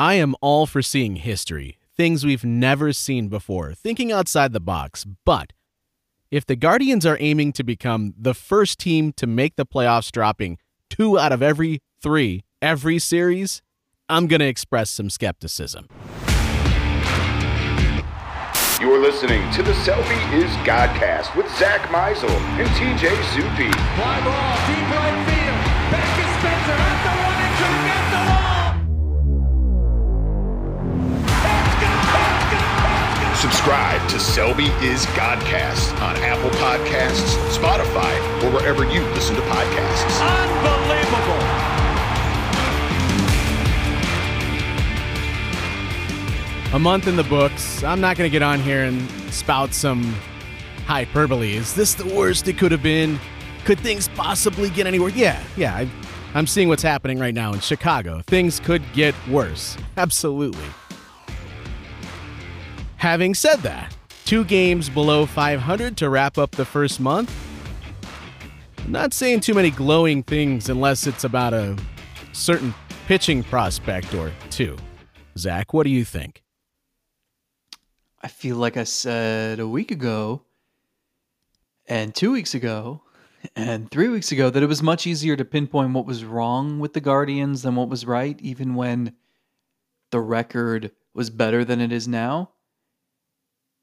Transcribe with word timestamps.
I 0.00 0.14
am 0.14 0.34
all 0.40 0.64
for 0.64 0.80
seeing 0.80 1.16
history, 1.16 1.76
things 1.94 2.24
we've 2.24 2.42
never 2.42 2.90
seen 2.94 3.28
before, 3.28 3.74
thinking 3.74 4.10
outside 4.10 4.54
the 4.54 4.58
box. 4.58 5.04
But 5.26 5.52
if 6.30 6.46
the 6.46 6.56
Guardians 6.56 7.04
are 7.04 7.18
aiming 7.20 7.52
to 7.52 7.62
become 7.62 8.14
the 8.18 8.32
first 8.32 8.78
team 8.78 9.12
to 9.18 9.26
make 9.26 9.56
the 9.56 9.66
playoffs, 9.66 10.10
dropping 10.10 10.56
two 10.88 11.18
out 11.18 11.32
of 11.32 11.42
every 11.42 11.80
three 12.02 12.44
every 12.62 12.98
series, 12.98 13.60
I'm 14.08 14.26
going 14.26 14.40
to 14.40 14.46
express 14.46 14.88
some 14.88 15.10
skepticism. 15.10 15.86
You're 18.80 19.02
listening 19.02 19.52
to 19.52 19.62
the 19.62 19.74
Selby 19.84 20.14
is 20.32 20.50
Godcast 20.64 21.36
with 21.36 21.46
Zack 21.58 21.90
Meisel 21.90 22.30
and 22.56 22.66
TJ 22.70 23.10
Zuppe. 23.34 23.70
Fly 23.96 24.24
ball, 24.24 24.56
Subscribe 33.60 34.08
to 34.08 34.18
Selby 34.18 34.68
is 34.82 35.04
Godcast 35.08 35.92
on 36.00 36.16
Apple 36.22 36.48
Podcasts, 36.48 37.36
Spotify, 37.54 38.16
or 38.42 38.50
wherever 38.54 38.90
you 38.90 39.02
listen 39.08 39.36
to 39.36 39.42
podcasts. 39.42 40.18
Unbelievable. 40.48 41.44
A 46.74 46.78
month 46.78 47.06
in 47.06 47.16
the 47.16 47.22
books. 47.24 47.84
I'm 47.84 48.00
not 48.00 48.16
going 48.16 48.30
to 48.30 48.32
get 48.32 48.40
on 48.40 48.60
here 48.60 48.84
and 48.84 49.06
spout 49.30 49.74
some 49.74 50.14
hyperbole. 50.86 51.54
Is 51.54 51.74
this 51.74 51.92
the 51.92 52.06
worst 52.14 52.48
it 52.48 52.56
could 52.56 52.72
have 52.72 52.82
been? 52.82 53.20
Could 53.66 53.78
things 53.78 54.08
possibly 54.08 54.70
get 54.70 54.86
any 54.86 54.98
worse? 54.98 55.14
Yeah, 55.14 55.38
yeah. 55.58 55.76
I, 55.76 55.90
I'm 56.32 56.46
seeing 56.46 56.68
what's 56.68 56.82
happening 56.82 57.18
right 57.18 57.34
now 57.34 57.52
in 57.52 57.60
Chicago. 57.60 58.22
Things 58.26 58.58
could 58.58 58.82
get 58.94 59.14
worse. 59.28 59.76
Absolutely. 59.98 60.64
Having 63.00 63.32
said 63.32 63.56
that, 63.60 63.96
two 64.26 64.44
games 64.44 64.90
below 64.90 65.24
500 65.24 65.96
to 65.96 66.10
wrap 66.10 66.36
up 66.36 66.50
the 66.50 66.66
first 66.66 67.00
month. 67.00 67.34
I'm 68.76 68.92
not 68.92 69.14
saying 69.14 69.40
too 69.40 69.54
many 69.54 69.70
glowing 69.70 70.22
things 70.22 70.68
unless 70.68 71.06
it's 71.06 71.24
about 71.24 71.54
a 71.54 71.78
certain 72.32 72.74
pitching 73.06 73.42
prospect 73.42 74.12
or 74.12 74.30
two. 74.50 74.76
Zach, 75.38 75.72
what 75.72 75.84
do 75.84 75.90
you 75.90 76.04
think? 76.04 76.42
I 78.20 78.28
feel 78.28 78.56
like 78.56 78.76
I 78.76 78.84
said 78.84 79.60
a 79.60 79.66
week 79.66 79.90
ago 79.90 80.42
and 81.88 82.14
two 82.14 82.30
weeks 82.32 82.52
ago 82.52 83.00
and 83.56 83.90
three 83.90 84.08
weeks 84.08 84.30
ago 84.30 84.50
that 84.50 84.62
it 84.62 84.68
was 84.68 84.82
much 84.82 85.06
easier 85.06 85.36
to 85.36 85.44
pinpoint 85.46 85.94
what 85.94 86.04
was 86.04 86.22
wrong 86.22 86.78
with 86.78 86.92
the 86.92 87.00
Guardians 87.00 87.62
than 87.62 87.76
what 87.76 87.88
was 87.88 88.04
right, 88.04 88.38
even 88.42 88.74
when 88.74 89.14
the 90.10 90.20
record 90.20 90.90
was 91.14 91.30
better 91.30 91.64
than 91.64 91.80
it 91.80 91.92
is 91.92 92.06
now. 92.06 92.50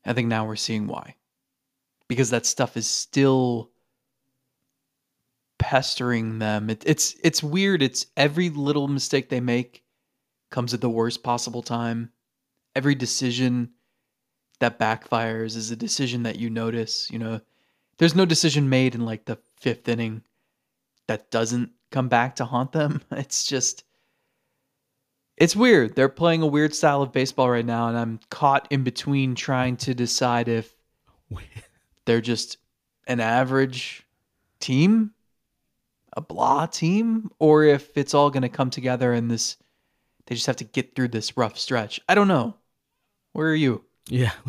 I 0.08 0.14
think 0.14 0.28
now 0.28 0.46
we're 0.46 0.56
seeing 0.56 0.88
why. 0.88 1.16
Because 2.08 2.30
that 2.30 2.46
stuff 2.46 2.78
is 2.78 2.88
still 2.88 3.72
pestering 5.60 6.40
them. 6.40 6.70
It, 6.70 6.84
it's 6.86 7.16
it's 7.24 7.44
weird. 7.44 7.82
It's 7.82 8.06
every 8.16 8.50
little 8.50 8.88
mistake 8.88 9.30
they 9.30 9.40
make 9.40 9.84
comes 10.50 10.74
at 10.74 10.82
the 10.82 10.90
worst 10.90 11.24
possible 11.24 11.62
time. 11.62 12.12
Every 12.76 12.96
decision 12.96 13.72
that 14.60 14.80
backfires 14.80 15.56
is 15.56 15.72
a 15.72 15.76
decision 15.76 16.24
that 16.24 16.38
you 16.38 16.50
notice. 16.50 17.10
You 17.12 17.20
know, 17.20 17.42
there's 17.98 18.16
no 18.16 18.26
decision 18.26 18.70
made 18.70 18.96
in 18.96 19.06
like 19.06 19.26
the 19.26 19.38
fifth 19.58 19.88
inning 19.88 20.24
that 21.08 21.32
doesn't 21.32 21.72
come 21.92 22.08
back 22.08 22.36
to 22.38 22.46
haunt 22.46 22.72
them. 22.72 23.02
It's 23.12 23.46
just, 23.46 23.84
it's 25.38 25.56
weird. 25.56 25.96
They're 25.96 26.10
playing 26.10 26.42
a 26.42 26.48
weird 26.48 26.74
style 26.74 27.02
of 27.02 27.12
baseball 27.12 27.50
right 27.50 27.66
now, 27.66 27.88
and 27.88 27.98
I'm 27.98 28.20
caught 28.30 28.68
in 28.72 28.84
between 28.84 29.36
trying 29.36 29.78
to 29.78 29.94
decide 29.94 30.48
if 30.48 30.74
they're 32.06 32.22
just 32.22 32.58
an 33.06 33.20
average 33.20 34.06
team, 34.60 35.12
a 36.16 36.22
blah 36.22 36.66
team, 36.66 37.30
or 37.40 37.64
if 37.64 37.96
it's 37.96 38.14
all 38.14 38.32
going 38.32 38.42
to 38.42 38.50
come 38.50 38.72
together 38.72 39.14
and 39.14 39.30
this, 39.30 39.58
they 40.26 40.36
just 40.36 40.48
have 40.48 40.58
to 40.58 40.64
get 40.64 40.96
through 40.96 41.10
this 41.10 41.38
rough 41.38 41.58
stretch. 41.58 42.00
I 42.10 42.16
don't 42.16 42.28
know. 42.28 42.56
Where 43.34 43.50
are 43.50 43.56
you? 43.56 43.84
Yeah. 44.10 44.32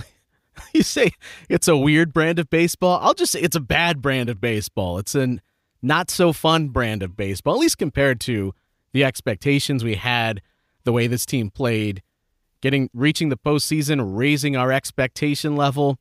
You 0.74 0.82
say 0.82 1.12
it's 1.48 1.68
a 1.68 1.76
weird 1.76 2.12
brand 2.12 2.40
of 2.40 2.50
baseball. 2.50 2.98
I'll 3.00 3.14
just 3.14 3.30
say 3.30 3.40
it's 3.40 3.54
a 3.54 3.60
bad 3.60 4.02
brand 4.02 4.28
of 4.28 4.40
baseball. 4.40 4.98
It's 4.98 5.14
an 5.14 5.40
not 5.82 6.10
so 6.10 6.32
fun 6.32 6.70
brand 6.70 7.02
of 7.02 7.16
baseball, 7.16 7.54
at 7.54 7.60
least 7.60 7.78
compared 7.78 8.20
to 8.22 8.52
the 8.92 9.04
expectations 9.04 9.84
we 9.84 9.94
had, 9.94 10.42
the 10.88 10.92
way 10.92 11.06
this 11.06 11.26
team 11.26 11.50
played, 11.50 12.02
getting 12.62 12.88
reaching 12.94 13.28
the 13.28 13.36
postseason, 13.36 14.00
raising 14.16 14.56
our 14.56 14.72
expectation 14.72 15.54
level. 15.54 15.98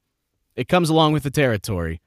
It 0.56 0.70
comes 0.70 0.90
along 0.90 1.12
with 1.12 1.24
the 1.24 1.30
territory. 1.30 2.00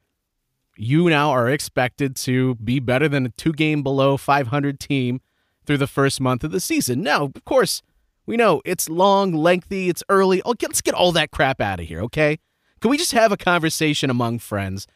You 0.78 1.10
now 1.10 1.28
are 1.28 1.50
expected 1.50 2.16
to 2.16 2.54
be 2.54 2.80
better 2.80 3.06
than 3.06 3.26
a 3.26 3.28
two 3.28 3.52
game 3.52 3.82
below 3.82 4.16
500 4.16 4.80
team 4.80 5.20
through 5.66 5.76
the 5.76 5.86
first 5.86 6.22
month 6.22 6.42
of 6.42 6.52
the 6.52 6.58
season. 6.58 7.02
Now, 7.02 7.24
of 7.24 7.44
course, 7.44 7.82
we 8.24 8.38
know 8.38 8.62
it's 8.64 8.88
long, 8.88 9.34
lengthy, 9.34 9.90
it's 9.90 10.02
early. 10.08 10.40
Oh, 10.46 10.54
let's 10.62 10.80
get 10.80 10.94
all 10.94 11.12
that 11.12 11.32
crap 11.32 11.60
out 11.60 11.80
of 11.80 11.86
here, 11.86 12.00
okay? 12.04 12.38
Can 12.80 12.90
we 12.90 12.96
just 12.96 13.12
have 13.12 13.30
a 13.30 13.36
conversation 13.36 14.08
among 14.08 14.38
friends? 14.38 14.86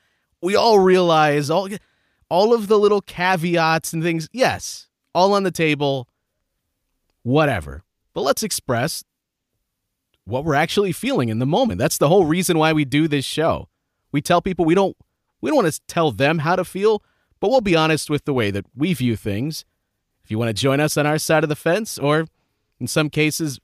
We 0.40 0.56
all 0.56 0.78
realize 0.78 1.50
all 1.50 1.68
all 2.30 2.54
of 2.54 2.68
the 2.68 2.78
little 2.78 3.02
caveats 3.02 3.92
and 3.92 4.02
things. 4.02 4.26
Yes, 4.32 4.88
all 5.14 5.34
on 5.34 5.42
the 5.42 5.50
table. 5.50 6.08
Whatever. 7.24 7.82
But 8.12 8.20
let's 8.20 8.44
express 8.44 9.02
what 10.24 10.44
we're 10.44 10.54
actually 10.54 10.92
feeling 10.92 11.28
in 11.28 11.40
the 11.40 11.46
moment. 11.46 11.78
That's 11.78 11.98
the 11.98 12.08
whole 12.08 12.24
reason 12.24 12.58
why 12.58 12.72
we 12.72 12.84
do 12.84 13.08
this 13.08 13.24
show. 13.24 13.68
We 14.12 14.22
tell 14.22 14.40
people 14.40 14.64
we 14.64 14.76
don't 14.76 14.96
we 15.40 15.50
don't 15.50 15.62
want 15.62 15.72
to 15.74 15.80
tell 15.88 16.10
them 16.12 16.38
how 16.38 16.56
to 16.56 16.64
feel, 16.64 17.02
but 17.40 17.50
we'll 17.50 17.60
be 17.60 17.76
honest 17.76 18.08
with 18.08 18.24
the 18.24 18.32
way 18.32 18.50
that 18.50 18.64
we 18.74 18.94
view 18.94 19.16
things. 19.16 19.64
If 20.24 20.30
you 20.30 20.38
want 20.38 20.48
to 20.48 20.54
join 20.54 20.80
us 20.80 20.96
on 20.96 21.06
our 21.06 21.18
side 21.18 21.42
of 21.42 21.48
the 21.48 21.56
fence 21.56 21.98
or 21.98 22.26
in 22.80 22.86
some 22.86 23.10
cases, 23.10 23.60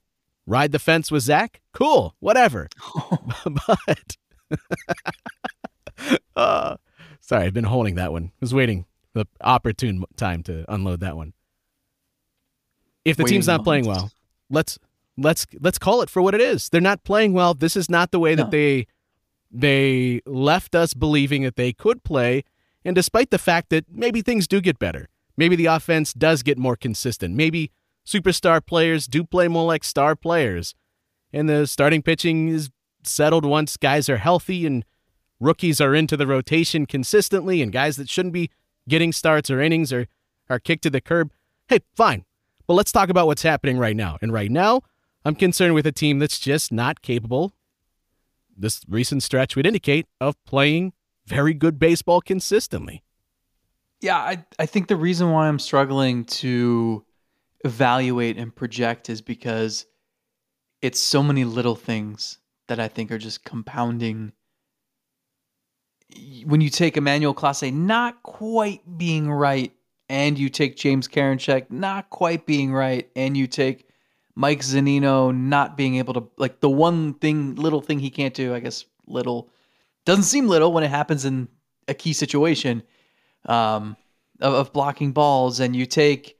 ride 0.46 0.72
the 0.72 0.78
fence 0.78 1.10
with 1.10 1.22
Zach. 1.22 1.60
Cool, 1.72 2.14
whatever. 2.18 2.68
but 3.66 4.16
uh, 6.36 6.76
sorry, 7.20 7.44
I've 7.44 7.54
been 7.54 7.64
holding 7.64 7.94
that 7.94 8.12
one. 8.12 8.24
I 8.34 8.36
was 8.40 8.52
waiting 8.52 8.86
the 9.12 9.26
opportune 9.40 10.04
time 10.16 10.42
to 10.44 10.64
unload 10.68 11.00
that 11.00 11.16
one. 11.16 11.32
If 13.04 13.16
the 13.16 13.24
team's 13.24 13.46
not 13.46 13.64
playing 13.64 13.86
well, 13.86 14.10
let's 14.50 14.78
let's 15.16 15.46
let's 15.60 15.78
call 15.78 16.02
it 16.02 16.10
for 16.10 16.20
what 16.22 16.34
it 16.34 16.40
is. 16.40 16.68
They're 16.68 16.80
not 16.80 17.04
playing 17.04 17.32
well. 17.32 17.54
This 17.54 17.76
is 17.76 17.88
not 17.90 18.10
the 18.10 18.18
way 18.18 18.34
that 18.34 18.44
No. 18.44 18.50
they 18.50 18.86
they 19.50 20.20
left 20.26 20.74
us 20.74 20.94
believing 20.94 21.42
that 21.42 21.56
they 21.56 21.72
could 21.72 22.04
play. 22.04 22.44
And 22.84 22.94
despite 22.94 23.30
the 23.30 23.38
fact 23.38 23.70
that 23.70 23.84
maybe 23.90 24.22
things 24.22 24.46
do 24.46 24.60
get 24.60 24.78
better, 24.78 25.08
maybe 25.36 25.56
the 25.56 25.66
offense 25.66 26.12
does 26.12 26.42
get 26.42 26.56
more 26.58 26.76
consistent, 26.76 27.34
maybe 27.34 27.70
superstar 28.06 28.64
players 28.64 29.06
do 29.06 29.24
play 29.24 29.48
more 29.48 29.66
like 29.66 29.84
star 29.84 30.16
players, 30.16 30.74
and 31.32 31.48
the 31.48 31.66
starting 31.66 32.00
pitching 32.02 32.48
is 32.48 32.70
settled 33.02 33.44
once 33.44 33.76
guys 33.76 34.08
are 34.08 34.16
healthy 34.18 34.66
and 34.66 34.84
rookies 35.38 35.80
are 35.80 35.94
into 35.94 36.16
the 36.16 36.26
rotation 36.26 36.86
consistently, 36.86 37.60
and 37.62 37.72
guys 37.72 37.96
that 37.96 38.08
shouldn't 38.08 38.32
be 38.34 38.50
getting 38.88 39.12
starts 39.12 39.50
or 39.50 39.60
innings 39.60 39.92
are, 39.92 40.06
are 40.48 40.58
kicked 40.58 40.82
to 40.82 40.90
the 40.90 41.00
curb. 41.00 41.32
Hey, 41.68 41.80
fine. 41.94 42.24
But 42.70 42.74
let's 42.74 42.92
talk 42.92 43.08
about 43.08 43.26
what's 43.26 43.42
happening 43.42 43.78
right 43.78 43.96
now. 43.96 44.16
And 44.22 44.32
right 44.32 44.48
now, 44.48 44.82
I'm 45.24 45.34
concerned 45.34 45.74
with 45.74 45.88
a 45.88 45.90
team 45.90 46.20
that's 46.20 46.38
just 46.38 46.70
not 46.70 47.02
capable, 47.02 47.52
this 48.56 48.82
recent 48.88 49.24
stretch 49.24 49.56
would 49.56 49.66
indicate, 49.66 50.06
of 50.20 50.36
playing 50.44 50.92
very 51.26 51.52
good 51.52 51.80
baseball 51.80 52.20
consistently. 52.20 53.02
Yeah, 54.00 54.18
I, 54.18 54.44
I 54.56 54.66
think 54.66 54.86
the 54.86 54.94
reason 54.94 55.32
why 55.32 55.48
I'm 55.48 55.58
struggling 55.58 56.26
to 56.26 57.04
evaluate 57.64 58.36
and 58.36 58.54
project 58.54 59.10
is 59.10 59.20
because 59.20 59.86
it's 60.80 61.00
so 61.00 61.24
many 61.24 61.42
little 61.42 61.74
things 61.74 62.38
that 62.68 62.78
I 62.78 62.86
think 62.86 63.10
are 63.10 63.18
just 63.18 63.44
compounding. 63.44 64.30
When 66.44 66.60
you 66.60 66.70
take 66.70 66.96
Emmanuel 66.96 67.34
Clase 67.34 67.72
not 67.72 68.22
quite 68.22 68.96
being 68.96 69.28
right, 69.28 69.72
and 70.10 70.36
you 70.36 70.48
take 70.48 70.76
James 70.76 71.06
Karinchak 71.06 71.70
not 71.70 72.10
quite 72.10 72.44
being 72.44 72.72
right, 72.72 73.08
and 73.14 73.36
you 73.36 73.46
take 73.46 73.88
Mike 74.34 74.60
Zunino 74.60 75.34
not 75.34 75.76
being 75.76 75.96
able 75.96 76.14
to 76.14 76.28
like 76.36 76.58
the 76.58 76.68
one 76.68 77.14
thing 77.14 77.54
little 77.54 77.80
thing 77.80 78.00
he 78.00 78.10
can't 78.10 78.34
do, 78.34 78.52
I 78.52 78.58
guess 78.58 78.84
little 79.06 79.48
doesn't 80.04 80.24
seem 80.24 80.48
little 80.48 80.72
when 80.72 80.82
it 80.82 80.90
happens 80.90 81.24
in 81.24 81.46
a 81.86 81.94
key 81.94 82.12
situation 82.12 82.82
um, 83.46 83.96
of, 84.40 84.54
of 84.54 84.72
blocking 84.72 85.12
balls, 85.12 85.60
and 85.60 85.76
you 85.76 85.86
take 85.86 86.36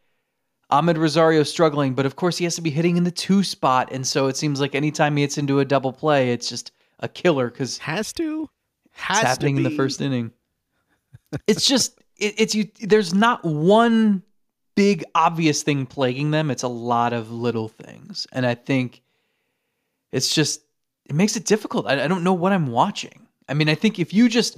Amed 0.73 0.99
Rosario 0.99 1.45
struggling, 1.45 1.95
but 1.95 2.07
of 2.07 2.17
course 2.17 2.39
he 2.39 2.45
has 2.45 2.57
to 2.57 2.63
be 2.63 2.71
hitting 2.71 2.97
in 2.97 3.05
the 3.05 3.11
two 3.13 3.45
spot, 3.45 3.93
and 3.93 4.05
so 4.05 4.27
it 4.27 4.37
seems 4.37 4.61
like 4.61 4.75
anytime 4.75 5.17
he 5.17 5.23
hits 5.23 5.39
into 5.39 5.61
a 5.61 5.65
double 5.65 5.93
play, 5.93 6.33
it's 6.33 6.49
just 6.49 6.73
a 6.99 7.09
killer 7.09 7.49
because 7.49 7.79
Has 7.79 8.13
to? 8.15 8.51
Has 8.91 9.19
it's 9.19 9.23
to 9.23 9.29
happening 9.29 9.57
in 9.59 9.63
the 9.63 9.71
first 9.71 10.01
inning. 10.01 10.33
It's 11.47 11.69
just 11.69 12.01
it, 12.21 12.35
it's 12.39 12.55
you. 12.55 12.69
There's 12.81 13.13
not 13.15 13.45
one 13.45 14.23
big 14.77 15.05
obvious 15.15 15.63
thing 15.63 15.87
plaguing 15.87 16.31
them. 16.31 16.51
It's 16.51 16.63
a 16.63 16.69
lot 16.69 17.13
of 17.13 17.31
little 17.33 17.69
things. 17.69 18.27
And 18.33 18.47
I 18.47 18.55
think 18.55 19.03
it's 20.13 20.35
just 20.35 20.63
it 21.07 21.15
makes 21.15 21.37
it 21.37 21.45
difficult. 21.45 21.87
I, 21.87 22.05
I 22.05 22.09
don't 22.09 22.25
know 22.25 22.35
what 22.35 22.53
I'm 22.53 22.69
watching. 22.69 23.27
I 23.49 23.55
mean, 23.55 23.69
I 23.69 23.75
think 23.75 23.99
if 23.99 24.15
you 24.15 24.29
just 24.29 24.57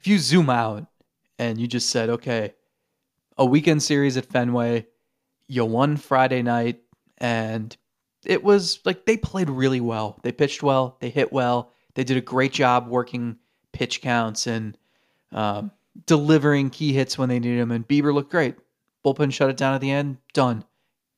if 0.00 0.06
you 0.06 0.18
zoom 0.18 0.50
out 0.50 0.86
and 1.38 1.60
you 1.60 1.66
just 1.66 1.90
said, 1.90 2.10
okay, 2.10 2.54
a 3.38 3.44
weekend 3.44 3.82
series 3.82 4.16
at 4.16 4.26
Fenway, 4.26 4.86
you 5.48 5.64
won 5.64 5.96
Friday 5.96 6.42
night, 6.42 6.80
and 7.18 7.76
it 8.24 8.42
was 8.42 8.80
like 8.84 9.06
they 9.06 9.16
played 9.16 9.48
really 9.48 9.80
well. 9.80 10.18
They 10.22 10.32
pitched 10.32 10.62
well, 10.62 10.96
they 11.00 11.10
hit 11.10 11.32
well, 11.32 11.72
they 11.94 12.04
did 12.04 12.16
a 12.16 12.22
great 12.22 12.52
job 12.52 12.88
working 12.88 13.38
pitch 13.72 14.00
counts 14.00 14.46
and 14.46 14.76
um, 15.32 15.70
delivering 16.04 16.70
key 16.70 16.92
hits 16.92 17.16
when 17.16 17.28
they 17.28 17.38
needed 17.38 17.60
them. 17.60 17.70
And 17.70 17.86
Bieber 17.86 18.12
looked 18.12 18.30
great. 18.30 18.56
Bullpen 19.04 19.32
shut 19.32 19.50
it 19.50 19.56
down 19.56 19.74
at 19.74 19.80
the 19.80 19.90
end. 19.90 20.18
Done. 20.34 20.64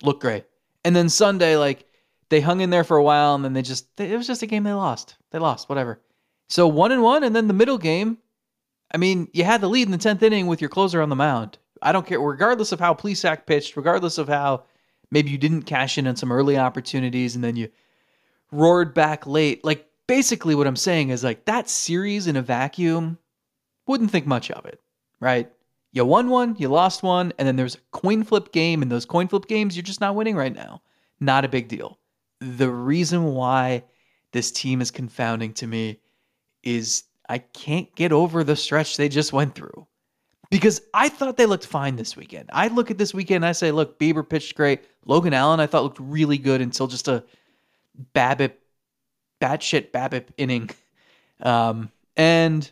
Looked 0.02 0.20
great. 0.20 0.44
And 0.84 0.94
then 0.94 1.08
Sunday, 1.08 1.56
like 1.56 1.86
they 2.28 2.40
hung 2.40 2.60
in 2.60 2.70
there 2.70 2.84
for 2.84 2.96
a 2.96 3.02
while, 3.02 3.34
and 3.34 3.44
then 3.44 3.52
they 3.52 3.62
just 3.62 3.86
it 3.98 4.16
was 4.16 4.26
just 4.26 4.42
a 4.42 4.46
game 4.46 4.62
they 4.62 4.72
lost. 4.72 5.16
They 5.30 5.38
lost, 5.38 5.69
whatever. 5.69 6.00
So 6.48 6.69
one 6.69 6.92
and 6.92 7.02
one, 7.02 7.25
and 7.25 7.34
then 7.34 7.48
the 7.48 7.54
middle 7.54 7.78
game. 7.78 8.19
I 8.92 8.96
mean, 8.96 9.28
you 9.32 9.44
had 9.44 9.60
the 9.60 9.69
lead 9.69 9.86
in 9.86 9.92
the 9.92 9.98
tenth 9.98 10.22
inning 10.22 10.46
with 10.46 10.62
your 10.62 10.70
closer 10.70 11.02
on 11.02 11.10
the 11.10 11.16
mound. 11.16 11.58
I 11.82 11.92
don't 11.92 12.06
care, 12.06 12.20
regardless 12.20 12.72
of 12.72 12.80
how 12.80 12.94
Plesac 12.94 13.46
pitched, 13.46 13.76
regardless 13.76 14.19
of 14.19 14.28
how 14.28 14.64
maybe 15.10 15.30
you 15.30 15.38
didn't 15.38 15.62
cash 15.62 15.98
in 15.98 16.06
on 16.06 16.16
some 16.16 16.32
early 16.32 16.56
opportunities, 16.56 17.34
and 17.34 17.44
then 17.44 17.56
you 17.56 17.69
roared 18.50 18.94
back 18.94 19.26
late. 19.26 19.64
Like 19.64 19.88
basically, 20.06 20.54
what 20.54 20.66
I'm 20.66 20.76
saying 20.76 21.10
is 21.10 21.22
like 21.25 21.44
that 21.46 21.69
series 21.69 22.26
in 22.26 22.36
a 22.36 22.42
vacuum. 22.42 23.19
Wouldn't 23.88 24.11
think 24.11 24.26
much 24.26 24.50
of 24.50 24.67
it, 24.67 24.81
right? 25.19 25.50
You 25.93 26.05
won 26.05 26.29
one, 26.29 26.55
you 26.58 26.69
lost 26.69 27.02
one, 27.02 27.32
and 27.38 27.49
then 27.49 27.56
there's 27.56 27.75
a 27.75 27.81
coin 27.90 28.23
flip 28.23 28.52
game, 28.52 28.82
and 28.82 28.93
those 28.93 29.06
coin 29.06 29.26
flip 29.26 29.46
games, 29.46 29.75
you're 29.75 29.82
just 29.82 30.00
not 30.00 30.14
winning 30.14 30.37
right 30.37 30.55
now. 30.55 30.82
Not 31.19 31.44
a 31.44 31.49
big 31.49 31.69
deal. 31.69 31.99
The 32.40 32.70
reason 32.70 33.32
why 33.35 33.82
this 34.32 34.52
team 34.52 34.81
is 34.81 34.90
confounding 34.90 35.55
to 35.55 35.67
me 35.67 35.99
is 36.62 37.05
I 37.29 37.38
can't 37.38 37.93
get 37.96 38.12
over 38.12 38.44
the 38.44 38.56
stretch 38.56 38.96
they 38.96 39.08
just 39.08 39.32
went 39.32 39.55
through. 39.55 39.87
Because 40.50 40.81
I 40.94 41.08
thought 41.08 41.37
they 41.37 41.46
looked 41.46 41.67
fine 41.67 41.96
this 41.96 42.17
weekend. 42.17 42.49
I 42.52 42.69
look 42.69 42.90
at 42.90 42.99
this 42.99 43.12
weekend 43.12 43.44
I 43.44 43.52
say, 43.52 43.70
look, 43.70 43.99
Bieber 43.99 44.26
pitched 44.26 44.55
great. 44.55 44.82
Logan 45.05 45.35
Allen 45.35 45.61
I 45.61 45.67
thought 45.67 45.82
looked 45.82 46.00
really 46.00 46.38
good 46.38 46.61
until 46.61 46.87
just 46.87 47.08
a 47.08 47.25
Babip, 48.14 48.52
batshit 49.40 49.90
Babip 49.93 50.26
inning. 50.37 50.70
Um, 51.40 51.93
and 52.17 52.69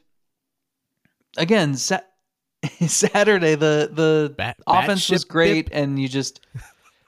again, 1.36 1.74
sa- 1.76 2.00
Saturday 2.86 3.54
the 3.54 3.90
the 3.92 4.34
Bat- 4.36 4.58
offense 4.66 5.08
was 5.10 5.24
great, 5.24 5.66
bip. 5.66 5.74
and 5.76 5.98
you 6.00 6.08
just 6.08 6.40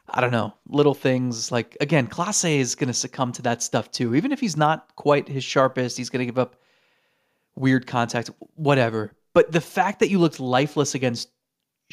I 0.08 0.20
don't 0.20 0.30
know 0.32 0.54
little 0.68 0.94
things 0.94 1.50
like 1.52 1.76
again, 1.80 2.06
Clase 2.06 2.58
is 2.58 2.74
going 2.74 2.88
to 2.88 2.94
succumb 2.94 3.32
to 3.32 3.42
that 3.42 3.62
stuff 3.62 3.90
too. 3.90 4.14
Even 4.14 4.32
if 4.32 4.40
he's 4.40 4.56
not 4.56 4.94
quite 4.96 5.28
his 5.28 5.44
sharpest, 5.44 5.96
he's 5.96 6.10
going 6.10 6.20
to 6.20 6.26
give 6.26 6.38
up 6.38 6.56
weird 7.56 7.86
contact, 7.86 8.30
whatever. 8.54 9.12
But 9.34 9.52
the 9.52 9.60
fact 9.60 10.00
that 10.00 10.08
you 10.10 10.18
looked 10.18 10.40
lifeless 10.40 10.94
against 10.94 11.28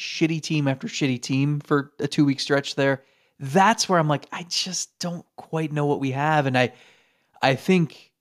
shitty 0.00 0.40
team 0.42 0.68
after 0.68 0.86
shitty 0.88 1.20
team 1.22 1.60
for 1.60 1.92
a 1.98 2.06
two 2.08 2.24
week 2.24 2.40
stretch 2.40 2.74
there, 2.74 3.02
that's 3.38 3.88
where 3.88 3.98
I'm 3.98 4.08
like, 4.08 4.26
I 4.32 4.44
just 4.44 4.98
don't 4.98 5.24
quite 5.36 5.72
know 5.72 5.86
what 5.86 6.00
we 6.00 6.12
have, 6.12 6.46
and 6.46 6.56
I 6.56 6.72
I 7.42 7.54
think 7.54 8.12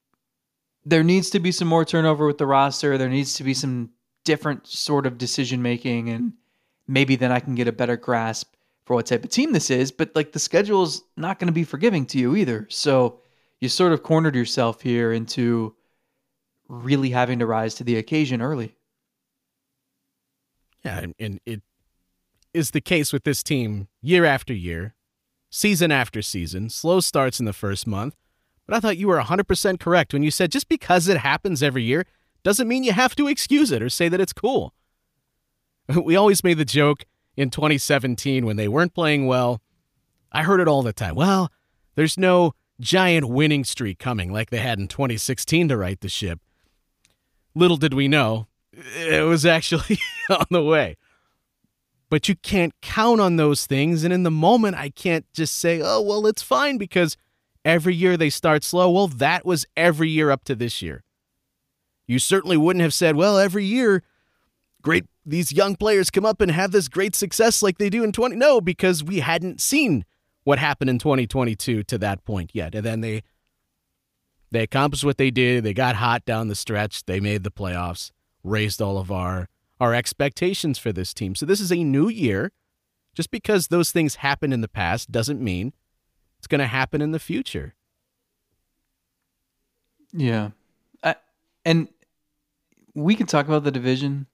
there 0.84 1.04
needs 1.04 1.32
to 1.32 1.40
be 1.40 1.52
some 1.52 1.68
more 1.68 1.86
turnover 1.86 2.28
with 2.28 2.38
the 2.38 2.46
roster. 2.46 2.98
There 2.98 3.10
needs 3.10 3.36
to 3.36 3.44
be 3.44 3.54
some 3.54 3.90
different 4.26 4.68
sort 4.68 5.06
of 5.06 5.18
decision 5.18 5.62
making, 5.62 6.10
and 6.10 6.34
maybe 6.88 7.16
then 7.16 7.32
I 7.32 7.40
can 7.40 7.56
get 7.56 7.68
a 7.70 7.72
better 7.72 7.96
grasp 7.96 8.54
for 8.86 8.96
what 8.96 9.06
type 9.06 9.24
of 9.24 9.30
team 9.30 9.54
this 9.54 9.70
is. 9.70 9.92
But 9.92 10.14
like 10.16 10.34
the 10.34 10.40
schedule 10.40 10.84
is 10.84 11.02
not 11.16 11.40
going 11.40 11.48
to 11.48 11.54
be 11.54 11.64
forgiving 11.64 12.06
to 12.08 12.20
you 12.20 12.36
either. 12.36 12.68
So 12.70 13.22
you 13.62 13.70
sort 13.70 13.94
of 13.94 14.04
cornered 14.04 14.36
yourself 14.36 14.82
here 14.82 15.12
into 15.14 15.76
really 16.68 17.12
having 17.12 17.40
to 17.40 17.46
rise 17.46 17.76
to 17.76 17.84
the 17.84 17.96
occasion 17.98 18.42
early. 18.42 18.76
Yeah, 20.84 21.00
and- 21.00 21.16
and 21.20 21.40
it 21.46 21.62
is 22.54 22.72
the 22.72 22.82
case 22.82 23.12
with 23.12 23.24
this 23.24 23.42
team 23.44 23.88
year 24.02 24.26
after 24.26 24.54
year, 24.54 24.96
season 25.50 25.92
after 25.92 26.22
season, 26.22 26.70
slow 26.70 27.00
starts 27.00 27.40
in 27.40 27.46
the 27.46 27.54
first 27.54 27.88
month. 27.88 28.16
But 28.68 28.76
I 28.76 28.80
thought 28.80 28.98
you 28.98 29.08
were 29.08 29.18
100% 29.18 29.80
correct 29.80 30.14
when 30.14 30.24
you 30.24 30.32
said 30.32 30.52
just 30.52 30.70
because 30.70 31.08
it 31.08 31.18
happens 31.18 31.62
every 31.62 31.84
year 31.84 32.06
doesn't 32.46 32.68
mean 32.68 32.84
you 32.84 32.94
have 32.94 33.16
to 33.16 33.28
excuse 33.28 33.72
it 33.72 33.82
or 33.82 33.90
say 33.90 34.08
that 34.08 34.22
it's 34.22 34.32
cool. 34.32 34.74
We 36.04 36.16
always 36.16 36.44
made 36.44 36.58
the 36.58 36.66
joke 36.66 37.06
in 37.36 37.50
2017 37.50 38.46
when 38.46 38.56
they 38.56 38.68
weren't 38.68 38.94
playing 38.94 39.28
well. 39.28 39.62
I 40.32 40.44
heard 40.44 40.60
it 40.60 40.68
all 40.68 40.82
the 40.82 40.94
time. 40.94 41.14
Well, 41.16 41.52
there's 41.96 42.18
no 42.18 42.54
giant 42.80 43.30
winning 43.30 43.64
streak 43.64 44.00
coming 44.00 44.32
like 44.32 44.50
they 44.50 44.58
had 44.58 44.80
in 44.80 44.88
2016 44.88 45.68
to 45.70 45.78
right 45.78 46.00
the 46.00 46.10
ship. 46.10 46.40
Little 47.54 47.78
did 47.78 47.94
we 47.94 48.08
know, 48.08 48.48
it 48.74 49.26
was 49.28 49.46
actually 49.46 50.00
on 50.30 50.46
the 50.50 50.64
way. 50.64 50.98
But 52.10 52.28
you 52.28 52.36
can't 52.36 52.74
count 52.82 53.22
on 53.22 53.38
those 53.38 53.66
things. 53.66 54.04
And 54.04 54.14
in 54.14 54.24
the 54.24 54.32
moment, 54.32 54.76
I 54.76 54.90
can't 54.90 55.26
just 55.34 55.56
say, 55.56 55.82
oh, 55.84 56.02
well, 56.02 56.28
it's 56.28 56.42
fine 56.42 56.78
because 56.78 57.18
every 57.64 57.96
year 57.96 58.18
they 58.18 58.30
start 58.30 58.64
slow. 58.64 58.92
Well, 58.92 59.08
that 59.08 59.46
was 59.46 59.66
every 59.76 60.10
year 60.10 60.30
up 60.32 60.44
to 60.46 60.56
this 60.56 60.82
year. 60.82 61.05
You 62.08 62.20
certainly 62.20 62.58
wouldn't 62.58 62.84
have 62.84 62.94
said, 62.94 63.16
well, 63.16 63.38
every 63.38 63.66
year, 63.66 64.04
great, 64.82 65.06
these 65.26 65.52
young 65.52 65.76
players 65.76 66.12
come 66.12 66.26
up 66.26 66.42
and 66.42 66.52
have 66.52 66.72
this 66.72 66.88
great 66.88 67.16
success 67.16 67.64
like 67.64 67.78
they 67.78 67.90
do 67.90 68.04
in 68.04 68.12
20. 68.12 68.36
No, 68.36 68.62
because 68.62 69.04
we 69.04 69.20
hadn't 69.20 69.60
seen 69.62 70.06
what 70.44 70.60
happened 70.60 70.90
in 70.90 71.00
2022 71.00 71.84
to 71.84 71.98
that 71.98 72.24
point 72.24 72.52
yet. 72.54 72.76
And 72.76 72.86
then 72.86 73.02
they 73.02 73.24
they 74.52 74.62
accomplished 74.62 75.04
what 75.04 75.18
they 75.18 75.32
did. 75.32 75.64
They 75.64 75.74
got 75.74 75.96
hot 75.96 76.24
down 76.24 76.48
the 76.48 76.56
stretch. 76.56 77.06
They 77.06 77.20
made 77.20 77.44
the 77.44 77.52
playoffs, 77.52 78.12
raised 78.44 78.82
all 78.82 78.98
of 78.98 79.12
our 79.12 79.50
our 79.82 79.94
expectations 79.94 80.78
for 80.78 80.94
this 80.94 81.14
team. 81.14 81.36
So 81.36 81.46
this 81.46 81.60
is 81.60 81.72
a 81.72 81.84
new 81.84 82.08
year. 82.08 82.52
Just 83.14 83.32
because 83.32 83.68
those 83.68 83.92
things 83.92 84.16
happened 84.16 84.54
in 84.54 84.62
the 84.62 84.68
past 84.68 85.12
doesn't 85.12 85.42
mean 85.42 85.74
it's 86.38 86.48
going 86.48 86.60
to 86.60 86.68
happen 86.68 87.02
in 87.02 87.12
the 87.12 87.20
future. 87.20 87.74
Yeah. 90.12 90.52
I, 91.02 91.16
and 91.64 91.88
we 92.96 93.16
can 93.16 93.28
talk 93.28 93.46
about 93.46 93.64
the 93.64 93.72
division. 93.72 94.26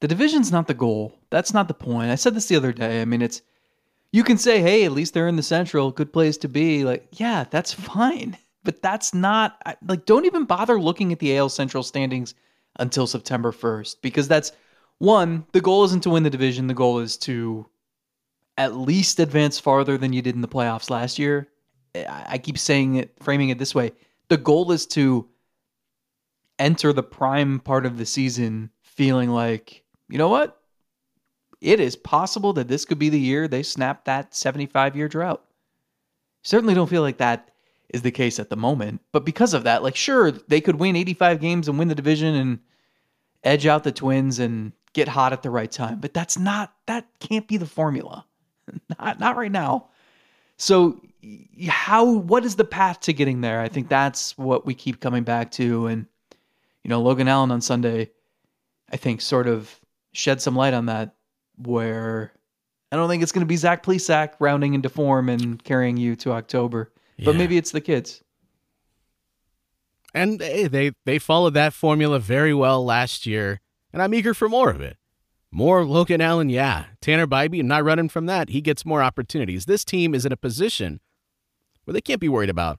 The 0.00 0.08
division's 0.08 0.52
not 0.52 0.68
the 0.68 0.74
goal. 0.74 1.18
That's 1.30 1.52
not 1.52 1.68
the 1.68 1.74
point. 1.74 2.10
I 2.10 2.14
said 2.14 2.34
this 2.34 2.46
the 2.46 2.56
other 2.56 2.72
day. 2.72 3.02
I 3.02 3.04
mean, 3.04 3.20
it's 3.20 3.42
you 4.12 4.24
can 4.24 4.38
say, 4.38 4.60
"Hey, 4.60 4.84
at 4.84 4.92
least 4.92 5.12
they're 5.12 5.28
in 5.28 5.36
the 5.36 5.42
Central, 5.42 5.90
good 5.90 6.12
place 6.12 6.38
to 6.38 6.48
be." 6.48 6.84
Like, 6.84 7.08
yeah, 7.12 7.44
that's 7.50 7.72
fine. 7.72 8.38
But 8.64 8.82
that's 8.82 9.14
not 9.14 9.56
like 9.86 10.04
don't 10.04 10.26
even 10.26 10.44
bother 10.44 10.78
looking 10.78 11.10
at 11.10 11.20
the 11.20 11.38
AL 11.38 11.48
Central 11.48 11.82
standings 11.82 12.34
until 12.78 13.06
September 13.06 13.50
1st 13.50 13.96
because 14.02 14.28
that's 14.28 14.52
one, 14.98 15.46
the 15.52 15.60
goal 15.60 15.84
isn't 15.84 16.02
to 16.02 16.10
win 16.10 16.24
the 16.24 16.28
division, 16.28 16.66
the 16.66 16.74
goal 16.74 16.98
is 16.98 17.16
to 17.18 17.66
at 18.58 18.74
least 18.74 19.20
advance 19.20 19.58
farther 19.58 19.96
than 19.96 20.12
you 20.12 20.20
did 20.20 20.34
in 20.34 20.42
the 20.42 20.48
playoffs 20.48 20.90
last 20.90 21.18
year. 21.18 21.48
I 21.94 22.36
keep 22.38 22.58
saying 22.58 22.96
it, 22.96 23.14
framing 23.20 23.48
it 23.48 23.58
this 23.58 23.74
way. 23.74 23.92
The 24.28 24.36
goal 24.36 24.72
is 24.72 24.86
to 24.88 25.26
enter 26.58 26.92
the 26.92 27.02
prime 27.02 27.60
part 27.60 27.86
of 27.86 27.98
the 27.98 28.06
season 28.06 28.70
feeling 28.82 29.30
like, 29.30 29.84
you 30.08 30.18
know 30.18 30.28
what? 30.28 30.60
It 31.60 31.80
is 31.80 31.96
possible 31.96 32.52
that 32.54 32.68
this 32.68 32.84
could 32.84 32.98
be 32.98 33.08
the 33.08 33.18
year 33.18 33.48
they 33.48 33.62
snap 33.62 34.04
that 34.04 34.34
75 34.34 34.96
year 34.96 35.08
drought. 35.08 35.44
Certainly 36.42 36.74
don't 36.74 36.90
feel 36.90 37.02
like 37.02 37.18
that 37.18 37.50
is 37.88 38.02
the 38.02 38.10
case 38.10 38.38
at 38.38 38.50
the 38.50 38.56
moment. 38.56 39.00
But 39.12 39.24
because 39.24 39.54
of 39.54 39.64
that, 39.64 39.82
like, 39.82 39.96
sure, 39.96 40.30
they 40.30 40.60
could 40.60 40.76
win 40.76 40.96
85 40.96 41.40
games 41.40 41.68
and 41.68 41.78
win 41.78 41.88
the 41.88 41.94
division 41.94 42.34
and 42.34 42.58
edge 43.42 43.66
out 43.66 43.84
the 43.84 43.92
Twins 43.92 44.38
and 44.38 44.72
get 44.92 45.08
hot 45.08 45.32
at 45.32 45.42
the 45.42 45.50
right 45.50 45.70
time. 45.70 46.00
But 46.00 46.14
that's 46.14 46.38
not, 46.38 46.72
that 46.86 47.06
can't 47.20 47.48
be 47.48 47.56
the 47.56 47.66
formula. 47.66 48.24
not, 48.98 49.18
not 49.18 49.36
right 49.36 49.52
now. 49.52 49.88
So, 50.56 51.00
how, 51.68 52.04
what 52.04 52.44
is 52.44 52.56
the 52.56 52.64
path 52.64 53.00
to 53.00 53.12
getting 53.12 53.40
there? 53.40 53.60
I 53.60 53.68
think 53.68 53.88
that's 53.88 54.36
what 54.36 54.66
we 54.66 54.74
keep 54.74 55.00
coming 55.00 55.24
back 55.24 55.50
to. 55.52 55.86
And, 55.86 56.06
you 56.84 56.88
know, 56.88 57.00
Logan 57.02 57.28
Allen 57.28 57.50
on 57.50 57.60
Sunday, 57.60 58.10
I 58.90 58.96
think, 58.96 59.20
sort 59.20 59.46
of 59.46 59.78
shed 60.12 60.40
some 60.40 60.56
light 60.56 60.74
on 60.74 60.86
that, 60.86 61.14
where 61.56 62.32
I 62.90 62.96
don't 62.96 63.08
think 63.08 63.22
it's 63.22 63.32
going 63.32 63.44
to 63.44 63.46
be 63.46 63.56
Zach 63.56 63.84
Plesac 63.84 64.32
rounding 64.38 64.74
into 64.74 64.88
form 64.88 65.28
and 65.28 65.62
carrying 65.62 65.96
you 65.96 66.16
to 66.16 66.32
October. 66.32 66.92
But 67.24 67.34
maybe 67.34 67.56
it's 67.56 67.72
the 67.72 67.80
kids. 67.80 68.22
And 70.14 70.40
hey, 70.40 70.68
they 70.68 70.92
they 71.04 71.18
followed 71.18 71.54
that 71.54 71.72
formula 71.72 72.18
very 72.20 72.54
well 72.54 72.84
last 72.84 73.26
year, 73.26 73.60
and 73.92 74.00
I'm 74.00 74.14
eager 74.14 74.34
for 74.34 74.48
more 74.48 74.70
of 74.70 74.80
it. 74.80 74.96
More 75.50 75.84
Logan 75.84 76.20
Allen, 76.20 76.48
yeah. 76.48 76.86
Tanner 77.00 77.26
Bibee, 77.26 77.60
I'm 77.60 77.68
not 77.68 77.84
running 77.84 78.08
from 78.08 78.26
that. 78.26 78.50
He 78.50 78.60
gets 78.60 78.84
more 78.84 79.02
opportunities. 79.02 79.66
This 79.66 79.84
team 79.84 80.14
is 80.14 80.26
in 80.26 80.32
a 80.32 80.36
position 80.36 81.00
where 81.84 81.92
they 81.92 82.00
can't 82.00 82.20
be 82.20 82.28
worried 82.28 82.50
about 82.50 82.78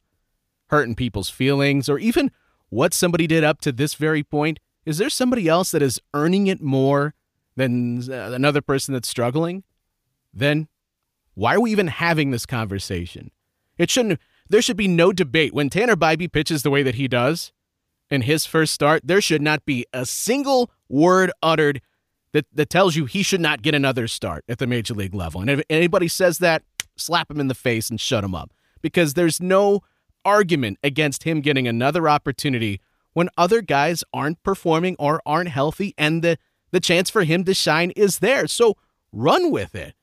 hurting 0.70 0.96
people's 0.96 1.30
feelings 1.30 1.90
or 1.90 1.98
even 2.00 2.32
what 2.70 2.94
somebody 2.94 3.28
did 3.28 3.44
up 3.44 3.62
to 3.62 3.72
this 3.72 3.96
very 3.96 4.24
point. 4.24 4.60
Is 4.86 4.98
there 4.98 5.10
somebody 5.10 5.48
else 5.48 5.72
that 5.72 5.82
is 5.82 6.00
earning 6.14 6.48
it 6.48 6.62
more 6.62 7.14
than 7.56 8.12
uh, 8.12 8.32
another 8.32 8.62
person 8.62 8.94
that's 8.94 9.08
struggling? 9.08 9.64
then 10.34 10.68
why 11.34 11.56
are 11.56 11.62
we 11.62 11.72
even 11.72 11.88
having 11.88 12.32
this 12.32 12.46
conversation? 12.46 13.32
It 13.78 13.90
shouldn't 13.90 14.20
there 14.50 14.62
should 14.62 14.78
be 14.78 14.88
no 14.88 15.14
debate 15.14 15.54
when 15.54 15.70
Tanner 15.70 15.96
Bibee 15.96 16.32
pitches 16.32 16.64
the 16.64 16.72
way 16.72 16.82
that 16.84 16.96
he 16.96 17.08
does 17.08 17.52
in 18.10 18.24
his 18.24 18.46
first 18.46 18.74
start. 18.74 19.04
There 19.06 19.22
should 19.22 19.44
not 19.44 19.64
be 19.64 19.86
a 19.94 20.06
single 20.06 20.72
word 20.90 21.32
uttered 21.44 21.82
that, 22.32 22.48
that 22.54 22.70
tells 22.70 22.96
you 22.96 23.06
he 23.06 23.22
should 23.22 23.42
not 23.42 23.62
get 23.62 23.76
another 23.76 24.08
start 24.08 24.44
at 24.50 24.58
the 24.58 24.66
major 24.66 24.96
league 24.96 25.14
level. 25.14 25.42
And 25.42 25.50
if 25.50 25.62
anybody 25.70 26.08
says 26.08 26.40
that, 26.40 26.64
slap 26.96 27.30
him 27.30 27.40
in 27.40 27.48
the 27.48 27.56
face 27.56 27.92
and 27.92 28.02
shut 28.02 28.24
him 28.24 28.34
up 28.34 28.52
because 28.82 29.14
there's 29.14 29.40
no 29.40 29.82
argument 30.26 30.78
against 30.84 31.24
him 31.24 31.42
getting 31.42 31.68
another 31.68 32.08
opportunity 32.08 32.82
when 33.14 33.30
other 33.38 33.62
guys 33.62 34.04
aren't 34.14 34.42
performing 34.44 34.96
or 35.00 35.22
aren't 35.26 35.50
healthy 35.50 35.94
and 35.98 36.24
the, 36.24 36.38
the 36.72 36.80
chance 36.80 37.10
for 37.10 37.24
him 37.24 37.44
to 37.44 37.54
shine 37.54 37.92
is 37.92 38.20
there. 38.20 38.48
So 38.48 38.78
run 39.12 39.52
with 39.52 39.76
it. 39.76 39.94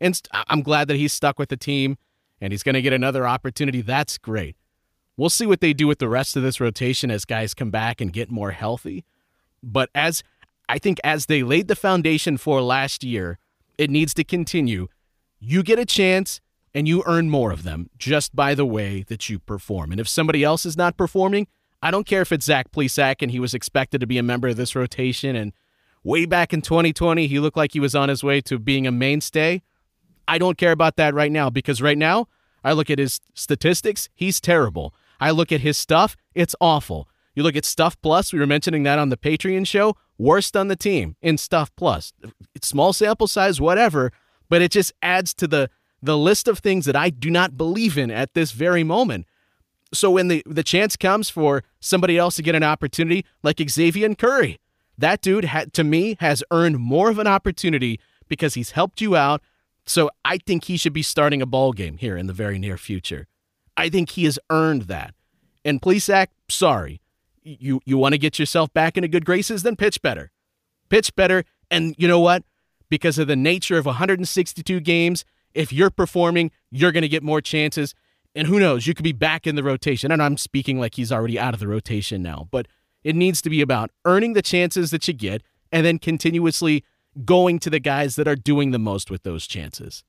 And 0.00 0.20
I'm 0.32 0.62
glad 0.62 0.88
that 0.88 0.96
he's 0.96 1.12
stuck 1.12 1.38
with 1.38 1.48
the 1.48 1.56
team 1.56 1.96
and 2.40 2.52
he's 2.52 2.62
going 2.62 2.74
to 2.74 2.82
get 2.82 2.92
another 2.92 3.26
opportunity. 3.26 3.80
That's 3.80 4.18
great. 4.18 4.56
We'll 5.16 5.30
see 5.30 5.46
what 5.46 5.60
they 5.60 5.72
do 5.72 5.86
with 5.86 5.98
the 5.98 6.08
rest 6.08 6.36
of 6.36 6.42
this 6.42 6.60
rotation 6.60 7.10
as 7.10 7.24
guys 7.24 7.54
come 7.54 7.70
back 7.70 8.00
and 8.00 8.12
get 8.12 8.30
more 8.30 8.50
healthy. 8.50 9.04
But 9.62 9.88
as 9.94 10.22
I 10.68 10.78
think 10.78 11.00
as 11.02 11.26
they 11.26 11.42
laid 11.42 11.68
the 11.68 11.76
foundation 11.76 12.36
for 12.36 12.60
last 12.60 13.02
year, 13.02 13.38
it 13.78 13.88
needs 13.88 14.12
to 14.14 14.24
continue. 14.24 14.88
You 15.40 15.62
get 15.62 15.78
a 15.78 15.86
chance 15.86 16.40
and 16.76 16.86
you 16.86 17.02
earn 17.06 17.30
more 17.30 17.52
of 17.52 17.62
them 17.62 17.88
just 17.96 18.36
by 18.36 18.54
the 18.54 18.66
way 18.66 19.02
that 19.08 19.30
you 19.30 19.38
perform. 19.38 19.90
And 19.92 19.98
if 19.98 20.06
somebody 20.06 20.44
else 20.44 20.66
is 20.66 20.76
not 20.76 20.98
performing, 20.98 21.48
I 21.82 21.90
don't 21.90 22.06
care 22.06 22.20
if 22.20 22.32
it's 22.32 22.44
Zach 22.44 22.70
Plesac 22.70 23.22
and 23.22 23.30
he 23.30 23.40
was 23.40 23.54
expected 23.54 24.02
to 24.02 24.06
be 24.06 24.18
a 24.18 24.22
member 24.22 24.48
of 24.48 24.58
this 24.58 24.76
rotation 24.76 25.34
and 25.34 25.54
way 26.04 26.26
back 26.26 26.52
in 26.52 26.60
2020 26.60 27.26
he 27.28 27.40
looked 27.40 27.56
like 27.56 27.72
he 27.72 27.80
was 27.80 27.94
on 27.94 28.10
his 28.10 28.22
way 28.22 28.42
to 28.42 28.58
being 28.58 28.86
a 28.86 28.92
mainstay. 28.92 29.62
I 30.28 30.36
don't 30.36 30.58
care 30.58 30.70
about 30.70 30.96
that 30.96 31.14
right 31.14 31.32
now 31.32 31.48
because 31.48 31.80
right 31.80 31.96
now 31.96 32.28
I 32.62 32.72
look 32.72 32.90
at 32.90 32.98
his 32.98 33.22
statistics, 33.32 34.10
he's 34.14 34.38
terrible. 34.38 34.94
I 35.18 35.30
look 35.30 35.52
at 35.52 35.62
his 35.62 35.78
stuff, 35.78 36.14
it's 36.34 36.54
awful. 36.60 37.08
You 37.34 37.42
look 37.42 37.56
at 37.56 37.64
Stuff 37.64 37.98
Plus, 38.02 38.34
we 38.34 38.38
were 38.38 38.46
mentioning 38.46 38.82
that 38.82 38.98
on 38.98 39.08
the 39.08 39.16
Patreon 39.16 39.66
show, 39.66 39.96
worst 40.18 40.56
on 40.56 40.68
the 40.68 40.76
team 40.76 41.16
in 41.22 41.38
Stuff 41.38 41.74
Plus. 41.74 42.12
It's 42.54 42.68
small 42.68 42.92
sample 42.92 43.28
size, 43.28 43.62
whatever, 43.62 44.12
but 44.50 44.60
it 44.60 44.72
just 44.72 44.92
adds 45.02 45.32
to 45.34 45.46
the 45.46 45.70
the 46.06 46.16
list 46.16 46.48
of 46.48 46.58
things 46.58 46.86
that 46.86 46.96
I 46.96 47.10
do 47.10 47.30
not 47.30 47.56
believe 47.56 47.98
in 47.98 48.10
at 48.10 48.34
this 48.34 48.52
very 48.52 48.82
moment. 48.82 49.26
So 49.92 50.10
when 50.10 50.28
the, 50.28 50.42
the 50.46 50.64
chance 50.64 50.96
comes 50.96 51.30
for 51.30 51.62
somebody 51.80 52.18
else 52.18 52.36
to 52.36 52.42
get 52.42 52.54
an 52.54 52.62
opportunity, 52.62 53.24
like 53.42 53.56
Xzavier 53.56 54.16
Curry, 54.16 54.58
that 54.98 55.20
dude 55.20 55.44
had, 55.44 55.72
to 55.74 55.84
me 55.84 56.16
has 56.20 56.42
earned 56.50 56.78
more 56.78 57.10
of 57.10 57.18
an 57.18 57.26
opportunity 57.26 58.00
because 58.28 58.54
he's 58.54 58.72
helped 58.72 59.00
you 59.00 59.14
out 59.14 59.42
so 59.86 60.10
I 60.24 60.38
think 60.38 60.64
he 60.64 60.76
should 60.76 60.92
be 60.92 61.02
starting 61.02 61.40
a 61.40 61.46
ball 61.46 61.72
game 61.72 61.98
here 61.98 62.16
in 62.16 62.26
the 62.26 62.32
very 62.32 62.58
near 62.58 62.76
future. 62.76 63.28
I 63.76 63.88
think 63.88 64.10
he 64.10 64.24
has 64.24 64.38
earned 64.50 64.82
that. 64.82 65.14
And 65.64 65.80
Plesac, 65.80 66.28
sorry. 66.48 67.00
You 67.42 67.80
you 67.84 67.96
want 67.96 68.12
to 68.12 68.18
get 68.18 68.38
yourself 68.40 68.72
back 68.72 68.96
into 68.96 69.08
good 69.08 69.24
graces, 69.24 69.62
then 69.62 69.76
pitch 69.76 70.02
better. 70.02 70.32
Pitch 70.88 71.14
better. 71.14 71.44
And 71.70 71.94
you 71.96 72.08
know 72.08 72.18
what? 72.18 72.42
Because 72.88 73.18
of 73.18 73.28
the 73.28 73.36
nature 73.36 73.78
of 73.78 73.86
162 73.86 74.80
games, 74.80 75.24
if 75.56 75.72
you're 75.72 75.90
performing, 75.90 76.50
you're 76.70 76.92
going 76.92 77.02
to 77.02 77.08
get 77.08 77.22
more 77.22 77.40
chances. 77.40 77.94
And 78.34 78.46
who 78.46 78.60
knows, 78.60 78.86
you 78.86 78.94
could 78.94 79.04
be 79.04 79.12
back 79.12 79.46
in 79.46 79.56
the 79.56 79.62
rotation. 79.62 80.12
And 80.12 80.22
I'm 80.22 80.36
speaking 80.36 80.78
like 80.78 80.94
he's 80.94 81.10
already 81.10 81.38
out 81.38 81.54
of 81.54 81.60
the 81.60 81.68
rotation 81.68 82.22
now, 82.22 82.48
but 82.50 82.66
it 83.02 83.16
needs 83.16 83.40
to 83.42 83.50
be 83.50 83.60
about 83.60 83.90
earning 84.04 84.34
the 84.34 84.42
chances 84.42 84.90
that 84.90 85.08
you 85.08 85.14
get 85.14 85.42
and 85.72 85.86
then 85.86 85.98
continuously 85.98 86.84
going 87.24 87.58
to 87.60 87.70
the 87.70 87.80
guys 87.80 88.16
that 88.16 88.28
are 88.28 88.36
doing 88.36 88.72
the 88.72 88.78
most 88.78 89.10
with 89.10 89.22
those 89.22 89.46
chances. 89.46 90.04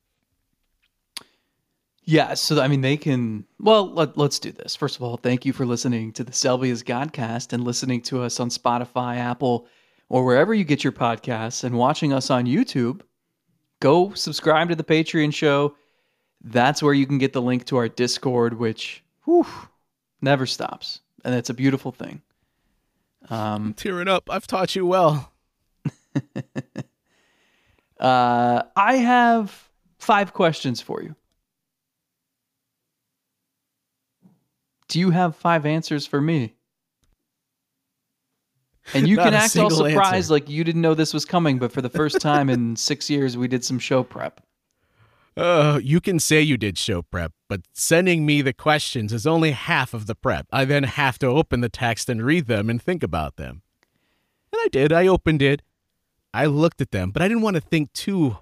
Yeah, 2.04 2.36
so 2.36 2.62
I 2.62 2.70
mean, 2.70 2.82
they 2.82 2.96
can. 2.96 3.46
Well, 3.60 3.94
let, 3.94 4.18
us 4.18 4.39
do 4.39 4.54
this. 4.54 4.77
First 4.77 4.96
of 4.96 5.04
all, 5.04 5.18
thank 5.18 5.46
you 5.46 5.51
for 5.51 5.66
listening 5.66 6.13
to 6.13 6.24
the 6.24 6.32
Selby's 6.32 6.82
Godcast 6.82 7.51
and 7.51 7.66
listening 7.66 8.01
to 8.04 8.22
us 8.22 8.39
on 8.39 8.50
Spotify, 8.50 9.18
Apple, 9.18 9.68
or 10.08 10.24
wherever 10.24 10.54
you 10.54 10.63
get 10.63 10.86
your 10.86 10.94
podcasts, 10.94 11.66
and 11.66 11.77
watching 11.77 12.13
us 12.13 12.30
on 12.30 12.46
YouTube. 12.46 13.01
Go 13.79 14.13
subscribe 14.13 14.69
to 14.69 14.75
the 14.75 14.84
Patreon 14.84 15.34
show. 15.34 15.75
That's 16.43 16.81
where 16.81 16.93
you 16.93 17.05
can 17.05 17.17
get 17.17 17.34
the 17.34 17.41
link 17.41 17.65
to 17.65 17.77
our 17.77 17.88
Discord, 17.89 18.57
which 18.57 19.03
whew, 19.25 19.46
never 20.22 20.46
stops, 20.46 21.01
and 21.24 21.36
it's 21.36 21.50
a 21.50 21.53
beautiful 21.53 21.91
thing. 21.91 22.22
Um, 23.29 23.74
tearing 23.75 24.07
up. 24.07 24.29
I've 24.29 24.48
taught 24.48 24.75
you 24.75 24.86
well. 24.86 25.31
Uh, 28.00 28.63
I 28.75 28.98
have 28.98 29.69
five 29.98 30.34
questions 30.34 30.81
for 30.81 31.01
you. 31.01 31.15
Do 34.88 35.00
you 35.00 35.10
have 35.10 35.36
five 35.36 35.65
answers 35.65 36.05
for 36.05 36.22
me? 36.22 36.55
And 38.94 39.08
you 39.08 39.17
can 39.17 39.34
act 39.34 39.58
all 39.58 39.70
surprised 39.70 40.15
answer. 40.15 40.34
like 40.34 40.50
you 40.50 40.63
didn't 40.63 40.82
know 40.82 40.94
this 40.94 41.13
was 41.13 41.25
coming, 41.25 41.60
but 41.60 41.72
for 41.72 41.82
the 41.82 41.89
first 41.89 42.22
time 42.22 42.50
in 42.50 42.75
six 42.77 43.10
years, 43.10 43.38
we 43.38 43.48
did 43.48 43.63
some 43.63 43.79
show 43.79 44.03
prep. 44.03 44.41
Uh, 45.36 45.79
you 45.84 46.01
can 46.01 46.20
say 46.20 46.41
you 46.41 46.58
did 46.58 46.77
show 46.77 47.03
prep, 47.03 47.32
but 47.48 47.62
sending 47.74 48.25
me 48.25 48.41
the 48.41 48.53
questions 48.53 49.13
is 49.13 49.27
only 49.27 49.51
half 49.51 49.94
of 49.94 50.08
the 50.08 50.15
prep. 50.15 50.48
I 50.51 50.65
then 50.65 50.84
have 50.84 51.20
to 51.20 51.27
open 51.27 51.62
the 51.62 51.70
text 51.70 52.10
and 52.10 52.25
read 52.25 52.48
them 52.48 52.70
and 52.72 52.82
think 52.82 53.03
about 53.03 53.36
them. 53.36 53.62
And 54.51 54.60
I 54.63 54.67
did. 54.70 54.91
I 54.91 55.06
opened 55.06 55.44
it. 55.44 55.62
I 56.34 56.48
looked 56.48 56.82
at 56.82 56.91
them, 56.91 57.12
but 57.12 57.22
I 57.22 57.27
didn't 57.27 57.44
want 57.44 57.56
to 57.56 57.62
think 57.62 57.94
too 57.94 58.38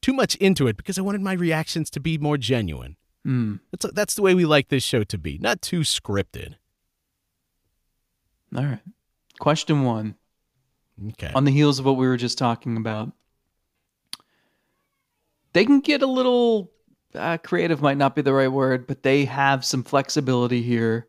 too 0.00 0.12
much 0.12 0.36
into 0.36 0.68
it 0.68 0.76
because 0.76 0.98
I 0.98 1.02
wanted 1.02 1.20
my 1.20 1.32
reactions 1.32 1.90
to 1.90 2.00
be 2.00 2.16
more 2.18 2.38
genuine. 2.38 2.96
Mm. 3.26 3.58
That's 3.72 3.92
that's 3.92 4.14
the 4.14 4.22
way 4.22 4.34
we 4.34 4.44
like 4.44 4.68
this 4.68 4.84
show 4.84 5.02
to 5.02 5.18
be, 5.18 5.38
not 5.38 5.60
too 5.60 5.80
scripted. 5.80 6.54
All 8.54 8.64
right. 8.64 8.80
Question 9.38 9.84
1. 9.84 10.14
Okay. 11.08 11.32
On 11.34 11.44
the 11.44 11.50
heels 11.50 11.78
of 11.78 11.84
what 11.84 11.96
we 11.96 12.06
were 12.06 12.16
just 12.16 12.38
talking 12.38 12.76
about. 12.76 13.12
They 15.52 15.64
can 15.64 15.80
get 15.80 16.02
a 16.02 16.06
little 16.06 16.72
uh, 17.14 17.38
creative 17.38 17.80
might 17.80 17.96
not 17.96 18.14
be 18.14 18.22
the 18.22 18.32
right 18.32 18.50
word, 18.50 18.86
but 18.86 19.02
they 19.02 19.24
have 19.24 19.64
some 19.64 19.82
flexibility 19.82 20.62
here. 20.62 21.08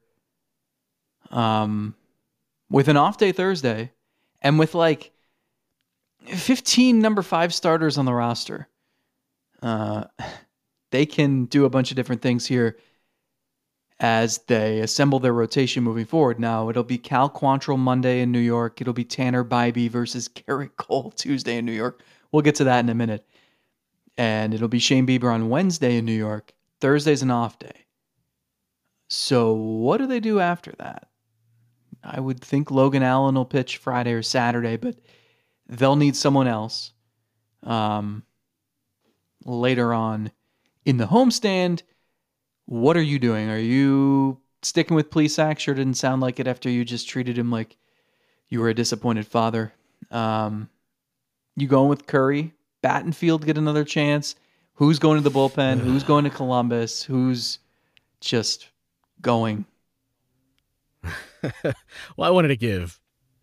Um 1.31 1.95
with 2.69 2.87
an 2.87 2.97
off 2.97 3.17
day 3.17 3.31
Thursday, 3.31 3.91
and 4.41 4.59
with 4.59 4.75
like 4.75 5.11
15 6.25 6.99
number 6.99 7.21
five 7.21 7.53
starters 7.53 7.97
on 7.97 8.05
the 8.05 8.13
roster, 8.13 8.67
uh, 9.61 10.05
they 10.91 11.05
can 11.05 11.45
do 11.45 11.65
a 11.65 11.69
bunch 11.69 11.91
of 11.91 11.95
different 11.95 12.21
things 12.21 12.45
here 12.45 12.77
as 13.99 14.39
they 14.47 14.79
assemble 14.79 15.19
their 15.19 15.33
rotation 15.33 15.83
moving 15.83 16.05
forward. 16.05 16.39
Now, 16.39 16.69
it'll 16.69 16.83
be 16.83 16.97
Cal 16.97 17.29
Quantrill 17.29 17.79
Monday 17.79 18.21
in 18.21 18.31
New 18.31 18.39
York. 18.39 18.79
It'll 18.79 18.93
be 18.93 19.03
Tanner 19.03 19.43
Bibee 19.43 19.89
versus 19.89 20.27
Gerrit 20.35 20.75
Cole 20.77 21.11
Tuesday 21.11 21.57
in 21.57 21.65
New 21.65 21.71
York. 21.71 22.03
We'll 22.31 22.43
get 22.43 22.55
to 22.55 22.65
that 22.65 22.79
in 22.79 22.89
a 22.89 22.95
minute. 22.95 23.25
And 24.17 24.53
it'll 24.53 24.67
be 24.67 24.79
Shane 24.79 25.07
Bieber 25.07 25.33
on 25.33 25.49
Wednesday 25.49 25.97
in 25.97 26.05
New 26.05 26.11
York. 26.11 26.53
Thursday's 26.79 27.21
an 27.21 27.31
off 27.31 27.57
day. 27.59 27.85
So, 29.09 29.53
what 29.53 29.97
do 29.97 30.07
they 30.07 30.19
do 30.19 30.39
after 30.39 30.73
that? 30.79 31.07
I 32.03 32.19
would 32.19 32.41
think 32.41 32.71
Logan 32.71 33.03
Allen 33.03 33.35
will 33.35 33.45
pitch 33.45 33.77
Friday 33.77 34.13
or 34.13 34.21
Saturday, 34.21 34.77
but 34.77 34.95
they'll 35.67 35.95
need 35.95 36.15
someone 36.15 36.47
else 36.47 36.91
um, 37.63 38.23
later 39.45 39.93
on 39.93 40.31
in 40.85 40.97
the 40.97 41.07
homestand. 41.07 41.83
What 42.67 42.97
are 42.97 43.01
you 43.01 43.17
doing? 43.17 43.49
Are 43.49 43.57
you 43.57 44.39
sticking 44.61 44.95
with 44.95 45.09
Plesac? 45.09 45.57
Sure 45.57 45.73
didn't 45.73 45.95
sound 45.95 46.21
like 46.21 46.39
it 46.39 46.47
after 46.47 46.69
you 46.69 46.83
just 46.83 47.07
treated 47.07 47.37
him 47.37 47.49
like 47.49 47.77
you 48.49 48.59
were 48.59 48.67
a 48.67 48.73
disappointed 48.73 49.25
father. 49.25 49.73
Um, 50.11 50.69
you 51.55 51.67
going 51.67 51.87
with 51.87 52.07
Curry? 52.07 52.53
Battenfield 52.83 53.45
get 53.45 53.57
another 53.57 53.85
chance? 53.85 54.35
Who's 54.73 54.99
going 54.99 55.17
to 55.17 55.23
the 55.23 55.31
bullpen? 55.31 55.79
Who's 55.83 56.03
going 56.03 56.25
to 56.25 56.29
Columbus? 56.29 57.03
Who's 57.03 57.59
just 58.19 58.67
going? 59.21 59.65
well, 61.41 61.73
I 62.19 62.29
wanted 62.29 62.49
to 62.49 62.57
give, 62.57 62.99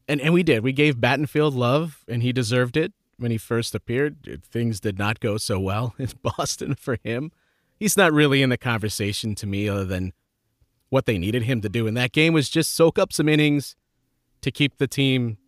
and 0.06 0.20
and 0.20 0.34
we 0.34 0.42
did. 0.42 0.62
We 0.62 0.72
gave 0.72 0.96
Battenfield 0.96 1.54
love, 1.54 2.04
and 2.06 2.22
he 2.22 2.30
deserved 2.32 2.76
it 2.76 2.92
when 3.16 3.30
he 3.30 3.38
first 3.38 3.74
appeared. 3.74 4.42
Things 4.44 4.80
did 4.80 4.98
not 4.98 5.20
go 5.20 5.38
so 5.38 5.58
well 5.58 5.94
in 5.98 6.10
Boston 6.22 6.74
for 6.74 6.98
him. 7.02 7.32
He's 7.76 7.96
not 7.96 8.12
really 8.12 8.42
in 8.42 8.50
the 8.50 8.56
conversation 8.56 9.34
to 9.36 9.46
me, 9.46 9.68
other 9.68 9.84
than 9.84 10.12
what 10.90 11.06
they 11.06 11.18
needed 11.18 11.42
him 11.42 11.60
to 11.60 11.68
do 11.68 11.86
in 11.86 11.94
that 11.94 12.12
game 12.12 12.32
was 12.32 12.48
just 12.48 12.74
soak 12.74 12.98
up 12.98 13.12
some 13.12 13.28
innings 13.28 13.74
to 14.42 14.50
keep 14.50 14.76
the 14.76 14.86
team 14.86 15.38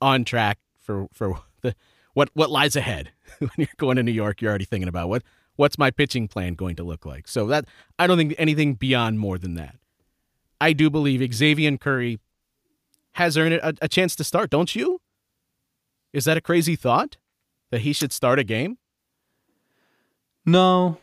on 0.00 0.24
track 0.24 0.58
for 0.78 1.06
for 1.12 1.40
the 1.60 1.74
what 2.14 2.30
what 2.34 2.50
lies 2.50 2.76
ahead. 2.76 3.12
when 3.38 3.50
you're 3.56 3.68
going 3.76 3.96
to 3.96 4.02
New 4.02 4.12
York, 4.12 4.40
you're 4.40 4.50
already 4.50 4.64
thinking 4.64 4.88
about 4.88 5.08
what 5.08 5.22
what's 5.56 5.78
my 5.78 5.90
pitching 5.90 6.28
plan 6.28 6.54
going 6.54 6.76
to 6.76 6.82
look 6.82 7.04
like. 7.04 7.28
So 7.28 7.46
that 7.48 7.66
I 7.98 8.06
don't 8.06 8.16
think 8.16 8.34
anything 8.38 8.74
beyond 8.74 9.18
more 9.18 9.38
than 9.38 9.54
that. 9.54 9.76
I 10.60 10.72
do 10.72 10.90
believe 10.90 11.20
Xzavier 11.20 11.78
Curry 11.78 12.18
has 13.12 13.36
earned 13.36 13.54
a, 13.54 13.74
a 13.82 13.88
chance 13.88 14.14
to 14.16 14.24
start, 14.24 14.50
don't 14.50 14.74
you? 14.74 15.00
Is 16.12 16.24
that 16.24 16.36
a 16.36 16.40
crazy 16.40 16.76
thought 16.76 17.16
that 17.70 17.82
he 17.82 17.92
should 17.92 18.12
start 18.12 18.38
a 18.38 18.44
game? 18.44 18.78
No. 20.44 20.98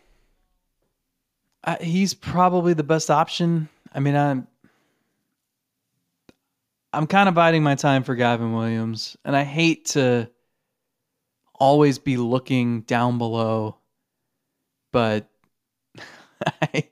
I, 1.63 1.77
he's 1.81 2.13
probably 2.13 2.73
the 2.73 2.83
best 2.83 3.09
option. 3.09 3.69
I 3.93 3.99
mean, 3.99 4.15
I'm 4.15 4.47
I'm 6.93 7.07
kind 7.07 7.27
of 7.29 7.35
biding 7.35 7.63
my 7.63 7.75
time 7.75 8.03
for 8.03 8.15
Gavin 8.15 8.53
Williams, 8.53 9.17
and 9.25 9.35
I 9.35 9.43
hate 9.43 9.85
to 9.87 10.29
always 11.59 11.99
be 11.99 12.17
looking 12.17 12.81
down 12.81 13.17
below, 13.17 13.77
but 14.91 15.27
I, 16.45 16.87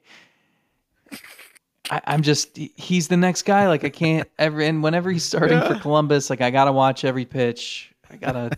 I 1.89 2.01
I'm 2.05 2.21
just 2.21 2.57
he's 2.57 3.07
the 3.07 3.17
next 3.17 3.43
guy. 3.43 3.67
Like 3.67 3.83
I 3.83 3.89
can't 3.89 4.29
ever 4.37 4.61
and 4.61 4.83
whenever 4.83 5.11
he's 5.11 5.23
starting 5.23 5.59
for 5.61 5.75
Columbus, 5.81 6.29
like 6.29 6.41
I 6.41 6.51
gotta 6.51 6.71
watch 6.71 7.05
every 7.05 7.25
pitch. 7.25 7.93
I 8.09 8.17
gotta 8.17 8.51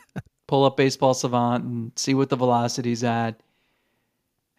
pull 0.48 0.66
up 0.66 0.78
Baseball 0.78 1.14
Savant 1.14 1.64
and 1.64 1.92
see 1.96 2.14
what 2.14 2.30
the 2.30 2.36
velocity's 2.36 3.04
at. 3.04 3.40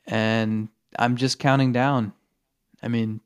And 0.06 0.68
I'm 0.98 1.16
just 1.16 1.38
counting 1.38 1.72
down. 1.72 2.12
I 2.82 2.88
mean, 2.88 3.20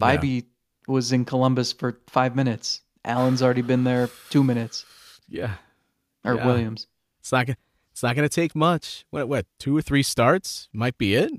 Yeah. 0.00 0.40
Was 0.88 1.10
in 1.10 1.24
Columbus 1.24 1.72
for 1.72 2.00
five 2.06 2.36
minutes. 2.36 2.80
Allen's 3.04 3.42
already 3.42 3.62
been 3.62 3.82
there 3.84 4.08
two 4.30 4.44
minutes. 4.44 4.84
Yeah. 5.28 5.54
Or 6.24 6.34
Yeah. 6.34 6.46
Williams. 6.46 6.86
It's 7.20 7.32
not 7.32 7.46
gonna 7.46 7.56
it's 7.90 8.02
not 8.02 8.14
gonna 8.14 8.28
take 8.28 8.54
much. 8.54 9.04
What 9.10 9.28
what, 9.28 9.46
two 9.58 9.76
or 9.76 9.82
three 9.82 10.02
starts 10.02 10.68
might 10.72 10.98
be 10.98 11.14
it? 11.14 11.32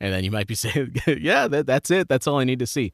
And 0.00 0.12
then 0.12 0.24
you 0.24 0.30
might 0.30 0.46
be 0.46 0.54
saying, 0.64 0.96
Yeah, 1.06 1.46
that, 1.48 1.66
that's 1.66 1.90
it. 1.90 2.08
That's 2.08 2.26
all 2.26 2.38
I 2.38 2.44
need 2.44 2.58
to 2.58 2.66
see. 2.66 2.92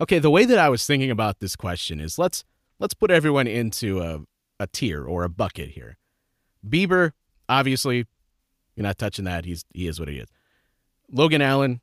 Okay, 0.00 0.18
the 0.18 0.30
way 0.30 0.44
that 0.44 0.58
I 0.58 0.68
was 0.68 0.86
thinking 0.86 1.10
about 1.10 1.38
this 1.40 1.54
question 1.56 2.00
is 2.00 2.18
let's 2.18 2.44
let's 2.80 2.94
put 2.94 3.10
everyone 3.10 3.46
into 3.46 4.00
a, 4.00 4.20
a 4.58 4.66
tier 4.66 5.04
or 5.04 5.22
a 5.24 5.28
bucket 5.28 5.70
here. 5.70 5.98
Bieber, 6.68 7.12
obviously, 7.48 8.06
you're 8.74 8.82
not 8.82 8.98
touching 8.98 9.24
that. 9.26 9.44
He's 9.44 9.64
he 9.72 9.86
is 9.86 10.00
what 10.00 10.08
he 10.08 10.18
is. 10.18 10.28
Logan 11.10 11.42
Allen 11.42 11.80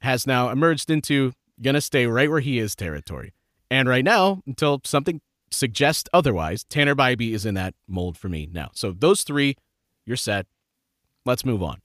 has 0.00 0.26
now 0.26 0.50
emerged 0.50 0.90
into 0.90 1.32
gonna 1.62 1.80
stay 1.80 2.06
right 2.06 2.30
where 2.30 2.40
he 2.40 2.58
is 2.58 2.74
territory. 2.74 3.32
And 3.70 3.88
right 3.88 4.04
now, 4.04 4.42
until 4.46 4.80
something 4.84 5.20
suggests 5.50 6.08
otherwise, 6.12 6.64
Tanner 6.64 6.94
Bibee 6.94 7.32
is 7.32 7.46
in 7.46 7.54
that 7.54 7.74
mold 7.88 8.18
for 8.18 8.28
me 8.28 8.48
now. 8.52 8.70
So 8.74 8.92
those 8.92 9.22
three, 9.22 9.56
you're 10.04 10.16
set. 10.16 10.46
Let's 11.24 11.44
move 11.44 11.62
on. 11.62 11.80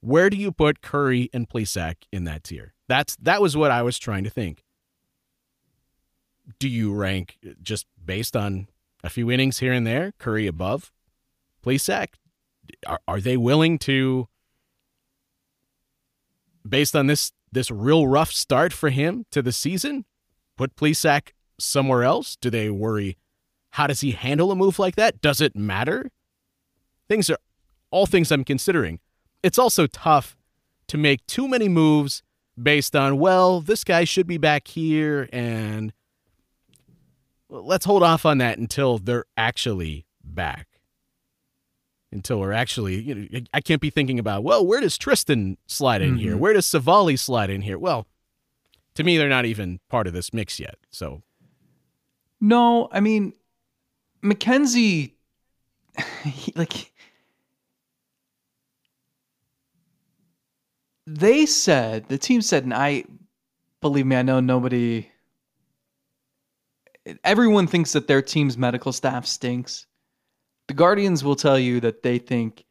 Where 0.00 0.28
do 0.30 0.36
you 0.36 0.52
put 0.52 0.82
Curry 0.82 1.30
and 1.32 1.48
Plesac 1.48 1.94
in 2.12 2.24
that 2.24 2.44
tier? 2.44 2.74
That's 2.88 3.16
that 3.16 3.40
was 3.40 3.56
what 3.56 3.70
I 3.70 3.82
was 3.82 3.98
trying 3.98 4.24
to 4.24 4.30
think. 4.30 4.62
Do 6.58 6.68
you 6.68 6.94
rank 6.94 7.38
just 7.62 7.86
based 8.02 8.36
on 8.36 8.68
a 9.02 9.10
few 9.10 9.30
innings 9.30 9.58
here 9.58 9.72
and 9.72 9.86
there, 9.86 10.12
Curry 10.18 10.46
above, 10.46 10.92
Plesac? 11.64 12.08
Are, 12.86 13.00
are 13.08 13.20
they 13.20 13.36
willing 13.36 13.78
to, 13.80 14.28
based 16.66 16.94
on 16.96 17.06
this 17.06 17.32
this 17.50 17.70
real 17.70 18.06
rough 18.06 18.30
start 18.30 18.72
for 18.72 18.90
him 18.90 19.24
to 19.30 19.40
the 19.40 19.52
season, 19.52 20.04
put 20.56 20.76
Plesac 20.76 21.32
somewhere 21.58 22.04
else? 22.04 22.36
Do 22.36 22.50
they 22.50 22.70
worry? 22.70 23.16
How 23.70 23.86
does 23.86 24.00
he 24.00 24.12
handle 24.12 24.50
a 24.50 24.56
move 24.56 24.78
like 24.78 24.96
that? 24.96 25.20
Does 25.20 25.40
it 25.40 25.56
matter? 25.56 26.10
Things 27.08 27.30
are 27.30 27.38
all 27.90 28.06
things 28.06 28.30
I'm 28.30 28.44
considering. 28.44 29.00
It's 29.42 29.58
also 29.58 29.86
tough 29.86 30.36
to 30.88 30.98
make 30.98 31.26
too 31.26 31.48
many 31.48 31.68
moves 31.68 32.22
based 32.60 32.96
on, 32.96 33.18
well, 33.18 33.60
this 33.60 33.84
guy 33.84 34.04
should 34.04 34.26
be 34.26 34.38
back 34.38 34.68
here 34.68 35.28
and 35.32 35.92
let's 37.48 37.84
hold 37.84 38.02
off 38.02 38.26
on 38.26 38.38
that 38.38 38.58
until 38.58 38.98
they're 38.98 39.24
actually 39.36 40.06
back. 40.22 40.67
Until 42.10 42.40
we're 42.40 42.52
actually, 42.52 43.00
you 43.02 43.14
know, 43.14 43.40
I 43.52 43.60
can't 43.60 43.82
be 43.82 43.90
thinking 43.90 44.18
about, 44.18 44.42
well, 44.42 44.64
where 44.64 44.80
does 44.80 44.96
Triston 44.96 45.58
slide 45.66 46.00
in 46.00 46.16
here? 46.16 46.36
Mhm. 46.36 46.38
Where 46.38 46.54
does 46.54 46.64
Civale 46.66 47.18
slide 47.18 47.50
in 47.50 47.60
here? 47.60 47.78
Well, 47.78 48.06
to 48.94 49.04
me, 49.04 49.18
they're 49.18 49.28
not 49.28 49.44
even 49.44 49.78
part 49.90 50.06
of 50.06 50.14
this 50.14 50.32
mix 50.32 50.58
yet. 50.58 50.76
So, 50.90 51.22
No, 52.40 52.88
I 52.92 53.00
mean, 53.00 53.34
McKenzie, 54.22 55.12
he, 56.24 56.52
like, 56.56 56.92
they 61.06 61.44
said, 61.46 62.08
the 62.08 62.16
team 62.18 62.40
said, 62.42 62.64
and 62.64 62.72
I, 62.72 63.04
believe 63.80 64.06
me, 64.06 64.16
I 64.16 64.22
know 64.22 64.40
nobody, 64.40 65.08
everyone 67.24 67.66
thinks 67.66 67.92
that 67.92 68.06
their 68.06 68.22
team's 68.22 68.56
medical 68.56 68.92
staff 68.92 69.26
stinks. 69.26 69.86
The 70.68 70.74
Guardians 70.74 71.24
will 71.24 71.36
tell 71.36 71.58
you 71.58 71.80
that 71.80 72.02
they 72.02 72.18
think 72.18 72.64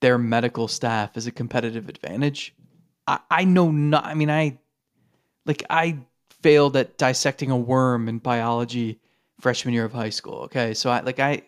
their 0.00 0.18
medical 0.18 0.68
staff 0.68 1.16
is 1.16 1.26
a 1.26 1.32
competitive 1.32 1.88
advantage. 1.88 2.54
I, 3.06 3.18
I 3.30 3.44
know 3.44 3.70
not, 3.70 4.06
I 4.06 4.14
mean, 4.14 4.30
I, 4.30 4.58
like, 5.44 5.62
I 5.68 5.98
failed 6.42 6.76
at 6.76 6.96
dissecting 6.98 7.50
a 7.50 7.56
worm 7.56 8.08
in 8.08 8.18
biology 8.18 9.00
freshman 9.40 9.74
year 9.74 9.84
of 9.84 9.92
high 9.92 10.10
school. 10.10 10.42
Okay, 10.42 10.74
so 10.74 10.90
I 10.90 11.00
like 11.00 11.18
I 11.20 11.42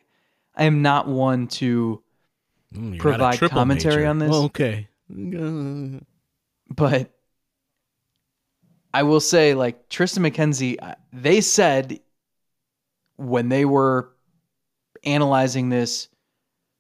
I 0.57 0.65
am 0.65 0.83
not 0.83 1.07
one 1.07 1.47
to, 1.49 2.03
mm, 2.75 2.97
you're 2.97 3.05
not 3.07 3.21
a 3.21 3.39
Provide 3.39 3.41
commentary 3.41 4.03
major. 4.03 4.07
on 4.07 4.19
this? 4.19 4.31
Well, 4.31 4.43
okay. 4.45 4.89
Uh, 5.11 6.01
but 6.69 7.11
I 8.93 9.03
will 9.03 9.21
say 9.21 9.55
like 9.55 9.89
Triston 9.89 10.29
McKenzie. 10.29 10.77
They 11.13 11.41
said 11.41 12.01
when 13.17 13.49
they 13.49 13.65
were 13.65 14.11
analyzing 15.05 15.69
this 15.69 16.09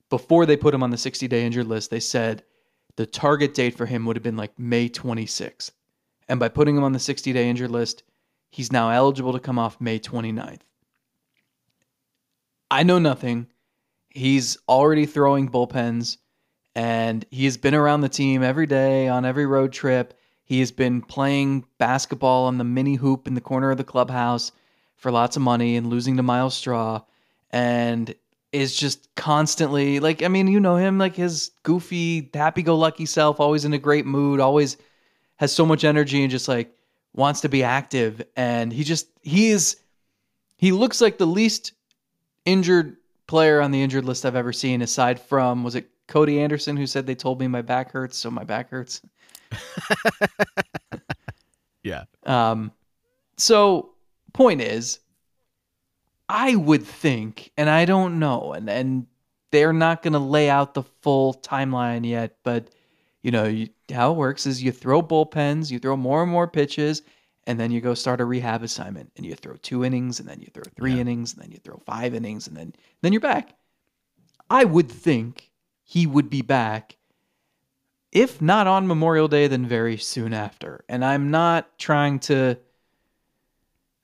before 0.08 0.44
they 0.44 0.56
put 0.56 0.74
him 0.74 0.82
on 0.82 0.90
the 0.90 0.98
60 0.98 1.28
day 1.28 1.44
injured 1.44 1.66
list, 1.66 1.90
they 1.90 2.00
said 2.00 2.42
the 2.96 3.06
target 3.06 3.54
date 3.54 3.76
for 3.76 3.86
him 3.86 4.04
would 4.04 4.16
have 4.16 4.22
been 4.22 4.36
like 4.36 4.58
May 4.58 4.88
26th. 4.88 5.70
And 6.28 6.38
by 6.38 6.48
putting 6.48 6.76
him 6.76 6.84
on 6.84 6.92
the 6.92 6.98
60 6.98 7.32
day 7.32 7.48
injured 7.48 7.70
list, 7.70 8.02
he's 8.50 8.72
now 8.72 8.90
eligible 8.90 9.32
to 9.32 9.40
come 9.40 9.58
off 9.58 9.80
May 9.80 9.98
29th. 9.98 10.60
I 12.70 12.82
know 12.82 12.98
nothing. 12.98 13.46
He's 14.10 14.58
already 14.68 15.06
throwing 15.06 15.48
bullpens 15.48 16.18
and 16.74 17.24
he 17.30 17.44
has 17.44 17.56
been 17.56 17.74
around 17.74 18.00
the 18.00 18.08
team 18.08 18.42
every 18.42 18.66
day 18.66 19.08
on 19.08 19.24
every 19.24 19.46
road 19.46 19.72
trip. 19.72 20.14
He 20.44 20.60
has 20.60 20.72
been 20.72 21.02
playing 21.02 21.64
basketball 21.78 22.46
on 22.46 22.58
the 22.58 22.64
mini 22.64 22.96
hoop 22.96 23.26
in 23.26 23.34
the 23.34 23.40
corner 23.40 23.70
of 23.70 23.78
the 23.78 23.84
clubhouse 23.84 24.52
for 24.96 25.10
lots 25.10 25.36
of 25.36 25.42
money 25.42 25.76
and 25.76 25.88
losing 25.88 26.16
to 26.16 26.22
Myles 26.22 26.54
Straw 26.54 27.02
and 27.50 28.14
is 28.52 28.74
just 28.74 29.14
constantly 29.14 30.00
like 30.00 30.22
I 30.22 30.28
mean, 30.28 30.48
you 30.48 30.60
know 30.60 30.76
him 30.76 30.98
like 30.98 31.16
his 31.16 31.52
goofy, 31.62 32.30
happy-go-lucky 32.32 33.06
self, 33.06 33.40
always 33.40 33.64
in 33.64 33.72
a 33.72 33.78
great 33.78 34.06
mood, 34.06 34.40
always 34.40 34.76
has 35.36 35.52
so 35.52 35.64
much 35.64 35.84
energy 35.84 36.22
and 36.22 36.30
just 36.30 36.48
like 36.48 36.76
wants 37.14 37.40
to 37.40 37.48
be 37.48 37.62
active 37.62 38.22
and 38.36 38.72
he 38.72 38.84
just 38.84 39.08
he 39.22 39.48
is 39.48 39.78
he 40.56 40.70
looks 40.70 41.00
like 41.00 41.18
the 41.18 41.26
least 41.26 41.72
injured 42.44 42.96
player 43.26 43.60
on 43.60 43.70
the 43.72 43.82
injured 43.82 44.04
list 44.04 44.24
I've 44.24 44.36
ever 44.36 44.52
seen 44.52 44.80
aside 44.82 45.20
from 45.20 45.64
was 45.64 45.74
it 45.74 45.90
Cody 46.06 46.40
Anderson 46.40 46.76
who 46.76 46.86
said 46.86 47.06
they 47.06 47.16
told 47.16 47.40
me 47.40 47.48
my 47.48 47.62
back 47.62 47.90
hurts 47.90 48.16
so 48.16 48.30
my 48.30 48.44
back 48.44 48.70
hurts 48.70 49.02
yeah. 51.82 52.04
um, 52.24 52.72
so 53.36 53.90
point 54.32 54.60
is, 54.60 55.00
I 56.32 56.54
would 56.54 56.84
think, 56.86 57.50
and 57.56 57.68
I 57.68 57.84
don't 57.84 58.20
know, 58.20 58.52
and 58.52 58.70
and 58.70 59.06
they're 59.50 59.72
not 59.72 60.02
going 60.02 60.12
to 60.12 60.20
lay 60.20 60.48
out 60.48 60.74
the 60.74 60.84
full 61.02 61.34
timeline 61.34 62.06
yet, 62.06 62.36
but 62.44 62.68
you 63.22 63.32
know 63.32 63.44
you, 63.44 63.68
how 63.92 64.12
it 64.12 64.16
works 64.16 64.46
is 64.46 64.62
you 64.62 64.70
throw 64.70 65.02
bullpens, 65.02 65.72
you 65.72 65.80
throw 65.80 65.96
more 65.96 66.22
and 66.22 66.30
more 66.30 66.46
pitches, 66.46 67.02
and 67.48 67.58
then 67.58 67.72
you 67.72 67.80
go 67.80 67.94
start 67.94 68.20
a 68.20 68.24
rehab 68.24 68.62
assignment, 68.62 69.10
and 69.16 69.26
you 69.26 69.34
throw 69.34 69.56
two 69.56 69.84
innings, 69.84 70.20
and 70.20 70.28
then 70.28 70.40
you 70.40 70.46
throw 70.54 70.62
three 70.76 70.94
Yeah. 70.94 71.00
innings, 71.00 71.32
and 71.34 71.42
then 71.42 71.50
you 71.50 71.58
throw 71.58 71.78
five 71.84 72.14
innings, 72.14 72.46
and 72.46 72.56
then 72.56 72.74
then 73.02 73.12
you're 73.12 73.20
back. 73.20 73.56
I 74.48 74.64
would 74.64 74.88
think 74.90 75.50
he 75.82 76.06
would 76.06 76.30
be 76.30 76.42
back 76.42 76.96
if 78.12 78.42
not 78.42 78.66
on 78.66 78.86
Memorial 78.86 79.28
Day, 79.28 79.46
then 79.46 79.66
very 79.66 79.96
soon 79.96 80.32
after. 80.32 80.84
And 80.88 81.04
I'm 81.04 81.30
not 81.30 81.78
trying 81.78 82.18
to. 82.20 82.58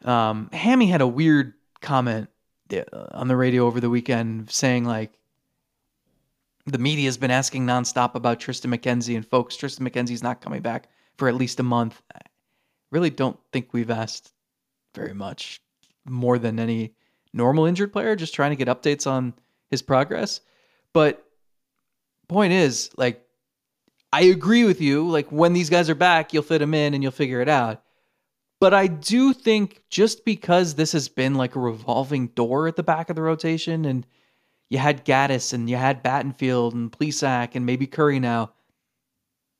Um, 0.04 0.48
Hammy 0.52 0.86
had 0.86 1.00
a 1.00 1.06
weird 1.06 1.54
comment 1.86 2.28
uh, 2.72 2.82
on 3.12 3.28
the 3.28 3.36
radio 3.36 3.64
over 3.64 3.80
the 3.80 3.88
weekend 3.88 4.50
saying 4.50 4.84
like 4.84 5.12
the 6.66 6.78
media 6.78 7.06
has 7.06 7.16
been 7.16 7.30
asking 7.30 7.64
nonstop 7.64 8.16
about 8.16 8.40
Triston 8.40 8.74
McKenzie 8.74 9.14
and 9.14 9.24
folks, 9.24 9.56
Triston 9.56 9.88
McKenzie's 9.88 10.22
not 10.22 10.40
coming 10.40 10.60
back 10.60 10.88
for 11.16 11.28
at 11.28 11.36
least 11.36 11.60
a 11.60 11.62
month. 11.62 12.02
I 12.12 12.20
really 12.90 13.10
don't 13.10 13.38
think 13.52 13.72
we've 13.72 13.90
asked 13.90 14.32
very 14.94 15.14
much 15.14 15.60
more 16.04 16.38
than 16.38 16.58
any 16.58 16.94
normal 17.32 17.66
injured 17.66 17.92
player, 17.92 18.16
just 18.16 18.34
trying 18.34 18.50
to 18.50 18.56
get 18.56 18.68
updates 18.68 19.08
on 19.08 19.32
his 19.70 19.80
progress. 19.80 20.40
But 20.92 21.24
point 22.28 22.52
is, 22.52 22.90
like, 22.96 23.24
I 24.12 24.22
agree 24.22 24.64
with 24.64 24.80
you. 24.80 25.08
Like 25.08 25.30
when 25.30 25.52
these 25.52 25.70
guys 25.70 25.88
are 25.88 25.94
back, 25.94 26.32
you'll 26.32 26.42
fit 26.42 26.58
them 26.58 26.74
in 26.74 26.94
and 26.94 27.02
you'll 27.02 27.12
figure 27.12 27.40
it 27.40 27.48
out. 27.48 27.82
But 28.60 28.72
I 28.72 28.86
do 28.86 29.32
think 29.32 29.82
just 29.90 30.24
because 30.24 30.74
this 30.74 30.92
has 30.92 31.08
been 31.08 31.34
like 31.34 31.56
a 31.56 31.60
revolving 31.60 32.28
door 32.28 32.68
at 32.68 32.76
the 32.76 32.82
back 32.82 33.10
of 33.10 33.16
the 33.16 33.22
rotation 33.22 33.84
and 33.84 34.06
you 34.68 34.78
had 34.78 35.04
Gaddis 35.04 35.52
and 35.52 35.68
you 35.70 35.76
had 35.76 36.02
Battenfield 36.02 36.72
and 36.72 36.90
Plesac 36.90 37.54
and 37.54 37.66
maybe 37.66 37.86
Curry 37.86 38.18
now. 38.18 38.52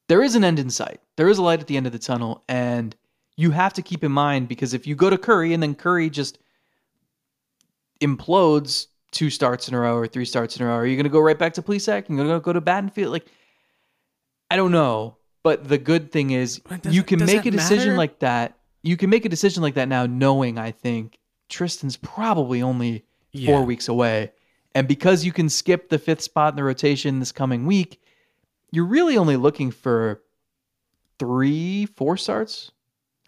There 0.09 0.23
is 0.23 0.35
an 0.35 0.45
end 0.45 0.59
in 0.59 0.71
sight. 0.71 1.01
There 1.17 1.29
is 1.29 1.39
a 1.39 1.43
light 1.43 1.61
at 1.61 1.67
the 1.67 1.77
end 1.77 1.87
of 1.87 1.93
the 1.93 1.99
tunnel, 1.99 2.45
and 2.49 2.95
you 3.37 3.51
have 3.51 3.73
to 3.75 3.83
keep 3.83 4.05
in 4.05 4.13
mind 4.13 4.49
because 4.49 4.73
if 4.73 4.87
you 4.87 4.95
go 4.95 5.11
to 5.11 5.19
Curry 5.19 5.53
and 5.53 5.63
then 5.63 5.75
Curry 5.75 6.11
just 6.11 6.39
implodes 8.01 8.87
two 9.11 9.31
starts 9.31 9.69
in 9.69 9.75
a 9.75 9.81
row 9.81 9.97
or 9.97 10.07
three 10.07 10.25
starts 10.25 10.57
in 10.57 10.63
a 10.65 10.69
row, 10.69 10.77
are 10.77 10.87
you 10.87 10.97
going 10.97 11.05
to 11.05 11.11
go 11.11 11.21
right 11.21 11.39
back 11.39 11.55
to 11.55 11.63
Plesac? 11.63 12.09
You're 12.09 12.19
going 12.19 12.29
to 12.29 12.41
go 12.41 12.53
to 12.53 12.61
Battenfield? 12.61 13.11
Like, 13.11 13.27
I 14.51 14.57
don't 14.57 14.73
know. 14.73 15.17
But 15.43 15.69
the 15.69 15.79
good 15.79 16.11
thing 16.11 16.33
is 16.33 16.61
Does 16.83 16.95
you 16.95 17.03
can 17.03 17.25
make 17.25 17.47
a 17.47 17.51
decision 17.51 17.89
matter? 17.89 17.99
like 17.99 18.19
that. 18.21 18.59
You 18.87 18.97
can 18.97 19.11
make 19.11 19.25
a 19.25 19.29
decision 19.29 19.63
like 19.63 19.75
that 19.75 19.89
now, 19.89 20.07
knowing 20.07 20.59
I 20.59 20.71
think 20.71 21.19
Triston's 21.49 21.97
probably 21.97 22.63
only 22.63 23.05
Yeah. 23.33 23.47
four 23.51 23.65
weeks 23.65 23.89
away. 23.89 24.33
And 24.75 24.87
because 24.87 25.25
you 25.25 25.33
can 25.33 25.49
skip 25.49 25.89
the 25.89 25.99
fifth 25.99 26.21
spot 26.23 26.53
in 26.53 26.57
the 26.57 26.63
rotation 26.65 27.19
this 27.19 27.33
coming 27.33 27.67
week, 27.67 28.01
you're 28.71 28.85
really 28.87 29.17
only 29.17 29.37
looking 29.37 29.71
for 29.71 30.23
three, 31.19 31.87
four 31.87 32.17
starts 32.17 32.71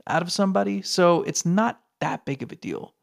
out 0.07 0.23
of 0.23 0.31
somebody. 0.31 0.81
So 0.83 1.23
it's 1.23 1.45
not 1.45 1.81
that 2.01 2.25
big 2.25 2.43
of 2.43 2.53
a 2.53 2.57
deal. 2.57 2.95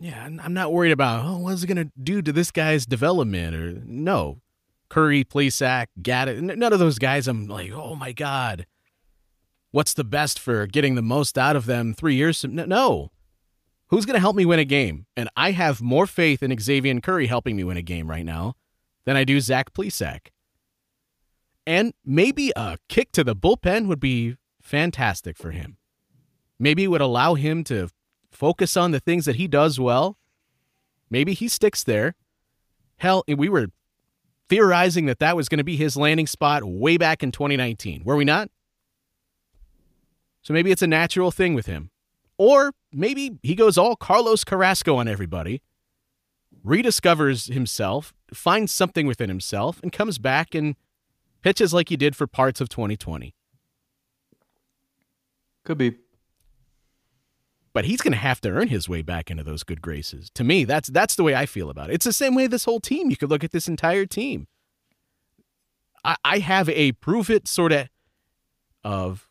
Yeah, 0.00 0.22
I'm- 0.22 0.40
I'm 0.44 0.52
not 0.54 0.72
worried 0.72 0.92
about 0.92 1.24
oh, 1.24 1.38
what's 1.38 1.62
it 1.62 1.66
gonna 1.66 1.90
do 2.00 2.22
to 2.22 2.32
this 2.32 2.50
guy's 2.50 2.86
development 2.86 3.56
or 3.56 3.72
no. 3.84 4.40
Curry, 4.88 5.24
Plesac, 5.24 5.86
Gaddis, 6.00 6.40
none 6.40 6.72
of 6.72 6.78
those 6.78 6.98
guys. 6.98 7.26
I'm 7.28 7.46
like, 7.46 7.72
oh 7.72 7.94
my 7.94 8.12
god, 8.12 8.66
what's 9.78 9.94
the 9.94 10.02
best 10.02 10.40
for 10.40 10.66
getting 10.66 10.96
the 10.96 11.02
most 11.02 11.38
out 11.38 11.54
of 11.54 11.66
them 11.66 11.94
three 11.94 12.16
years? 12.16 12.44
No, 12.44 13.12
who's 13.90 14.06
gonna 14.06 14.18
help 14.18 14.34
me 14.34 14.44
win 14.44 14.58
a 14.58 14.64
game? 14.64 15.06
And 15.16 15.28
I 15.36 15.52
have 15.52 15.80
more 15.80 16.04
faith 16.04 16.42
in 16.42 16.50
Xzavier 16.50 17.00
Curry 17.00 17.28
helping 17.28 17.54
me 17.54 17.62
win 17.62 17.76
a 17.76 17.82
game 17.82 18.10
right 18.10 18.24
now 18.24 18.56
than 19.04 19.16
I 19.16 19.22
do 19.22 19.38
Zach 19.38 19.72
Plesac. 19.72 20.30
And 21.64 21.94
maybe 22.04 22.52
a 22.56 22.78
kick 22.88 23.12
to 23.12 23.22
the 23.22 23.36
bullpen 23.36 23.86
would 23.86 24.00
be 24.00 24.36
fantastic 24.60 25.36
for 25.36 25.52
him. 25.52 25.76
Maybe 26.58 26.82
it 26.82 26.88
would 26.88 27.00
allow 27.00 27.34
him 27.34 27.62
to 27.64 27.88
focus 28.32 28.76
on 28.76 28.90
the 28.90 28.98
things 28.98 29.26
that 29.26 29.36
he 29.36 29.46
does 29.46 29.78
well. 29.78 30.18
Maybe 31.08 31.34
he 31.34 31.46
sticks 31.46 31.84
there. 31.84 32.16
Hell, 32.96 33.22
we 33.28 33.48
were 33.48 33.68
theorizing 34.48 35.06
that 35.06 35.20
that 35.20 35.36
was 35.36 35.48
going 35.48 35.58
to 35.58 35.64
be 35.64 35.76
his 35.76 35.96
landing 35.96 36.26
spot 36.26 36.64
way 36.64 36.96
back 36.96 37.22
in 37.22 37.30
2019. 37.30 38.02
Were 38.04 38.16
we 38.16 38.24
not? 38.24 38.50
So 40.48 40.54
maybe 40.54 40.70
it's 40.70 40.80
a 40.80 40.86
natural 40.86 41.30
thing 41.30 41.52
with 41.52 41.66
him. 41.66 41.90
Or 42.38 42.72
maybe 42.90 43.38
he 43.42 43.54
goes 43.54 43.76
all 43.76 43.96
Carlos 43.96 44.44
Carrasco 44.44 44.96
on 44.96 45.06
everybody, 45.06 45.60
rediscovers 46.64 47.52
himself, 47.52 48.14
finds 48.32 48.72
something 48.72 49.06
within 49.06 49.28
himself, 49.28 49.78
and 49.82 49.92
comes 49.92 50.16
back 50.16 50.54
and 50.54 50.74
pitches 51.42 51.74
like 51.74 51.90
he 51.90 51.98
did 51.98 52.16
for 52.16 52.26
parts 52.26 52.62
of 52.62 52.70
2020. 52.70 53.34
Could 55.66 55.76
be. 55.76 55.96
but 57.74 57.84
he's 57.84 58.00
going 58.00 58.12
to 58.12 58.18
have 58.18 58.40
to 58.40 58.48
earn 58.48 58.68
his 58.68 58.88
way 58.88 59.02
back 59.02 59.30
into 59.30 59.44
those 59.44 59.62
good 59.62 59.82
graces. 59.82 60.30
To 60.30 60.44
me, 60.44 60.64
that's 60.64 60.88
that's 60.88 61.14
the 61.14 61.24
way 61.24 61.34
I 61.34 61.44
feel 61.44 61.68
about 61.68 61.90
it. 61.90 61.92
It's 61.96 62.06
the 62.06 62.12
same 62.14 62.34
way 62.34 62.46
this 62.46 62.64
whole 62.64 62.80
team. 62.80 63.10
You 63.10 63.18
could 63.18 63.28
look 63.28 63.44
at 63.44 63.52
this 63.52 63.68
entire 63.68 64.06
team. 64.06 64.46
I, 66.02 66.16
I 66.24 66.38
have 66.38 66.70
a 66.70 66.92
prove 66.92 67.28
it 67.28 67.46
sort 67.46 67.72
of 67.72 67.90
of 68.82 69.27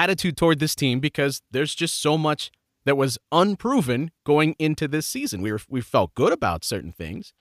attitude 0.00 0.36
toward 0.36 0.58
this 0.58 0.74
team 0.74 0.98
because 1.00 1.42
there's 1.50 1.74
just 1.74 2.00
so 2.00 2.16
much 2.16 2.50
that 2.84 2.96
was 2.96 3.18
unproven 3.30 4.10
going 4.24 4.54
into 4.58 4.88
this 4.88 5.06
season. 5.06 5.42
We 5.42 5.52
were 5.52 5.60
we 5.68 5.80
felt 5.80 6.14
good 6.14 6.32
about 6.32 6.64
certain 6.64 6.92
things. 6.92 7.34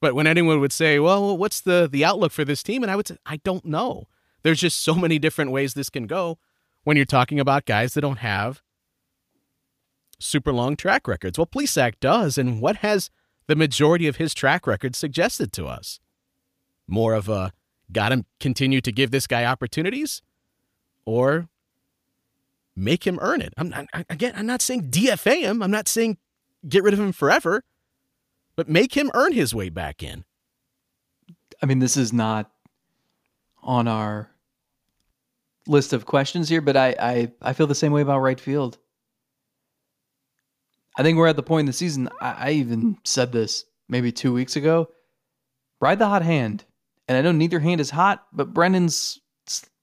But 0.00 0.14
when 0.14 0.26
anyone 0.26 0.60
would 0.60 0.72
say, 0.72 0.98
"Well, 0.98 1.36
what's 1.36 1.60
the 1.60 1.88
the 1.90 2.04
outlook 2.04 2.32
for 2.32 2.44
this 2.44 2.62
team?" 2.62 2.82
and 2.82 2.90
I 2.90 2.96
would 2.96 3.08
say, 3.08 3.18
"I 3.26 3.36
don't 3.36 3.64
know." 3.64 4.08
There's 4.42 4.60
just 4.60 4.80
so 4.80 4.94
many 4.94 5.18
different 5.18 5.52
ways 5.52 5.74
this 5.74 5.90
can 5.90 6.06
go 6.06 6.38
when 6.84 6.96
you're 6.96 7.06
talking 7.06 7.38
about 7.38 7.66
guys 7.66 7.94
that 7.94 8.00
don't 8.00 8.18
have 8.18 8.62
super 10.18 10.52
long 10.52 10.76
track 10.76 11.06
records. 11.06 11.38
Well, 11.38 11.46
Plesac 11.46 11.94
does, 12.00 12.38
and 12.38 12.60
what 12.60 12.76
has 12.76 13.10
the 13.46 13.56
majority 13.56 14.08
of 14.08 14.16
his 14.16 14.34
track 14.34 14.66
record 14.66 14.96
suggested 14.96 15.52
to 15.52 15.66
us? 15.66 16.00
More 16.88 17.14
of 17.14 17.28
a 17.28 17.52
got 17.92 18.08
to 18.08 18.24
continue 18.40 18.80
to 18.80 18.90
give 18.90 19.10
this 19.10 19.26
guy 19.26 19.44
opportunities, 19.44 20.22
or 21.04 21.48
make 22.76 23.06
him 23.06 23.18
earn 23.20 23.40
it. 23.40 23.52
I'm 23.56 23.68
not, 23.68 23.86
again, 24.08 24.32
I'm 24.36 24.46
not 24.46 24.62
saying 24.62 24.90
DFA 24.90 25.42
him. 25.42 25.62
I'm 25.62 25.70
not 25.70 25.88
saying 25.88 26.18
get 26.68 26.82
rid 26.82 26.94
of 26.94 27.00
him 27.00 27.12
forever, 27.12 27.62
but 28.56 28.68
make 28.68 28.96
him 28.96 29.10
earn 29.14 29.32
his 29.32 29.54
way 29.54 29.68
back 29.68 30.02
in. 30.02 30.24
I 31.62 31.66
mean, 31.66 31.78
this 31.78 31.96
is 31.96 32.12
not 32.12 32.50
on 33.62 33.86
our 33.86 34.30
list 35.66 35.92
of 35.92 36.06
questions 36.06 36.48
here, 36.48 36.60
but 36.60 36.76
I, 36.76 36.94
I, 36.98 37.32
I 37.40 37.52
feel 37.52 37.66
the 37.66 37.74
same 37.74 37.92
way 37.92 38.02
about 38.02 38.20
right 38.20 38.40
field. 38.40 38.78
I 40.96 41.02
think 41.02 41.16
we're 41.16 41.28
at 41.28 41.36
the 41.36 41.42
point 41.42 41.60
in 41.60 41.66
the 41.66 41.72
season. 41.72 42.08
I, 42.20 42.48
I 42.48 42.50
even 42.52 42.98
said 43.04 43.32
this 43.32 43.64
maybe 43.88 44.12
two 44.12 44.32
weeks 44.32 44.56
ago. 44.56 44.88
Ride 45.80 45.98
the 45.98 46.08
hot 46.08 46.22
hand. 46.22 46.64
And 47.08 47.16
I 47.16 47.22
know 47.22 47.32
neither 47.32 47.60
hand 47.60 47.80
is 47.80 47.90
hot, 47.90 48.26
but 48.32 48.54
Brennan's 48.54 49.20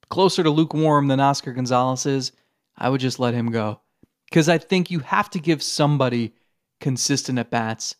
closer 0.09 0.43
to 0.43 0.49
lukewarm 0.49 1.07
than 1.07 1.19
Oscar 1.19 1.53
Gonzalez 1.53 2.05
is. 2.05 2.31
I 2.77 2.89
would 2.89 3.01
just 3.01 3.19
let 3.19 3.33
him 3.33 3.51
go. 3.51 3.81
Because 4.29 4.49
I 4.49 4.57
think 4.57 4.91
you 4.91 4.99
have 4.99 5.29
to 5.31 5.39
give 5.39 5.61
somebody 5.63 6.33
consistent 6.79 7.39
at 7.39 7.49
bats, 7.49 7.95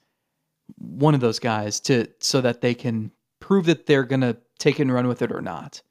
one 0.78 1.16
of 1.16 1.22
those 1.22 1.40
guys, 1.40 1.80
to 1.82 2.08
so 2.20 2.42
that 2.42 2.62
they 2.62 2.74
can 2.74 3.12
prove 3.40 3.66
that 3.66 3.86
they're 3.86 4.04
gonna 4.04 4.38
take 4.58 4.80
it 4.80 4.84
and 4.84 4.94
run 4.94 5.08
with 5.08 5.22
it 5.22 5.32
or 5.32 5.42
not. 5.42 5.82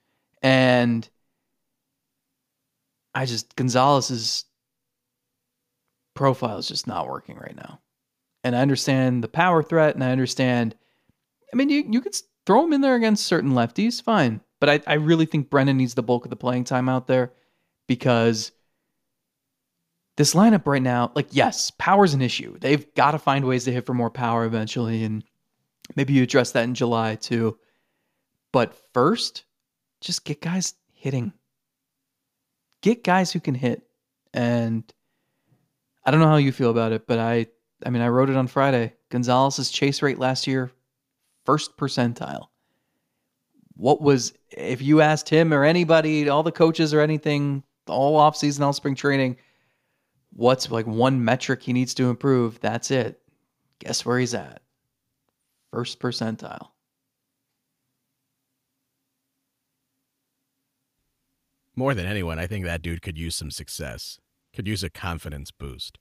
And 0.43 1.09
I 3.15 3.27
just 3.27 3.57
Gonzalez's 3.57 4.45
profile 6.15 6.59
is 6.59 6.69
just 6.69 6.87
not 6.87 7.09
working 7.09 7.37
right 7.37 7.57
now. 7.57 7.81
And 8.45 8.55
I 8.55 8.61
understand 8.61 9.25
the 9.25 9.29
power 9.29 9.63
threat, 9.63 9.95
and 9.95 10.05
I 10.05 10.13
understand. 10.13 10.77
I 11.53 11.57
mean, 11.57 11.69
you 11.69 11.85
you 11.91 12.01
could 12.01 12.17
throw 12.47 12.65
him 12.65 12.73
in 12.73 12.81
there 12.81 12.95
against 12.95 13.27
certain 13.27 13.53
lefties, 13.53 14.03
fine. 14.03 14.41
But 14.61 14.69
I, 14.69 14.81
I 14.87 14.95
really 14.95 15.27
think 15.27 15.51
Brennan 15.51 15.77
needs 15.77 15.95
the 15.95 16.03
bulk 16.03 16.25
of 16.25 16.31
the 16.31 16.37
playing 16.37 16.65
time 16.65 16.89
out 16.89 17.07
there 17.07 17.33
because 17.87 18.53
this 20.17 20.35
lineup 20.35 20.67
right 20.67 20.83
now, 20.83 21.13
like, 21.15 21.29
yes, 21.31 21.71
power's 21.79 22.15
an 22.15 22.23
issue. 22.23 22.59
They've 22.59 22.93
got 22.95 23.13
to 23.13 23.19
find 23.19 23.45
ways 23.45 23.65
to 23.65 23.73
hit 23.73 23.87
for 23.87 23.95
more 23.95 24.11
power 24.11 24.45
eventually. 24.45 25.05
And 25.05 25.23
maybe 25.95 26.13
you 26.13 26.25
address 26.25 26.51
that 26.53 26.65
in 26.65 26.75
July 26.75 27.15
too. 27.15 27.57
But 28.53 28.75
first, 28.93 29.45
just 30.01 30.25
get 30.25 30.41
guys 30.41 30.75
hitting. 30.93 31.33
Get 32.83 33.05
guys 33.05 33.31
who 33.33 33.41
can 33.41 33.55
hit. 33.55 33.83
And 34.35 34.93
I 36.05 36.11
don't 36.11 36.21
know 36.21 36.29
how 36.29 36.37
you 36.37 36.53
feel 36.53 36.71
about 36.71 36.93
it, 36.93 37.07
but 37.07 37.19
I 37.19 37.47
I 37.85 37.91
mean 37.91 38.03
I 38.03 38.09
wrote 38.09 38.31
it 38.31 38.37
on 38.37 38.47
Friday. 38.47 38.95
Gonzalez's 39.11 39.71
chase 39.71 40.03
rate 40.03 40.19
last 40.19 40.47
year, 40.47 40.71
first 41.45 41.77
percentile. 41.77 42.49
What 43.79 44.03
was 44.03 44.33
if 44.51 44.83
you 44.83 45.01
asked 45.01 45.29
him 45.29 45.55
or 45.55 45.63
anybody, 45.63 46.29
all 46.29 46.43
the 46.43 46.51
coaches 46.51 46.93
or 46.93 47.01
anything, 47.01 47.63
all 47.87 48.19
offseason, 48.19 48.61
all 48.61 48.73
spring 48.73 48.97
training, 48.97 49.37
what's 50.33 50.69
like 50.69 50.87
one 50.87 51.25
metric 51.25 51.63
he 51.63 51.73
needs 51.73 51.95
to 51.95 52.11
improve? 52.11 52.59
That's 52.61 52.91
it. 52.91 53.21
Guess 53.79 54.05
where 54.05 54.19
he's 54.19 54.35
at? 54.35 54.63
First 55.73 56.01
percentile. 56.01 56.71
More 61.77 61.95
than 61.95 62.07
anyone, 62.07 62.41
I 62.41 62.49
think 62.49 62.65
that 62.65 62.83
dude 62.83 63.01
could 63.01 63.17
use 63.17 63.37
some 63.37 63.53
success. 63.53 64.19
Could 64.53 64.67
use 64.67 64.83
a 64.83 64.91
confidence 64.91 65.53
boost. 65.53 65.99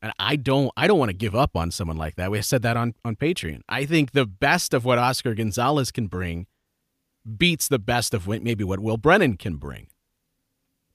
And 0.00 0.14
I 0.18 0.36
don't 0.36 0.72
I 0.78 0.86
don't 0.86 0.98
want 0.98 1.10
to 1.10 1.16
give 1.16 1.34
up 1.34 1.56
on 1.56 1.70
someone 1.70 1.98
like 1.98 2.14
that. 2.16 2.30
We 2.30 2.40
said 2.40 2.62
that 2.62 2.78
on, 2.78 2.94
on 3.04 3.16
Patreon. 3.16 3.60
I 3.68 3.84
think 3.84 4.12
the 4.12 4.24
best 4.24 4.72
of 4.72 4.86
what 4.86 4.96
Oscar 4.96 5.34
Gonzalez 5.34 5.90
can 5.90 6.06
bring 6.06 6.46
beats 7.24 7.68
the 7.68 7.78
best 7.78 8.14
of 8.14 8.26
maybe 8.26 8.64
what 8.64 8.80
Will 8.80 8.96
Brennan 8.96 9.36
can 9.36 9.56
bring. 9.56 9.88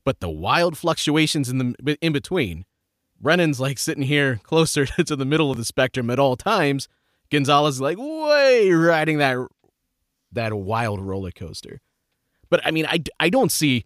But 0.04 0.20
the 0.20 0.30
wild 0.30 0.78
fluctuations 0.78 1.50
in 1.50 1.58
the 1.58 1.98
in 2.02 2.14
between, 2.14 2.66
Brennan's 3.20 3.60
like 3.60 3.78
sitting 3.78 4.04
here 4.04 4.40
closer 4.44 4.86
to 5.06 5.16
the 5.16 5.26
middle 5.26 5.52
of 5.52 5.58
the 5.58 5.66
spectrum 5.66 6.10
at 6.10 6.20
all 6.20 6.36
times. 6.36 6.88
Gonzalez 7.30 7.76
is 7.76 7.82
like 7.82 7.98
way 8.00 8.72
riding 8.72 9.18
that 9.18 9.38
that 10.32 10.54
wild 10.54 11.02
roller 11.02 11.32
coaster. 11.32 11.82
But 12.50 12.66
I 12.66 12.72
mean, 12.72 12.86
I, 12.86 13.04
I 13.20 13.30
don't 13.30 13.52
see 13.52 13.86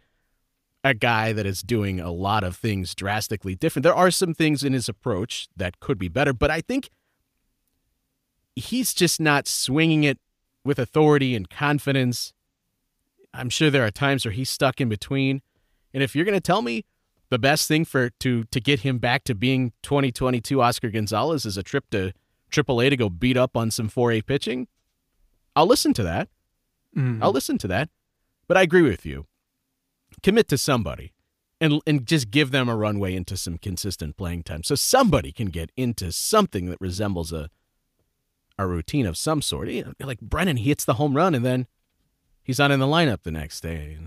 a 0.83 0.93
guy 0.93 1.31
that 1.31 1.45
is 1.45 1.61
doing 1.61 1.99
a 1.99 2.11
lot 2.11 2.43
of 2.43 2.55
things 2.55 2.93
drastically 2.93 3.55
different. 3.55 3.83
There 3.83 3.95
are 3.95 4.11
some 4.11 4.33
things 4.33 4.63
in 4.63 4.73
his 4.73 4.89
approach 4.89 5.47
that 5.55 5.79
could 5.79 5.97
be 5.97 6.09
better, 6.09 6.33
but 6.33 6.51
I 6.51 6.61
think 6.61 6.89
he's 8.55 8.93
just 8.93 9.19
not 9.19 9.47
swinging 9.47 10.03
it 10.03 10.19
with 10.63 10.79
authority 10.79 11.35
and 11.35 11.49
confidence. 11.49 12.33
I'm 13.33 13.49
sure 13.49 13.69
there 13.69 13.85
are 13.85 13.91
times 13.91 14.25
where 14.25 14.31
he's 14.31 14.49
stuck 14.49 14.79
in 14.79 14.89
between. 14.89 15.41
And 15.93 16.03
if 16.03 16.15
you're 16.15 16.25
going 16.25 16.37
to 16.37 16.41
tell 16.41 16.61
me 16.61 16.85
the 17.29 17.39
best 17.39 17.67
thing 17.67 17.85
for 17.85 18.09
to 18.19 18.43
to 18.45 18.59
get 18.59 18.81
him 18.81 18.99
back 18.99 19.23
to 19.23 19.35
being 19.35 19.73
2022 19.81 20.61
Oscar 20.61 20.89
Gonzalez 20.89 21.45
is 21.45 21.57
a 21.57 21.63
trip 21.63 21.89
to 21.91 22.13
AAA 22.51 22.91
to 22.91 22.97
go 22.97 23.09
beat 23.09 23.37
up 23.37 23.57
on 23.57 23.71
some 23.71 23.89
4A 23.89 24.25
pitching, 24.25 24.67
I'll 25.55 25.65
listen 25.65 25.93
to 25.95 26.03
that. 26.03 26.29
Mm-hmm. 26.95 27.23
I'll 27.23 27.31
listen 27.31 27.57
to 27.59 27.67
that. 27.67 27.89
But 28.47 28.57
I 28.57 28.61
agree 28.61 28.83
with 28.83 29.05
you. 29.05 29.25
Commit 30.21 30.47
to 30.49 30.57
somebody 30.57 31.11
and 31.59 31.81
and 31.87 32.05
just 32.05 32.29
give 32.29 32.51
them 32.51 32.69
a 32.69 32.75
runway 32.75 33.15
into 33.15 33.35
some 33.35 33.57
consistent 33.57 34.15
playing 34.17 34.43
time 34.43 34.63
so 34.63 34.75
somebody 34.75 35.31
can 35.31 35.47
get 35.47 35.71
into 35.75 36.11
something 36.11 36.67
that 36.67 36.79
resembles 36.79 37.31
a 37.33 37.49
a 38.57 38.67
routine 38.67 39.05
of 39.05 39.17
some 39.17 39.41
sort. 39.41 39.69
Like 39.99 40.21
Brennan, 40.21 40.57
he 40.57 40.69
hits 40.69 40.85
the 40.85 40.95
home 40.95 41.15
run 41.15 41.35
and 41.35 41.45
then 41.45 41.67
he's 42.43 42.59
not 42.59 42.71
in 42.71 42.79
the 42.79 42.85
lineup 42.85 43.23
the 43.23 43.31
next 43.31 43.61
day. 43.61 43.97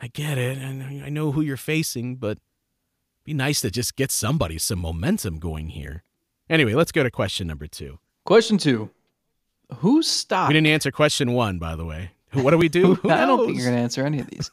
I 0.00 0.08
get 0.08 0.36
it, 0.36 0.58
and 0.58 1.02
I 1.02 1.08
know 1.08 1.32
who 1.32 1.40
you're 1.40 1.56
facing, 1.56 2.16
but 2.16 2.38
be 3.24 3.32
nice 3.32 3.62
to 3.62 3.70
just 3.70 3.96
get 3.96 4.10
somebody 4.10 4.58
some 4.58 4.78
momentum 4.78 5.38
going 5.38 5.70
here. 5.70 6.02
Anyway, 6.50 6.74
let's 6.74 6.92
go 6.92 7.02
to 7.02 7.10
question 7.10 7.46
number 7.46 7.66
two. 7.66 7.98
Question 8.24 8.58
two: 8.58 8.90
Who's 9.76 10.06
stock? 10.06 10.48
We 10.48 10.54
didn't 10.54 10.68
answer 10.68 10.90
question 10.90 11.32
one, 11.32 11.58
by 11.58 11.76
the 11.76 11.84
way. 11.84 12.10
What 12.32 12.50
do 12.50 12.58
we 12.58 12.68
do? 12.68 12.94
Who 12.96 13.10
I 13.10 13.24
don't 13.24 13.46
think 13.46 13.56
you're 13.56 13.66
going 13.66 13.76
to 13.76 13.82
answer 13.82 14.04
any 14.04 14.20
of 14.20 14.28
these. 14.28 14.50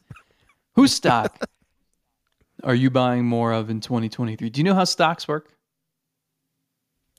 Whose 0.76 0.94
stock 0.94 1.46
are 2.64 2.76
you 2.76 2.90
buying 2.90 3.26
more 3.26 3.52
of 3.52 3.70
in 3.70 3.82
2023? 3.82 4.50
Do 4.50 4.60
you 4.60 4.64
know 4.64 4.74
how 4.74 4.86
stocks 4.86 5.28
work? 5.28 5.53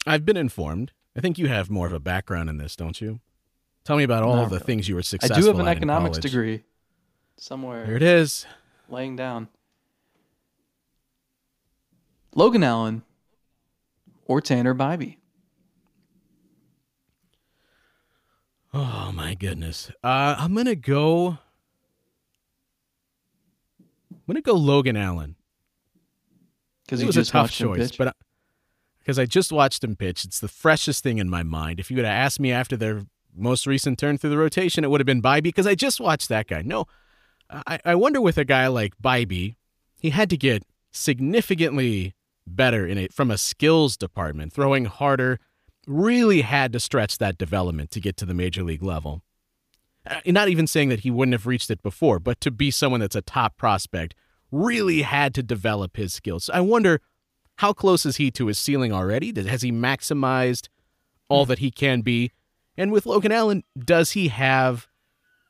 I've 0.07 0.25
been 0.25 0.37
informed. 0.37 0.93
I 1.17 1.21
think 1.21 1.39
you 1.39 1.49
have 1.49 1.71
more 1.71 1.87
of 1.87 1.93
a 1.93 2.01
background 2.01 2.49
in 2.51 2.59
this, 2.59 2.77
don't 2.77 3.01
you? 3.01 3.21
Tell 3.85 3.97
me 3.97 4.03
about 4.05 4.23
all 4.23 4.37
Not 4.37 4.45
the 4.51 4.57
really. 4.57 4.67
things 4.67 4.89
you 4.89 4.95
were 4.95 5.03
successful. 5.03 5.37
I 5.37 5.41
do 5.41 5.47
have 5.47 5.59
an 5.61 5.69
economics 5.69 6.19
degree 6.19 6.65
somewhere 7.37 7.87
There 7.87 7.97
it 7.97 8.03
is. 8.03 8.47
laying 8.89 9.17
down. 9.17 9.49
Logan 12.35 12.65
Allen 12.65 13.03
or 14.27 14.41
Tanner 14.41 14.75
Bibee? 14.75 15.19
Oh 18.73 19.13
my 19.15 19.35
goodness. 19.35 19.91
Uh, 20.03 20.35
I'm 20.39 20.55
gonna 20.55 20.75
go. 20.75 21.39
I'm 24.11 24.19
gonna 24.27 24.41
go 24.41 24.55
Logan 24.55 24.97
Allen. 24.97 25.37
Because 26.85 27.01
It 27.01 27.07
was 27.07 27.17
a 27.17 27.25
tough 27.25 27.53
choice, 27.53 27.97
but 27.97 28.15
because 29.05 29.19
I 29.19 29.27
just 29.27 29.53
watched 29.53 29.85
him 29.85 29.97
pitch, 29.97 30.25
it's 30.25 30.41
the 30.41 30.49
freshest 30.49 31.03
thing 31.03 31.19
in 31.19 31.29
my 31.29 31.43
mind. 31.43 31.79
If 31.79 31.91
you 31.91 31.97
would 31.97 32.07
have 32.07 32.15
asked 32.15 32.41
me 32.41 32.51
after 32.51 32.75
their 32.75 33.03
most 33.37 33.67
recent 33.67 33.99
turn 33.99 34.17
through 34.17 34.31
the 34.31 34.39
rotation, 34.39 34.83
it 34.83 34.91
would 34.91 35.01
have 35.01 35.07
been 35.07 35.21
Bibee 35.21 35.43
because 35.43 35.67
I 35.67 35.75
just 35.75 36.01
watched 36.01 36.31
that 36.31 36.49
guy. 36.49 36.63
No, 36.63 36.87
I, 37.51 37.79
I 37.85 37.95
wonder 37.97 38.21
with 38.21 38.39
a 38.39 38.47
guy 38.47 38.67
like 38.69 38.95
Bibee, 39.03 39.57
he 40.01 40.11
had 40.11 40.31
to 40.31 40.39
get 40.39 40.65
significantly 40.91 42.15
better 42.47 42.87
in 42.87 42.97
it 42.97 43.13
from 43.13 43.31
a 43.31 43.37
skills 43.37 43.99
department, 43.99 44.53
throwing 44.55 44.87
harder. 44.87 45.39
Really 45.87 46.41
had 46.41 46.73
to 46.73 46.81
stretch 46.81 47.19
that 47.19 47.37
development 47.37 47.91
to 47.91 48.01
get 48.01 48.17
to 48.17 48.25
the 48.25 48.33
major 48.33 48.63
league 48.63 48.83
level. 48.83 49.23
Uh, 50.09 50.21
not 50.27 50.49
even 50.49 50.67
saying 50.67 50.89
that 50.89 51.01
he 51.01 51.11
wouldn't 51.11 51.35
have 51.35 51.47
reached 51.47 51.71
it 51.71 51.83
before, 51.83 52.19
but 52.19 52.41
to 52.41 52.51
be 52.51 52.71
someone 52.71 53.01
that's 53.01 53.17
a 53.17 53.23
top 53.23 53.59
prospect, 53.59 54.15
really 54.51 55.03
had 55.03 55.35
to 55.35 55.43
develop 55.43 55.97
his 55.97 56.15
skills. 56.15 56.49
I 56.49 56.61
wonder 56.61 57.03
how 57.57 57.73
close 57.73 58.05
is 58.05 58.17
he 58.17 58.31
to 58.33 58.47
his 58.47 58.59
ceiling 58.59 58.93
already? 58.93 59.33
Has 59.49 59.63
he 59.63 59.73
maximized 59.73 60.69
all 61.29 61.45
hmm. 61.45 61.51
that 61.51 61.59
he 61.61 61.71
can 61.71 62.01
be? 62.01 62.33
And 62.77 62.91
with 62.91 63.07
Logan 63.07 63.33
Allen, 63.33 63.63
does 63.79 64.13
he 64.13 64.29
have 64.29 64.89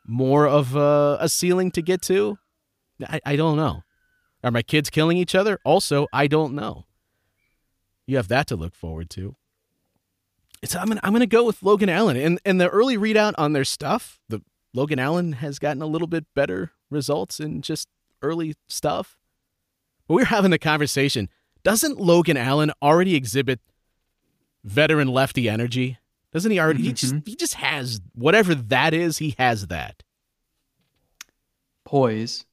more 0.06 0.46
of 0.46 0.76
a, 0.76 1.16
a 1.20 1.28
ceiling 1.28 1.70
to 1.72 1.82
get 1.82 2.02
to? 2.02 2.38
I, 3.02 3.20
I 3.24 3.36
don't 3.36 3.56
know. 3.56 3.82
Are 4.42 4.50
my 4.50 4.62
kids 4.62 4.90
killing 4.90 5.16
each 5.16 5.34
other? 5.34 5.58
Also, 5.64 6.06
I 6.12 6.26
don't 6.26 6.54
know. 6.54 6.84
You 8.06 8.16
have 8.18 8.28
that 8.28 8.46
to 8.48 8.56
look 8.56 8.74
forward 8.74 9.08
to. 9.10 9.36
So 10.64 10.78
I'm 10.78 10.88
gonna, 10.88 11.00
I'm 11.02 11.12
gonna 11.12 11.26
go 11.26 11.44
with 11.44 11.62
Logan 11.62 11.88
Allen 11.88 12.16
and 12.16 12.38
and 12.44 12.60
the 12.60 12.68
early 12.68 12.96
readout 12.96 13.34
on 13.38 13.54
their 13.54 13.64
stuff. 13.64 14.20
The 14.28 14.42
Logan 14.74 14.98
Allen 14.98 15.34
has 15.34 15.58
gotten 15.58 15.82
a 15.82 15.86
little 15.86 16.06
bit 16.06 16.26
better 16.34 16.72
results 16.90 17.40
in 17.40 17.62
just 17.62 17.88
early 18.22 18.54
stuff. 18.68 19.16
But 20.06 20.14
we 20.14 20.22
we're 20.22 20.26
having 20.26 20.50
the 20.50 20.58
conversation. 20.58 21.28
Doesn't 21.64 21.98
Logan 21.98 22.36
Allen 22.36 22.70
already 22.80 23.14
exhibit 23.16 23.58
veteran 24.62 25.08
lefty 25.08 25.48
energy? 25.48 25.98
Doesn't 26.32 26.50
he 26.50 26.60
already? 26.60 26.82
He 26.82 26.92
just 26.92 27.14
he 27.24 27.34
just 27.34 27.54
has 27.54 28.00
whatever 28.14 28.54
that 28.54 28.92
is. 28.94 29.18
He 29.18 29.34
has 29.38 29.66
that. 29.68 30.02
poise. 31.84 32.44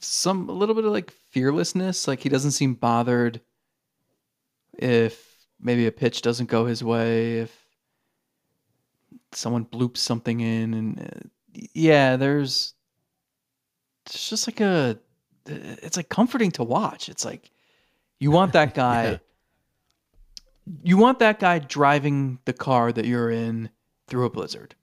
Some 0.00 0.48
a 0.48 0.52
little 0.52 0.74
bit 0.74 0.84
of 0.84 0.92
like 0.92 1.10
fearlessness, 1.30 2.06
like 2.08 2.20
he 2.20 2.28
doesn't 2.28 2.50
seem 2.52 2.74
bothered 2.74 3.40
if 4.78 5.46
maybe 5.60 5.86
a 5.86 5.92
pitch 5.92 6.22
doesn't 6.22 6.50
go 6.50 6.66
his 6.66 6.82
way, 6.82 7.38
if 7.38 7.66
someone 9.32 9.64
bloops 9.64 9.98
something 9.98 10.40
in, 10.40 10.74
and 10.74 11.00
uh, 11.00 11.28
yeah, 11.72 12.16
there's 12.16 12.74
it's 14.06 14.28
just 14.28 14.46
like 14.48 14.60
a 14.60 14.98
it's 15.46 15.96
like 15.96 16.08
comforting 16.08 16.50
to 16.52 16.62
watch. 16.64 17.08
It's 17.08 17.24
like 17.24 17.50
you 18.20 18.30
want 18.30 18.52
that 18.52 18.74
guy. 18.74 19.04
Yeah. 19.04 19.16
You 20.84 20.96
want 20.96 21.18
that 21.18 21.40
guy 21.40 21.58
driving 21.58 22.38
the 22.44 22.52
car 22.52 22.92
that 22.92 23.04
you're 23.04 23.30
in 23.30 23.70
through 24.06 24.26
a 24.26 24.30
blizzard. 24.30 24.74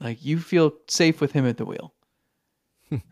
Like 0.00 0.24
you 0.24 0.38
feel 0.38 0.74
safe 0.88 1.20
with 1.20 1.32
him 1.32 1.46
at 1.46 1.56
the 1.56 1.64
wheel. 1.64 1.92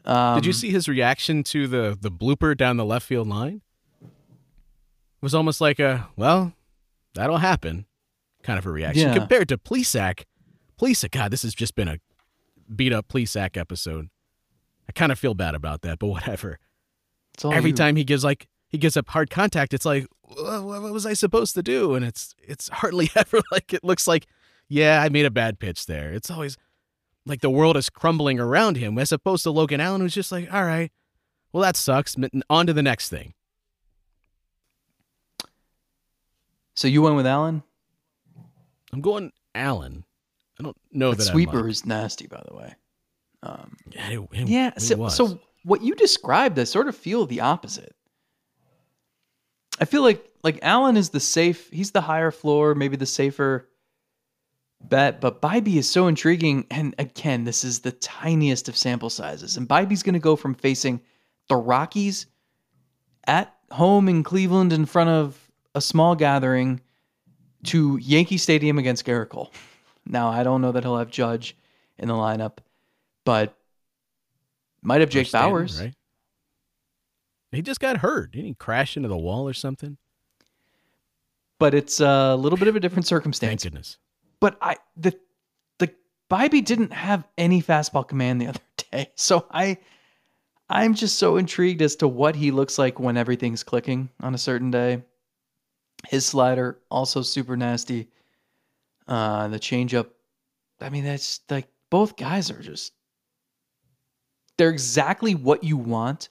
Um, 0.04 0.34
Did 0.36 0.46
you 0.46 0.52
see 0.52 0.70
his 0.70 0.88
reaction 0.88 1.42
to 1.44 1.66
the 1.66 1.98
the 2.00 2.10
blooper 2.10 2.56
down 2.56 2.76
the 2.76 2.84
left 2.84 3.06
field 3.06 3.28
line? 3.28 3.62
It 4.02 5.22
was 5.22 5.34
almost 5.34 5.60
like 5.60 5.78
a 5.80 6.08
well, 6.16 6.52
that'll 7.14 7.38
happen 7.38 7.86
kind 8.42 8.58
of 8.58 8.64
a 8.66 8.70
reaction 8.70 9.08
Yeah. 9.08 9.14
compared 9.18 9.48
to 9.50 9.58
Plesac. 9.58 10.24
Plesac, 10.80 11.10
God, 11.10 11.30
this 11.30 11.42
has 11.42 11.54
just 11.54 11.74
been 11.74 11.88
a 11.88 11.98
beat 12.74 12.92
up 12.92 13.08
Plesac 13.08 13.56
episode. 13.56 14.08
I 14.90 14.92
kind 14.92 15.12
of 15.12 15.20
feel 15.20 15.34
bad 15.34 15.54
about 15.54 15.82
that, 15.82 16.00
but 16.00 16.08
whatever. 16.08 16.58
It's 17.34 17.44
all 17.44 17.54
Every 17.54 17.70
you. 17.70 17.76
time 17.76 17.94
he 17.94 18.02
gives 18.02 18.24
like 18.24 18.48
he 18.68 18.76
gives 18.76 18.96
up 18.96 19.08
hard 19.08 19.30
contact, 19.30 19.72
it's 19.72 19.84
like, 19.86 20.08
what, 20.22 20.64
what 20.64 20.82
was 20.92 21.06
I 21.06 21.12
supposed 21.12 21.54
to 21.54 21.62
do? 21.62 21.94
And 21.94 22.04
it's 22.04 22.34
it's 22.42 22.68
hardly 22.68 23.08
ever 23.16 23.40
like 23.52 23.72
it 23.72 23.84
looks 23.84 24.08
like, 24.08 24.26
yeah, 24.68 25.00
I 25.00 25.08
made 25.08 25.26
a 25.26 25.30
bad 25.30 25.60
pitch 25.60 25.86
there. 25.86 26.12
It's 26.12 26.28
always 26.28 26.56
like 27.24 27.40
the 27.40 27.50
world 27.50 27.76
is 27.76 27.88
crumbling 27.88 28.40
around 28.40 28.78
him, 28.78 28.98
as 28.98 29.12
opposed 29.12 29.44
to 29.44 29.52
Logan 29.52 29.80
Allen, 29.80 30.00
who's 30.00 30.12
just 30.12 30.32
like, 30.32 30.52
all 30.52 30.64
right, 30.64 30.90
well 31.52 31.62
that 31.62 31.76
sucks. 31.76 32.16
On 32.50 32.66
to 32.66 32.72
the 32.72 32.82
next 32.82 33.10
thing. 33.10 33.34
So 36.74 36.88
you 36.88 37.00
went 37.00 37.14
with 37.14 37.28
Allen. 37.28 37.62
I'm 38.92 39.02
going 39.02 39.30
Allen. 39.54 40.04
I 40.58 40.64
don't 40.64 40.76
know 40.90 41.10
That 41.10 41.18
that 41.18 41.30
sweeper 41.30 41.68
is 41.68 41.86
nasty, 41.86 42.26
by 42.26 42.42
the 42.48 42.56
way. 42.56 42.74
Um, 43.42 43.76
yeah, 43.90 44.08
it, 44.10 44.28
it- 44.32 44.48
yeah. 44.48 44.68
it 44.68 44.80
So, 44.80 45.08
so 45.08 45.40
what 45.64 45.82
you 45.82 45.94
described, 45.94 46.58
I 46.58 46.64
sort 46.64 46.88
of 46.88 46.96
feel 46.96 47.26
the 47.26 47.40
opposite. 47.40 47.94
I 49.80 49.84
feel 49.86 50.02
like 50.02 50.26
like 50.42 50.58
Allen 50.62 50.96
is 50.96 51.10
the 51.10 51.20
safe. 51.20 51.70
He's 51.70 51.90
the 51.90 52.00
higher 52.00 52.30
floor, 52.30 52.74
maybe 52.74 52.96
the 52.96 53.06
safer 53.06 53.68
bet. 54.82 55.20
But 55.20 55.40
Bibee 55.42 55.76
is 55.76 55.88
so 55.88 56.06
intriguing. 56.06 56.66
And 56.70 56.94
again, 56.98 57.44
this 57.44 57.64
is 57.64 57.80
the 57.80 57.92
tiniest 57.92 58.68
of 58.68 58.76
sample 58.76 59.10
sizes. 59.10 59.56
And 59.56 59.68
Bibee's 59.68 60.02
going 60.02 60.14
to 60.14 60.18
go 60.18 60.36
from 60.36 60.54
facing 60.54 61.00
the 61.48 61.56
Rockies 61.56 62.26
at 63.26 63.54
home 63.70 64.08
in 64.08 64.22
Cleveland 64.22 64.72
in 64.72 64.84
front 64.86 65.10
of 65.10 65.50
a 65.74 65.80
small 65.80 66.14
gathering 66.14 66.80
to 67.64 67.98
Yankee 67.98 68.38
Stadium 68.38 68.78
against 68.78 69.04
Gerrit 69.06 69.28
Cole. 69.28 69.52
Now, 70.06 70.28
I 70.28 70.42
don't 70.42 70.62
know 70.62 70.72
that 70.72 70.82
he'll 70.84 70.98
have 70.98 71.10
Judge 71.10 71.56
in 71.98 72.08
the 72.08 72.14
lineup, 72.14 72.58
but 73.30 73.56
might 74.82 75.00
have 75.02 75.08
Jake 75.08 75.28
Stanton, 75.28 75.52
Bauers. 75.52 75.80
right? 75.80 75.94
He 77.52 77.62
just 77.62 77.78
got 77.78 77.98
hurt. 77.98 78.32
Didn't 78.32 78.46
he 78.48 78.54
crash 78.54 78.96
into 78.96 79.08
the 79.08 79.16
wall 79.16 79.48
or 79.48 79.52
something? 79.52 79.98
But 81.60 81.72
it's 81.72 82.00
a 82.00 82.34
little 82.34 82.58
bit 82.58 82.66
of 82.66 82.74
a 82.74 82.80
different 82.80 83.06
circumstance. 83.06 83.62
Thank 83.62 83.72
goodness. 83.72 83.98
But 84.40 84.58
I 84.60 84.78
the 84.96 85.16
the 85.78 85.94
Bibee 86.28 86.64
didn't 86.64 86.92
have 86.92 87.22
any 87.38 87.62
fastball 87.62 88.08
command 88.08 88.40
the 88.40 88.46
other 88.48 88.60
day, 88.90 89.12
so 89.14 89.46
I 89.48 89.78
I'm 90.68 90.94
just 90.94 91.16
so 91.16 91.36
intrigued 91.36 91.82
as 91.82 91.94
to 91.96 92.08
what 92.08 92.34
he 92.34 92.50
looks 92.50 92.78
like 92.80 92.98
when 92.98 93.16
everything's 93.16 93.62
clicking 93.62 94.08
on 94.20 94.34
a 94.34 94.38
certain 94.38 94.72
day. 94.72 95.04
His 96.08 96.26
slider 96.26 96.80
also 96.90 97.22
super 97.22 97.56
nasty. 97.56 98.08
Uh, 99.06 99.46
the 99.46 99.60
changeup, 99.60 100.08
I 100.80 100.88
mean, 100.88 101.04
that's 101.04 101.42
like 101.48 101.68
both 101.90 102.16
guys 102.16 102.50
are 102.50 102.60
just 102.60 102.92
they're 104.60 104.68
exactly 104.68 105.34
what 105.34 105.64
you 105.64 105.78
want 105.78 106.28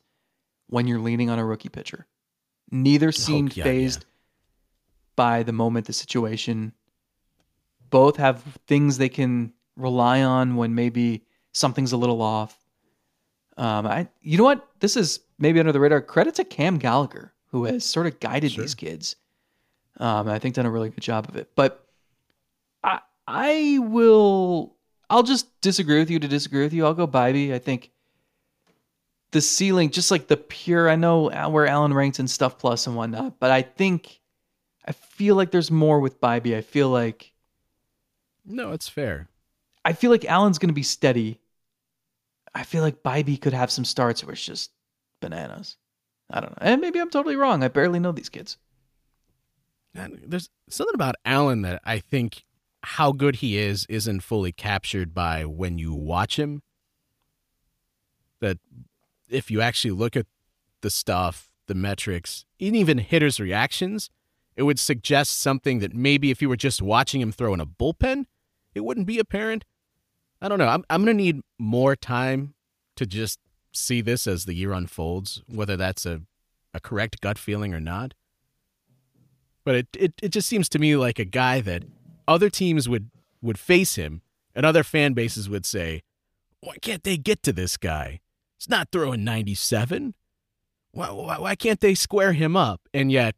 when 0.68 0.86
you're 0.86 1.00
leaning 1.00 1.32
on 1.32 1.40
a 1.40 1.44
rookie 1.44 1.68
pitcher. 1.68 2.06
Neither 2.70 3.12
seemed 3.12 3.58
yeah, 3.58 3.66
yeah. 3.66 3.72
phased 3.72 4.06
by 5.16 5.42
the 5.42 5.52
moment, 5.52 5.88
the 5.88 5.94
situation. 5.94 6.74
Both 7.90 8.18
have 8.18 8.44
things 8.68 9.00
they 9.00 9.10
can 9.10 9.54
rely 9.76 10.22
on 10.22 10.58
when 10.58 10.76
maybe 10.76 11.26
something's 11.54 11.92
a 11.92 11.98
little 11.98 12.22
off. 12.22 12.56
Um, 13.58 13.88
I, 13.88 14.08
you 14.22 14.38
know 14.38 14.44
what? 14.44 14.68
This 14.80 14.96
is 14.96 15.22
maybe 15.40 15.60
under 15.60 15.72
the 15.72 15.80
radar. 15.80 16.00
Credit 16.00 16.36
to 16.36 16.44
Cam 16.44 16.78
Gallagher, 16.78 17.34
who 17.48 17.66
has 17.66 17.84
sort 17.84 18.06
of 18.06 18.20
guided 18.20 18.52
these 18.52 18.76
kids. 18.76 19.16
Um, 19.98 20.30
I 20.30 20.38
think 20.38 20.54
done 20.54 20.68
a 20.68 20.72
really 20.72 20.90
good 20.90 21.02
job 21.02 21.28
of 21.28 21.36
it. 21.36 21.50
But 21.56 21.84
I 22.84 23.00
I 23.28 23.80
will 23.82 24.76
I'll 25.10 25.24
just 25.24 25.60
disagree 25.62 25.98
with 25.98 26.12
you 26.12 26.20
to 26.20 26.28
disagree 26.28 26.62
with 26.62 26.74
you. 26.74 26.86
I'll 26.86 26.94
go 26.94 27.08
Bibee. 27.08 27.56
I 27.56 27.58
think 27.58 27.90
the 29.32 29.42
ceiling, 29.42 29.90
just 29.92 30.12
like 30.12 30.28
the 30.28 30.38
pure, 30.38 30.90
I 30.90 30.96
know 30.96 31.32
uh, 31.32 31.50
where 31.50 31.68
Allen 31.68 31.94
ranks 31.94 32.20
in 32.20 32.28
stuff 32.28 32.58
plus 32.58 32.88
and 32.88 32.96
whatnot, 32.96 33.40
but 33.40 33.52
I 33.52 33.62
think 33.62 34.20
I 34.86 34.92
feel 34.92 35.36
like 35.36 35.52
there's 35.52 35.72
more 35.72 36.00
with 36.00 36.20
Bibee. 36.20 36.56
I 36.56 36.62
feel 36.62 36.90
like 36.90 37.32
No, 38.46 38.72
it's 38.72 38.90
fair. 38.90 39.28
I 39.86 39.94
feel 39.94 40.12
like 40.12 40.26
Allen's 40.26 40.58
going 40.58 40.70
to 40.70 40.74
be 40.74 40.84
steady. 40.84 41.40
I 42.54 42.64
feel 42.64 42.82
like 42.82 43.04
Bibee 43.04 43.40
could 43.40 43.54
have 43.54 43.72
some 43.72 43.86
starts 43.86 44.24
where 44.24 44.34
it's 44.34 44.44
just 44.46 44.72
bananas. 45.22 45.78
I 46.32 46.42
don't 46.42 46.52
know. 46.52 46.58
And 46.62 46.82
maybe 46.82 47.00
I'm 47.00 47.10
totally 47.10 47.36
wrong. 47.36 47.64
I 47.64 47.68
barely 47.68 48.00
know 48.00 48.12
these 48.12 48.30
kids. 48.30 48.58
And 49.94 50.20
there's 50.26 50.50
something 50.70 50.96
about 50.96 51.16
Allen 51.26 51.62
that 51.64 51.82
I 51.84 52.00
think 52.00 52.46
how 52.82 53.12
good 53.12 53.38
he 53.38 53.58
is 53.58 53.86
isn't 53.90 54.22
fully 54.22 54.52
captured 54.52 55.14
by 55.14 55.46
when 55.46 55.78
you 55.78 55.94
watch 55.94 56.38
him. 56.38 56.62
That 58.42 58.58
if 59.30 59.52
you 59.52 59.62
actually 59.62 59.92
look 59.92 60.16
at 60.16 60.26
the 60.82 60.90
stuff, 60.90 61.50
the 61.68 61.76
metrics, 61.76 62.46
and 62.60 62.76
even 62.76 62.98
hitters' 62.98 63.40
reactions, 63.40 64.10
it 64.56 64.64
would 64.64 64.80
suggest 64.80 65.40
something 65.40 65.80
that 65.80 65.94
maybe 65.94 66.32
if 66.32 66.42
you 66.42 66.50
were 66.50 66.58
just 66.58 66.82
watching 66.82 67.22
him 67.22 67.32
throw 67.32 67.54
in 67.54 67.60
a 67.60 67.66
bullpen, 67.66 68.26
it 68.76 68.82
wouldn't 68.82 69.08
be 69.08 69.20
apparent. 69.20 69.66
I 70.42 70.48
don't 70.48 70.60
know. 70.60 70.68
I'm 70.68 70.84
I'm 70.90 71.02
gonna 71.02 71.14
need 71.14 71.42
more 71.58 71.96
time 71.96 72.54
to 72.96 73.06
just 73.06 73.40
see 73.72 74.02
this 74.02 74.28
as 74.28 74.46
the 74.46 74.54
year 74.54 74.74
unfolds, 74.74 75.42
whether 75.48 75.78
that's 75.78 76.06
a, 76.06 76.22
a 76.74 76.80
correct 76.80 77.22
gut 77.22 77.38
feeling 77.38 77.74
or 77.74 77.80
not. 77.80 78.14
But 79.64 79.76
it, 79.76 79.88
it 79.98 80.14
it 80.22 80.30
just 80.30 80.48
seems 80.48 80.70
to 80.70 80.80
me 80.80 80.96
like 80.96 81.20
a 81.20 81.26
guy 81.26 81.62
that 81.62 81.84
other 82.28 82.50
teams 82.50 82.88
would 82.88 83.10
would 83.42 83.60
face 83.60 83.96
him 83.96 84.22
and 84.56 84.66
other 84.66 84.84
fan 84.84 85.14
bases 85.14 85.50
would 85.50 85.66
say, 85.66 86.04
Why 86.62 86.76
can't 86.82 87.04
they 87.04 87.18
get 87.18 87.44
to 87.44 87.54
this 87.54 87.78
guy? 87.78 88.22
He's 88.60 88.70
not 88.70 88.90
throwing 88.92 89.24
ninety 89.24 89.56
seven. 89.56 90.14
Why, 90.92 91.10
why, 91.12 91.40
why 91.40 91.56
can't 91.56 91.80
they 91.80 91.96
square 91.96 92.34
him 92.34 92.56
up? 92.56 92.82
And 92.94 93.12
yet 93.12 93.36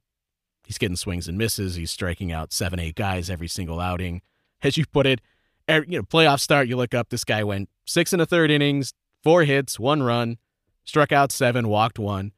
he's 0.65 0.77
getting 0.77 0.95
swings 0.95 1.27
and 1.27 1.37
misses. 1.37 1.75
He's 1.75 1.91
striking 1.91 2.31
out 2.31 2.51
seven, 2.51 2.79
eight 2.79 2.95
guys 2.95 3.29
every 3.29 3.47
single 3.47 3.79
outing. 3.79 4.21
As 4.63 4.77
you 4.77 4.85
put 4.85 5.05
it, 5.05 5.21
every, 5.67 5.89
you 5.89 5.99
know, 5.99 6.03
playoff 6.03 6.39
start, 6.39 6.67
you 6.67 6.77
look 6.77 6.93
up, 6.93 7.09
this 7.09 7.23
guy 7.23 7.43
went 7.43 7.69
six 7.85 8.13
and 8.13 8.21
a 8.21 8.25
third 8.25 8.51
innings, 8.51 8.93
four 9.23 9.43
hits, 9.43 9.79
one 9.79 10.01
run, 10.03 10.37
struck 10.85 11.11
out 11.11 11.31
seven, 11.31 11.67
walked 11.67 11.99
one. 11.99 12.31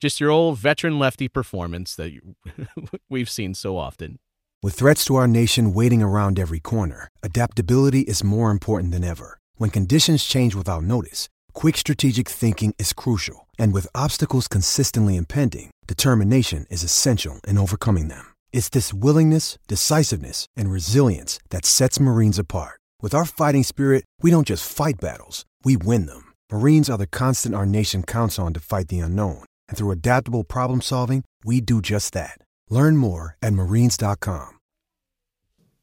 Just 0.00 0.20
your 0.20 0.30
old 0.30 0.58
veteran 0.58 0.98
lefty 0.98 1.28
performance 1.28 1.96
that 1.96 2.12
you, 2.12 2.36
we've 3.08 3.30
seen 3.30 3.54
so 3.54 3.76
often. 3.76 4.18
With 4.62 4.74
threats 4.74 5.04
to 5.06 5.14
our 5.16 5.28
nation 5.28 5.72
waiting 5.72 6.02
around 6.02 6.38
every 6.38 6.60
corner, 6.60 7.08
adaptability 7.22 8.00
is 8.00 8.24
more 8.24 8.50
important 8.50 8.92
than 8.92 9.04
ever. 9.04 9.38
When 9.56 9.70
conditions 9.70 10.24
change 10.24 10.54
without 10.54 10.82
notice, 10.82 11.28
quick 11.58 11.76
strategic 11.76 12.28
thinking 12.28 12.72
is 12.78 12.92
crucial. 12.92 13.48
And 13.58 13.72
with 13.72 13.88
obstacles 13.92 14.46
consistently 14.46 15.16
impending, 15.16 15.72
determination 15.88 16.66
is 16.70 16.84
essential 16.84 17.40
in 17.48 17.58
overcoming 17.58 18.06
them. 18.06 18.32
It's 18.52 18.68
this 18.68 18.94
willingness, 18.94 19.58
decisiveness, 19.66 20.46
and 20.56 20.70
resilience 20.70 21.40
that 21.50 21.66
sets 21.66 21.98
Marines 21.98 22.38
apart. 22.38 22.78
With 23.02 23.12
our 23.12 23.24
fighting 23.24 23.64
spirit, 23.64 24.04
we 24.22 24.30
don't 24.30 24.46
just 24.46 24.70
fight 24.70 25.00
battles, 25.00 25.44
we 25.64 25.76
win 25.76 26.06
them. 26.06 26.32
Marines 26.52 26.88
are 26.88 26.96
the 26.96 27.08
constant 27.08 27.56
our 27.56 27.66
nation 27.66 28.04
counts 28.04 28.38
on 28.38 28.52
to 28.52 28.60
fight 28.60 28.86
the 28.86 29.00
unknown. 29.00 29.42
And 29.68 29.76
through 29.76 29.90
adaptable 29.90 30.44
problem 30.44 30.80
solving, 30.80 31.24
we 31.44 31.60
do 31.60 31.82
just 31.82 32.12
that. 32.12 32.38
Learn 32.70 32.96
more 32.96 33.36
at 33.42 33.52
marines.com. 33.52 34.60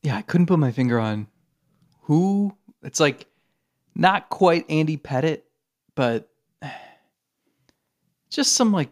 Yeah, 0.04 0.16
I 0.16 0.22
couldn't 0.22 0.48
put 0.48 0.60
my 0.60 0.72
finger 0.72 1.02
on 1.02 1.28
who. 2.04 2.56
It's 2.82 3.02
like 3.02 3.28
not 3.94 4.30
quite 4.30 4.66
Andy 4.70 4.96
Pettitte, 4.96 5.42
but 5.96 6.30
just 8.30 8.54
some 8.54 8.72
like 8.72 8.90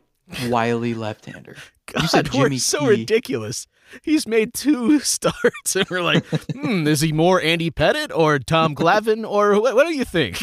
wily 0.47 0.93
left-hander. 0.93 1.55
You 1.99 2.07
said 2.07 2.31
God, 2.31 2.51
we're 2.51 2.57
so 2.57 2.79
Key. 2.79 2.87
ridiculous. 2.87 3.67
He's 4.01 4.25
made 4.25 4.53
two 4.53 4.99
starts, 5.01 5.75
and 5.75 5.87
we're 5.89 6.01
like, 6.01 6.25
hmm, 6.51 6.87
is 6.87 7.01
he 7.01 7.11
more 7.11 7.39
Andy 7.41 7.69
Pettitte 7.69 8.11
or 8.15 8.39
Tom 8.39 8.73
Glavine, 8.75 9.29
or 9.29 9.59
what, 9.61 9.75
what 9.75 9.85
do 9.85 9.93
you 9.93 10.05
think? 10.05 10.41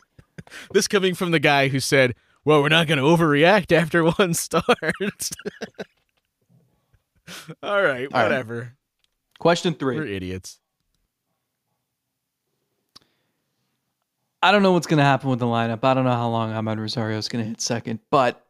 this 0.72 0.88
coming 0.88 1.14
from 1.14 1.32
the 1.32 1.38
guy 1.40 1.68
who 1.68 1.80
said, 1.80 2.14
well, 2.44 2.62
we're 2.62 2.68
not 2.70 2.86
going 2.86 2.98
to 2.98 3.04
overreact 3.04 3.70
after 3.72 4.04
one 4.04 4.34
start. 4.34 4.64
All 7.62 7.82
right, 7.82 7.82
All 7.82 7.82
right. 7.82 8.10
whatever. 8.12 8.74
Question 9.38 9.74
three. 9.74 9.96
We're 9.96 10.06
idiots. 10.06 10.58
I 14.42 14.50
don't 14.50 14.62
know 14.62 14.72
what's 14.72 14.88
going 14.88 14.98
to 14.98 15.04
happen 15.04 15.30
with 15.30 15.38
the 15.38 15.46
lineup. 15.46 15.84
I 15.84 15.94
don't 15.94 16.04
know 16.04 16.10
how 16.10 16.28
long 16.28 16.52
Amed 16.52 16.78
Rosario 16.78 17.16
is 17.16 17.28
going 17.28 17.44
to 17.44 17.48
hit 17.48 17.60
second, 17.60 18.00
but 18.10 18.44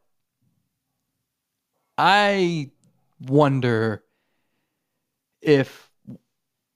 I 1.98 2.70
wonder 3.20 4.02
if 5.42 5.90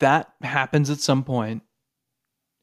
that 0.01 0.35
happens 0.43 0.91
at 0.91 1.01
some 1.01 1.25
point. 1.25 1.63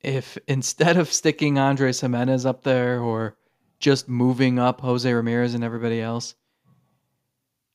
If 0.02 0.38
instead 0.48 0.98
of 0.98 1.12
sticking 1.12 1.58
Andres 1.58 2.02
Gimenez 2.02 2.46
up 2.46 2.64
there 2.64 3.00
or 3.00 3.38
just 3.80 4.08
moving 4.08 4.60
up 4.60 4.82
Jose 4.82 5.12
Ramirez 5.12 5.56
and 5.56 5.64
everybody 5.64 6.02
else, 6.02 6.36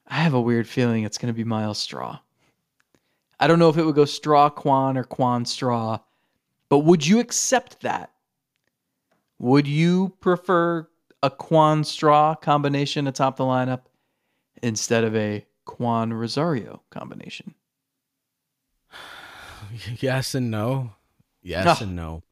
I 0.07 0.17
have 0.17 0.35
a 0.35 0.41
weird 0.41 0.69
feeling 0.69 1.03
it's 1.03 1.19
going 1.19 1.33
to 1.33 1.37
be 1.37 1.45
Myles 1.45 1.79
Straw. 1.79 2.21
I 3.41 3.47
don't 3.47 3.59
know 3.59 3.71
if 3.71 3.77
it 3.77 3.85
would 3.85 3.95
go 3.95 4.05
Straw 4.05 4.51
Kwan 4.51 4.97
or 4.97 5.05
Kwan 5.05 5.45
Straw, 5.45 5.99
but 6.69 6.81
would 6.81 7.07
you 7.07 7.19
accept 7.19 7.81
that? 7.81 8.13
Would 9.39 9.67
you 9.67 10.17
prefer 10.21 10.89
a 11.23 11.31
Kwan 11.31 11.85
Straw 11.85 12.35
combination 12.35 13.07
atop 13.07 13.37
the 13.37 13.45
lineup 13.45 13.83
instead 14.63 15.05
of 15.05 15.15
a 15.17 15.47
Kwan 15.65 16.13
Rosario 16.13 16.83
combination? 16.91 17.55
Yes 20.01 20.35
and 20.35 20.51
no. 20.51 20.93
Yes 21.43 21.67
Ah. 21.67 21.79
and 21.85 21.95
no. 21.95 22.23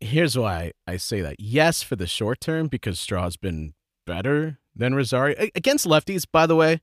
Here's 0.00 0.36
why 0.36 0.72
I 0.86 0.96
say 0.96 1.20
that. 1.20 1.36
Yes, 1.38 1.82
for 1.82 1.94
the 1.96 2.06
short 2.06 2.40
term, 2.40 2.66
because 2.66 2.98
Straw's 2.98 3.36
been 3.36 3.74
better 4.06 4.58
than 4.74 4.94
Rosario. 4.94 5.36
A- 5.38 5.52
Against 5.54 5.86
lefties, 5.86 6.24
by 6.30 6.46
the 6.46 6.56
way, 6.56 6.80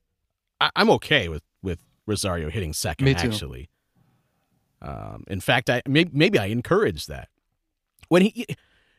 I- 0.60 0.70
I'm 0.76 0.88
okay 0.90 1.28
with, 1.28 1.42
with 1.62 1.80
Rosario 2.06 2.48
hitting 2.50 2.72
second, 2.72 3.04
Me 3.04 3.14
too. 3.14 3.28
actually. 3.28 3.68
Um, 4.80 5.24
in 5.28 5.40
fact, 5.40 5.68
I 5.68 5.82
maybe 5.86 6.38
I 6.38 6.46
encourage 6.46 7.06
that. 7.06 7.28
When 8.10 8.22
he 8.22 8.44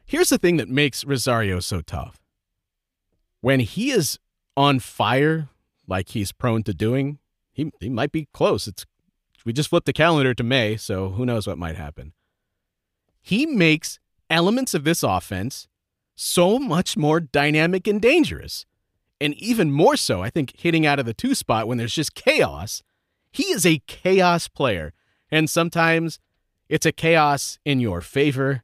here's 0.06 0.30
the 0.30 0.38
thing 0.38 0.56
that 0.56 0.70
makes 0.70 1.04
Rosario 1.04 1.60
so 1.60 1.82
tough. 1.82 2.22
When 3.42 3.60
he 3.60 3.92
is 3.92 4.18
on 4.56 4.80
fire, 4.80 5.50
like 5.86 6.10
he's 6.10 6.32
prone 6.32 6.64
to 6.64 6.74
doing, 6.74 7.20
he 7.52 7.74
he 7.82 7.90
might 7.90 8.14
be 8.14 8.30
close. 8.34 8.68
It's 8.68 8.86
we 9.44 9.52
just 9.52 9.70
flipped 9.70 9.86
the 9.86 9.92
calendar 9.92 10.34
to 10.34 10.44
May, 10.44 10.78
so 10.78 11.10
who 11.10 11.26
knows 11.26 11.46
what 11.46 11.58
might 11.58 11.76
happen. 11.76 12.14
He 13.20 13.46
makes 13.46 14.00
elements 14.30 14.74
of 14.74 14.86
this 14.86 15.04
offense 15.04 15.68
so 16.16 16.58
much 16.58 16.96
more 16.96 17.20
dynamic 17.20 17.88
and 17.88 18.00
dangerous. 18.02 18.66
And 19.20 19.34
even 19.34 19.72
more 19.72 19.98
so, 19.98 20.22
I 20.22 20.30
think, 20.30 20.58
hitting 20.58 20.86
out 20.86 21.00
of 21.00 21.06
the 21.06 21.14
two 21.14 21.36
spot 21.36 21.68
when 21.68 21.78
there's 21.78 21.94
just 21.94 22.16
chaos. 22.16 22.82
He 23.30 23.44
is 23.44 23.66
a 23.66 23.82
chaos 23.88 24.48
player. 24.48 24.94
And 25.30 25.50
sometimes 25.50 26.18
it's 26.70 26.86
a 26.86 26.92
chaos 26.94 27.60
in 27.66 27.82
your 27.82 28.00
favor. 28.00 28.64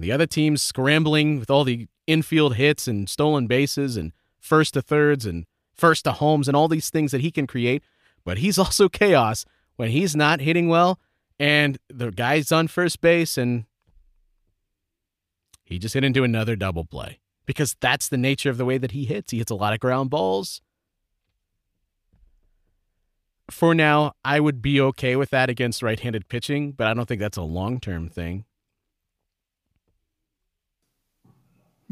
And 0.00 0.04
the 0.06 0.12
other 0.12 0.26
team's 0.26 0.62
scrambling 0.62 1.38
with 1.38 1.50
all 1.50 1.62
the 1.62 1.86
infield 2.06 2.54
hits 2.54 2.88
and 2.88 3.06
stolen 3.06 3.46
bases 3.46 3.98
and 3.98 4.12
first 4.38 4.72
to 4.72 4.80
thirds 4.80 5.26
and 5.26 5.44
first 5.74 6.04
to 6.04 6.12
homes 6.12 6.48
and 6.48 6.56
all 6.56 6.68
these 6.68 6.88
things 6.88 7.10
that 7.12 7.20
he 7.20 7.30
can 7.30 7.46
create. 7.46 7.82
But 8.24 8.38
he's 8.38 8.58
also 8.58 8.88
chaos 8.88 9.44
when 9.76 9.90
he's 9.90 10.16
not 10.16 10.40
hitting 10.40 10.70
well 10.70 10.98
and 11.38 11.76
the 11.90 12.10
guy's 12.10 12.50
on 12.50 12.68
first 12.68 13.02
base 13.02 13.36
and 13.36 13.66
he 15.64 15.78
just 15.78 15.92
hit 15.92 16.02
into 16.02 16.24
another 16.24 16.56
double 16.56 16.86
play 16.86 17.20
because 17.44 17.76
that's 17.78 18.08
the 18.08 18.16
nature 18.16 18.48
of 18.48 18.56
the 18.56 18.64
way 18.64 18.78
that 18.78 18.92
he 18.92 19.04
hits. 19.04 19.32
He 19.32 19.36
hits 19.36 19.50
a 19.50 19.54
lot 19.54 19.74
of 19.74 19.80
ground 19.80 20.08
balls. 20.08 20.62
For 23.50 23.74
now, 23.74 24.14
I 24.24 24.40
would 24.40 24.62
be 24.62 24.80
okay 24.80 25.14
with 25.14 25.28
that 25.28 25.50
against 25.50 25.82
right 25.82 26.00
handed 26.00 26.26
pitching, 26.28 26.72
but 26.72 26.86
I 26.86 26.94
don't 26.94 27.04
think 27.04 27.20
that's 27.20 27.36
a 27.36 27.42
long 27.42 27.80
term 27.80 28.08
thing. 28.08 28.46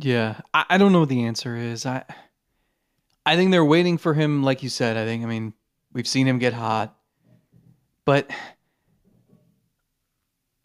Yeah, 0.01 0.41
I, 0.55 0.65
I 0.71 0.79
don't 0.79 0.93
know 0.93 1.01
what 1.01 1.09
the 1.09 1.25
answer 1.25 1.57
is. 1.57 1.85
I 1.85 2.05
I 3.27 3.37
think 3.37 3.51
they're 3.51 3.65
waiting 3.65 3.99
for 3.99 4.15
him, 4.15 4.43
like 4.45 4.63
you 4.63 4.69
said. 4.69 4.97
I 4.97 5.05
think 5.05 5.25
I 5.25 5.27
mean 5.27 5.53
we've 5.93 6.07
seen 6.07 6.27
him 6.27 6.39
get 6.39 6.53
hot, 6.53 6.97
but 8.05 8.31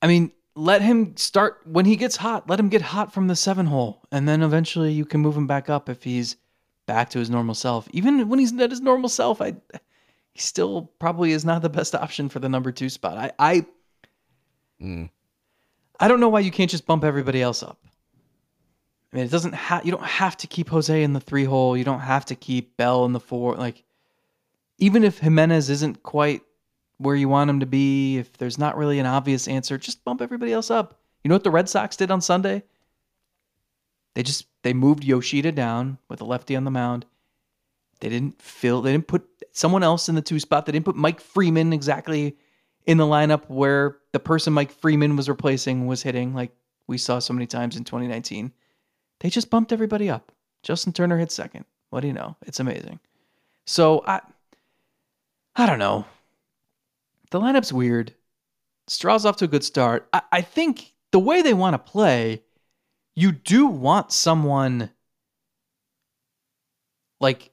I 0.01 0.07
mean 0.07 0.31
let 0.55 0.83
him 0.83 1.17
start 1.17 1.61
when 1.65 1.85
he 1.85 1.95
gets 1.95 2.15
hot. 2.15 2.47
Let 2.47 2.59
him 2.59 2.69
get 2.69 2.83
hot 2.83 3.11
from 3.11 3.27
the 3.27 3.35
seven 3.35 3.65
hole, 3.65 4.03
and 4.11 4.29
then 4.29 4.43
eventually 4.43 4.93
you 4.93 5.03
can 5.03 5.19
move 5.19 5.35
him 5.35 5.47
back 5.47 5.67
up 5.67 5.89
if 5.89 6.03
he's 6.03 6.37
back 6.85 7.09
to 7.09 7.19
his 7.19 7.31
normal 7.31 7.55
self. 7.55 7.87
Even 7.91 8.29
when 8.29 8.37
he's 8.37 8.53
not 8.53 8.69
his 8.69 8.81
normal 8.81 9.09
self, 9.09 9.41
I 9.41 9.55
he 10.33 10.39
still 10.39 10.91
probably 10.99 11.31
is 11.31 11.43
not 11.43 11.63
the 11.63 11.69
best 11.69 11.95
option 11.95 12.29
for 12.29 12.37
the 12.37 12.49
number 12.49 12.71
two 12.71 12.89
spot. 12.89 13.17
I 13.17 13.31
I, 13.39 13.65
Mm. 14.81 15.09
I 15.99 16.07
don't 16.07 16.19
know 16.19 16.29
why 16.29 16.41
you 16.41 16.51
can't 16.51 16.69
just 16.69 16.85
bump 16.85 17.03
everybody 17.03 17.41
else 17.41 17.63
up. 17.63 17.79
I 19.13 19.17
mean, 19.17 19.25
it 19.25 19.31
doesn't 19.31 19.53
have 19.53 19.85
you 19.85 19.91
don't 19.91 20.03
have 20.03 20.35
to 20.37 20.47
keep 20.47 20.69
Jose 20.69 21.03
in 21.03 21.13
the 21.13 21.19
three 21.19 21.43
hole. 21.43 21.77
You 21.77 21.83
don't 21.83 21.99
have 21.99 22.25
to 22.25 22.35
keep 22.35 22.75
Bell 22.77 23.05
in 23.05 23.13
the 23.13 23.19
four. 23.19 23.55
Like, 23.55 23.83
even 24.79 25.03
if 25.03 25.19
Gimenez 25.19 25.69
isn't 25.69 26.01
quite 26.01 26.41
where 26.97 27.15
you 27.15 27.29
want 27.29 27.49
him 27.49 27.59
to 27.59 27.67
be, 27.67 28.17
if 28.17 28.33
there's 28.37 28.57
not 28.57 28.75
really 28.75 28.97
an 28.97 29.05
obvious 29.05 29.47
answer, 29.47 29.77
just 29.77 30.03
bump 30.03 30.21
everybody 30.21 30.51
else 30.51 30.71
up. 30.71 30.99
You 31.23 31.29
know 31.29 31.35
what 31.35 31.43
the 31.43 31.51
Red 31.51 31.69
Sox 31.69 31.95
did 31.95 32.09
on 32.09 32.21
Sunday? 32.21 32.63
They 34.15 34.23
just 34.23 34.47
they 34.63 34.73
moved 34.73 35.03
Yoshida 35.03 35.51
down 35.51 35.99
with 36.09 36.21
a 36.21 36.25
lefty 36.25 36.55
on 36.55 36.63
the 36.63 36.71
mound. 36.71 37.05
They 37.99 38.09
didn't 38.09 38.41
fill. 38.41 38.81
They 38.81 38.91
didn't 38.91 39.07
put 39.07 39.27
someone 39.51 39.83
else 39.83 40.09
in 40.09 40.15
the 40.15 40.21
two 40.23 40.39
spot. 40.39 40.65
They 40.65 40.71
didn't 40.71 40.85
put 40.85 40.95
Mike 40.95 41.21
Freeman 41.21 41.71
exactly 41.71 42.35
in 42.87 42.97
the 42.97 43.05
lineup 43.05 43.47
where 43.47 43.97
the 44.11 44.19
person 44.19 44.53
Mike 44.53 44.71
Freeman 44.71 45.15
was 45.15 45.29
replacing 45.29 45.85
was 45.85 46.01
hitting, 46.01 46.33
like 46.33 46.51
we 46.87 46.97
saw 46.97 47.19
so 47.19 47.33
many 47.33 47.45
times 47.45 47.77
in 47.77 47.83
2019. 47.83 48.51
They 49.23 49.29
just 49.29 49.49
bumped 49.49 49.71
everybody 49.71 50.09
up. 50.09 50.33
Justin 50.63 50.91
Turner 50.91 51.17
hit 51.17 51.31
second. 51.31 51.63
What 51.89 52.01
do 52.01 52.07
you 52.07 52.13
know? 52.13 52.35
It's 52.45 52.59
amazing. 52.59 52.99
So 53.65 54.03
I, 54.05 54.19
I 55.55 55.65
don't 55.65 55.79
know. 55.79 56.05
The 57.31 57.39
lineup's 57.39 57.71
weird. 57.71 58.13
Straw's 58.87 59.25
off 59.25 59.37
to 59.37 59.45
a 59.45 59.47
good 59.47 59.63
start. 59.63 60.09
I, 60.11 60.21
I 60.31 60.41
think 60.41 60.93
the 61.11 61.19
way 61.19 61.41
they 61.41 61.53
want 61.53 61.73
to 61.73 61.91
play, 61.91 62.43
you 63.15 63.31
do 63.31 63.65
want 63.65 64.11
someone 64.11 64.89
like 67.21 67.51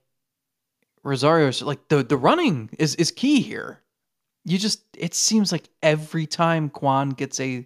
Rosario. 1.04 1.52
Like 1.62 1.86
the 1.86 2.02
the 2.02 2.16
running 2.16 2.70
is 2.78 2.96
is 2.96 3.12
key 3.12 3.40
here. 3.40 3.78
You 4.44 4.58
just 4.58 4.82
it 4.96 5.14
seems 5.14 5.52
like 5.52 5.68
every 5.82 6.26
time 6.26 6.68
Kwan 6.68 7.10
gets 7.10 7.38
a 7.38 7.64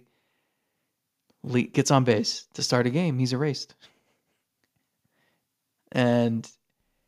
gets 1.73 1.89
on 1.89 2.03
base 2.03 2.47
to 2.53 2.61
start 2.61 2.85
a 2.85 2.91
game, 2.91 3.17
he's 3.17 3.33
erased. 3.33 3.73
And 5.95 6.47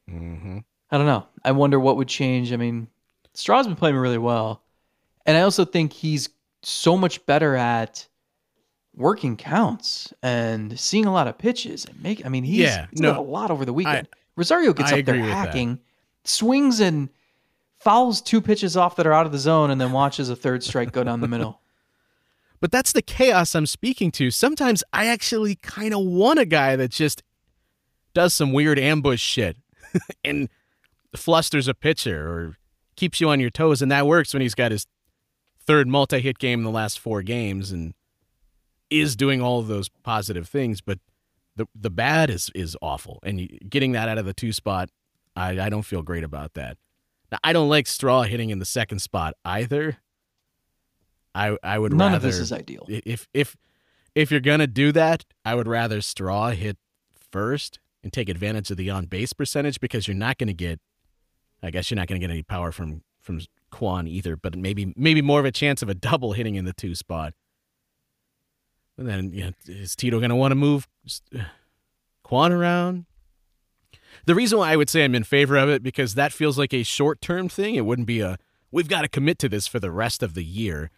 hmm 0.09 0.59
I 0.89 0.97
don't 0.97 1.05
know. 1.05 1.27
I 1.43 1.51
wonder 1.51 1.79
what 1.79 1.97
would 1.97 2.07
change. 2.07 2.53
I 2.53 2.55
mean, 2.55 2.87
Straw's 3.35 3.67
been 3.67 3.75
playing 3.75 3.97
really 3.97 4.17
well. 4.17 4.63
And 5.25 5.35
I 5.37 5.41
also 5.41 5.65
think 5.65 5.91
he's 5.91 6.29
so 6.63 6.95
much 6.97 7.23
better 7.25 7.55
at 7.55 8.07
working 8.95 9.35
counts 9.35 10.13
and 10.23 10.79
seeing 10.79 11.05
a 11.05 11.11
lot 11.11 11.27
of 11.27 11.37
pitches 11.37 11.83
and 11.85 12.01
make 12.01 12.25
I 12.25 12.29
mean 12.29 12.43
he's, 12.45 12.59
Yeah, 12.61 12.87
he's 12.89 13.01
done 13.01 13.15
no, 13.15 13.19
a 13.19 13.21
lot 13.21 13.51
over 13.51 13.65
the 13.65 13.73
weekend. 13.73 14.07
I- 14.11 14.17
Rosario 14.37 14.71
gets 14.73 14.91
I 14.91 14.99
up 14.99 15.05
there 15.05 15.15
agree 15.15 15.27
that. 15.27 15.33
hacking, 15.47 15.79
swings 16.23 16.79
and 16.79 17.09
fouls 17.79 18.21
two 18.21 18.39
pitches 18.41 18.77
off 18.77 18.95
that 18.95 19.05
are 19.07 19.13
out 19.13 19.25
of 19.25 19.31
the 19.31 19.37
zone 19.39 19.69
and 19.71 19.81
then 19.81 19.91
watches 19.91 20.29
a 20.29 20.35
third 20.35 20.63
strike 20.63 20.91
go 20.91 21.03
down 21.03 21.21
the 21.21 21.27
middle. 21.27 21.61
But 22.59 22.71
that's 22.71 22.91
the 22.91 23.03
chaos 23.03 23.53
I'm 23.53 23.67
speaking 23.67 24.09
to. 24.13 24.31
Sometimes 24.31 24.83
I 24.91 25.05
actually 25.05 25.55
kind 25.57 25.93
of 25.93 25.99
want 26.03 26.39
a 26.39 26.45
guy 26.45 26.75
that 26.75 26.89
just 26.89 27.21
does 28.17 28.33
some 28.33 28.51
weird 28.51 28.79
ambush 28.79 29.21
shit 29.21 29.57
and 30.25 30.49
flusters 31.15 31.67
a 31.67 31.75
pitcher 31.75 32.27
or 32.27 32.57
keeps 32.95 33.21
you 33.21 33.29
on 33.29 33.39
your 33.39 33.51
toes. 33.51 33.79
And 33.79 33.91
that 33.91 34.07
works 34.07 34.33
when 34.33 34.41
he's 34.41 34.55
got 34.55 34.71
his 34.71 34.87
third 35.59 35.87
multi 35.87 36.19
hit 36.19 36.39
game 36.39 36.61
in 36.61 36.65
the 36.65 36.71
last 36.71 36.97
four 36.97 37.21
games 37.21 37.71
and 37.71 37.93
is 38.89 39.15
doing 39.15 39.39
all 39.39 39.59
of 39.59 39.67
those 39.67 39.89
positive 40.01 40.49
things. 40.49 40.81
But 40.81 40.97
the, 41.55 41.67
the 41.75 41.91
bad 41.91 42.31
is, 42.31 42.49
is 42.55 42.75
awful. 42.81 43.19
And 43.21 43.55
getting 43.69 43.91
that 43.91 44.09
out 44.09 44.17
of 44.17 44.25
the 44.25 44.33
two 44.33 44.51
spot, 44.51 44.89
I, 45.35 45.51
I 45.59 45.69
don't 45.69 45.83
feel 45.83 46.01
great 46.01 46.23
about 46.23 46.55
that. 46.55 46.79
Now, 47.31 47.37
I 47.43 47.53
don't 47.53 47.69
like 47.69 47.85
Straw 47.85 48.23
hitting 48.23 48.49
in 48.49 48.57
the 48.57 48.65
second 48.65 48.97
spot 48.97 49.35
either. 49.45 49.97
I, 51.35 51.55
I 51.61 51.77
would 51.77 51.93
None 51.93 52.13
rather 52.13 52.15
of 52.15 52.21
this 52.23 52.39
is 52.39 52.51
ideal. 52.51 52.87
if 52.87 53.27
if 53.31 53.55
if 54.15 54.31
you're 54.31 54.39
gonna 54.39 54.65
do 54.65 54.91
that, 54.93 55.23
I 55.45 55.53
would 55.53 55.67
rather 55.67 56.01
Straw 56.01 56.49
hit 56.49 56.77
first 57.31 57.77
and 58.03 58.13
take 58.13 58.29
advantage 58.29 58.71
of 58.71 58.77
the 58.77 58.89
on 58.89 59.05
base 59.05 59.33
percentage 59.33 59.79
because 59.79 60.07
you're 60.07 60.15
not 60.15 60.37
gonna 60.37 60.53
get. 60.53 60.79
I 61.63 61.71
guess 61.71 61.89
you're 61.89 61.95
not 61.95 62.07
gonna 62.07 62.19
get 62.19 62.29
any 62.29 62.43
power 62.43 62.71
from 62.71 63.03
from 63.21 63.41
Kwan 63.71 64.07
either, 64.07 64.35
but 64.35 64.55
maybe 64.55 64.93
maybe 64.95 65.21
more 65.21 65.39
of 65.39 65.45
a 65.45 65.51
chance 65.51 65.81
of 65.81 65.89
a 65.89 65.95
double 65.95 66.33
hitting 66.33 66.55
in 66.55 66.65
the 66.65 66.73
two 66.73 66.95
spot. 66.95 67.33
And 68.97 69.07
then 69.07 69.31
you 69.33 69.45
know, 69.45 69.51
is 69.65 69.95
Tito 69.95 70.19
gonna 70.19 70.35
want 70.35 70.51
to 70.51 70.55
move 70.55 70.87
Kwan 72.23 72.51
around? 72.51 73.05
The 74.25 74.35
reason 74.35 74.59
why 74.59 74.71
I 74.71 74.75
would 74.75 74.89
say 74.89 75.03
I'm 75.03 75.15
in 75.15 75.23
favor 75.23 75.57
of 75.57 75.69
it 75.69 75.83
because 75.83 76.15
that 76.15 76.33
feels 76.33 76.57
like 76.57 76.73
a 76.73 76.83
short 76.83 77.21
term 77.21 77.49
thing. 77.49 77.75
It 77.75 77.85
wouldn't 77.85 78.07
be 78.07 78.21
a 78.21 78.37
we've 78.71 78.89
got 78.89 79.01
to 79.01 79.07
commit 79.07 79.39
to 79.39 79.49
this 79.49 79.67
for 79.67 79.79
the 79.79 79.91
rest 79.91 80.23
of 80.23 80.33
the 80.33 80.43
year 80.43 80.89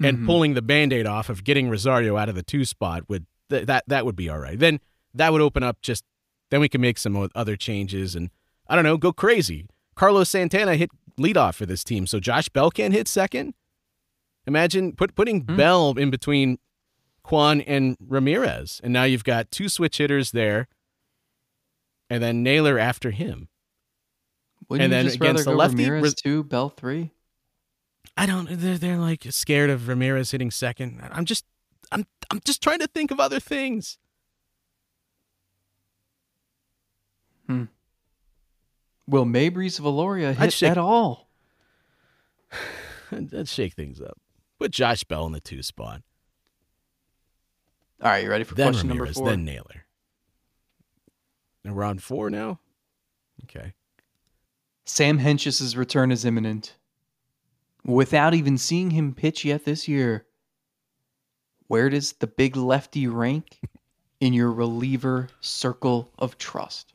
and 0.00 0.18
mm-hmm. 0.18 0.26
pulling 0.26 0.54
the 0.54 0.62
band-aid 0.62 1.06
off 1.06 1.28
of 1.28 1.42
getting 1.42 1.68
Rosario 1.68 2.16
out 2.16 2.28
of 2.28 2.34
the 2.34 2.42
two 2.42 2.64
spot 2.64 3.08
would 3.08 3.26
th- 3.50 3.66
that 3.66 3.84
that 3.88 4.04
would 4.04 4.16
be 4.16 4.28
all 4.28 4.38
right. 4.38 4.58
Then 4.58 4.80
that 5.14 5.32
would 5.32 5.40
open 5.40 5.62
up 5.62 5.80
just 5.82 6.04
then 6.50 6.60
we 6.60 6.68
can 6.68 6.80
make 6.80 6.98
some 6.98 7.28
other 7.34 7.56
changes 7.56 8.14
and 8.14 8.30
I 8.68 8.74
don't 8.74 8.84
know, 8.84 8.96
go 8.96 9.12
crazy. 9.12 9.66
Carlos 9.94 10.28
Santana 10.28 10.76
hit 10.76 10.90
leadoff 11.18 11.54
for 11.54 11.66
this 11.66 11.82
team, 11.82 12.06
so 12.06 12.20
Josh 12.20 12.48
Bell 12.48 12.70
can't 12.70 12.94
hit 12.94 13.08
second. 13.08 13.54
Imagine 14.46 14.92
put 14.92 15.14
putting 15.14 15.42
hmm. 15.42 15.56
Bell 15.56 15.94
in 15.96 16.10
between 16.10 16.58
Kwan 17.22 17.60
and 17.62 17.96
Ramirez, 18.00 18.80
and 18.82 18.92
now 18.92 19.04
you've 19.04 19.24
got 19.24 19.50
two 19.50 19.68
switch 19.68 19.98
hitters 19.98 20.32
there, 20.32 20.68
and 22.08 22.22
then 22.22 22.42
Naylor 22.42 22.78
after 22.78 23.10
him. 23.10 23.48
Wouldn't 24.68 24.84
And 24.84 24.92
you 24.92 24.96
then 24.96 25.04
just 25.06 25.16
against 25.16 25.46
rather 25.46 25.50
the 25.50 25.56
lefty, 25.56 25.90
Ramirez 25.90 26.14
two, 26.14 26.44
Bell 26.44 26.68
three? 26.70 27.10
I 28.16 28.26
don't. 28.26 28.48
They're 28.50 28.78
they're 28.78 28.98
like 28.98 29.26
scared 29.30 29.70
of 29.70 29.88
Ramirez 29.88 30.30
hitting 30.30 30.50
second. 30.50 31.00
I'm 31.12 31.24
just 31.24 31.44
I'm 31.92 32.06
I'm 32.30 32.40
just 32.44 32.62
trying 32.62 32.80
to 32.80 32.86
think 32.86 33.10
of 33.10 33.20
other 33.20 33.40
things. 33.40 33.98
Hmm. 37.48 37.64
Will 39.06 39.24
Mabrys 39.24 39.80
Valoria 39.80 40.34
hit 40.34 40.52
shake- 40.52 40.70
at 40.70 40.78
all? 40.78 41.28
Let's 43.10 43.52
shake 43.52 43.72
things 43.74 44.00
up. 44.00 44.18
Put 44.58 44.70
Josh 44.70 45.04
Bell 45.04 45.24
in 45.26 45.32
the 45.32 45.40
two 45.40 45.62
spot. 45.62 46.02
All 48.02 48.10
right, 48.10 48.22
you 48.22 48.30
ready 48.30 48.44
for 48.44 48.54
Then 48.54 48.72
question 48.72 48.88
Ramirez. 48.90 49.16
number 49.16 49.30
four? 49.30 49.30
Then 49.30 49.44
Naylor. 49.44 49.86
And 51.64 51.74
we're 51.74 51.84
on 51.84 51.98
four 51.98 52.30
now. 52.30 52.60
Okay. 53.44 53.72
Sam 54.84 55.18
Hentges' 55.18 55.76
return 55.76 56.12
is 56.12 56.24
imminent. 56.24 56.76
Without 57.84 58.34
even 58.34 58.58
seeing 58.58 58.90
him 58.90 59.14
pitch 59.14 59.44
yet 59.44 59.64
this 59.64 59.88
year, 59.88 60.26
where 61.66 61.88
does 61.88 62.12
the 62.14 62.26
big 62.26 62.56
lefty 62.56 63.06
rank 63.06 63.60
in 64.20 64.32
your 64.32 64.50
reliever 64.52 65.28
circle 65.40 66.10
of 66.18 66.38
trust? 66.38 66.94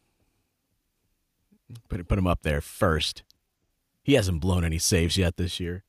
Put 1.89 2.07
put 2.07 2.17
him 2.17 2.27
up 2.27 2.43
there 2.43 2.61
first. 2.61 3.23
He 4.03 4.13
hasn't 4.13 4.41
blown 4.41 4.65
any 4.65 4.79
saves 4.79 5.17
yet 5.17 5.37
this 5.37 5.59
year. 5.59 5.83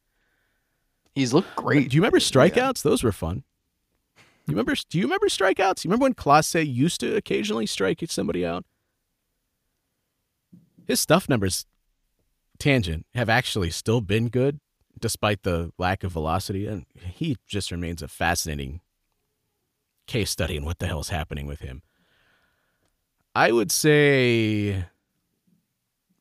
He's 1.15 1.33
looked 1.33 1.55
great. 1.57 1.91
Do 1.91 1.97
you 1.97 2.01
remember 2.01 2.19
strikeouts? 2.19 2.83
Those 2.83 3.03
were 3.03 3.13
fun. 3.13 3.45
You 4.47 4.53
remember? 4.53 4.75
Do 4.89 4.99
you 4.99 5.05
remember 5.05 5.29
strikeouts? 5.29 5.85
You 5.85 5.89
remember 5.89 6.05
when 6.05 6.15
Clase 6.15 6.67
used 6.67 7.01
to 7.01 7.17
occasionally 7.17 7.67
strike 7.67 8.05
somebody 8.09 8.45
out? 8.45 8.65
His 10.87 11.01
stuff 11.01 11.29
numbers, 11.29 11.67
tangent, 12.59 13.07
have 13.15 13.29
actually 13.29 13.71
still 13.71 14.01
been 14.01 14.29
good 14.29 14.61
despite 15.01 15.43
the 15.43 15.73
lack 15.79 16.05
of 16.05 16.13
velocity, 16.13 16.67
and 16.67 16.85
he 16.97 17.37
just 17.47 17.71
remains 17.71 18.03
a 18.03 18.09
fascinating 18.09 18.81
case 20.07 20.31
study 20.31 20.57
in 20.57 20.65
what 20.65 20.79
the 20.79 20.87
hell's 20.87 21.09
happening 21.09 21.47
with 21.47 21.61
him. 21.61 21.83
I 23.35 23.51
would 23.51 23.73
say 23.73 24.87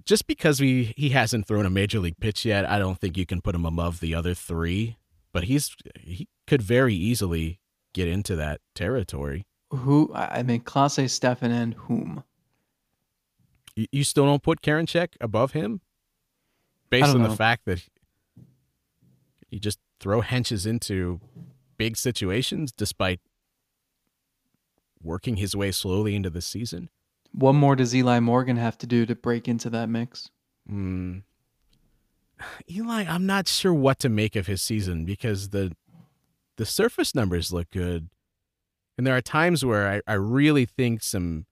just 0.05 0.27
because 0.27 0.59
we 0.59 0.93
he 0.97 1.09
hasn't 1.09 1.47
thrown 1.47 1.65
a 1.65 1.69
major 1.69 1.99
league 1.99 2.19
pitch 2.19 2.45
yet, 2.45 2.69
I 2.69 2.79
don't 2.79 2.99
think 2.99 3.17
you 3.17 3.25
can 3.25 3.41
put 3.41 3.55
him 3.55 3.65
above 3.65 3.99
the 3.99 4.15
other 4.15 4.33
three. 4.33 4.97
But 5.31 5.45
he's 5.45 5.75
he 5.99 6.27
could 6.45 6.61
very 6.61 6.93
easily 6.93 7.59
get 7.93 8.07
into 8.07 8.35
that 8.35 8.61
territory. 8.75 9.45
Who? 9.71 10.11
I 10.13 10.43
mean, 10.43 10.61
Clase, 10.61 11.09
Stephan, 11.09 11.51
and 11.51 11.73
whom? 11.73 12.23
You, 13.75 13.87
you 13.91 14.03
still 14.03 14.25
don't 14.25 14.43
put 14.43 14.61
Karinchak 14.61 15.15
above 15.19 15.53
him, 15.53 15.81
based 16.91 17.09
on 17.09 17.23
know. 17.23 17.29
the 17.29 17.35
fact 17.35 17.65
that 17.65 17.83
you 19.49 19.59
just 19.59 19.79
throw 19.99 20.21
Hentges 20.21 20.67
into 20.67 21.19
big 21.77 21.97
situations 21.97 22.71
despite 22.71 23.19
working 25.01 25.37
his 25.37 25.55
way 25.55 25.71
slowly 25.71 26.15
into 26.15 26.29
the 26.29 26.41
season. 26.41 26.89
What 27.33 27.53
more 27.53 27.75
does 27.75 27.95
Eli 27.95 28.19
Morgan 28.19 28.57
have 28.57 28.77
to 28.79 28.87
do 28.87 29.05
to 29.05 29.15
break 29.15 29.47
into 29.47 29.69
that 29.71 29.89
mix? 29.89 30.29
Mm. 30.69 31.23
Eli, 32.69 33.05
I'm 33.07 33.25
not 33.25 33.47
sure 33.47 33.73
what 33.73 33.99
to 33.99 34.09
make 34.09 34.35
of 34.35 34.47
his 34.47 34.61
season 34.61 35.05
because 35.05 35.49
the 35.49 35.75
the 36.57 36.65
surface 36.65 37.15
numbers 37.15 37.51
look 37.51 37.69
good. 37.71 38.09
And 38.97 39.07
there 39.07 39.17
are 39.17 39.21
times 39.21 39.65
where 39.65 39.89
I, 39.89 40.01
I 40.11 40.13
really 40.13 40.65
think 40.65 41.01
some 41.01 41.45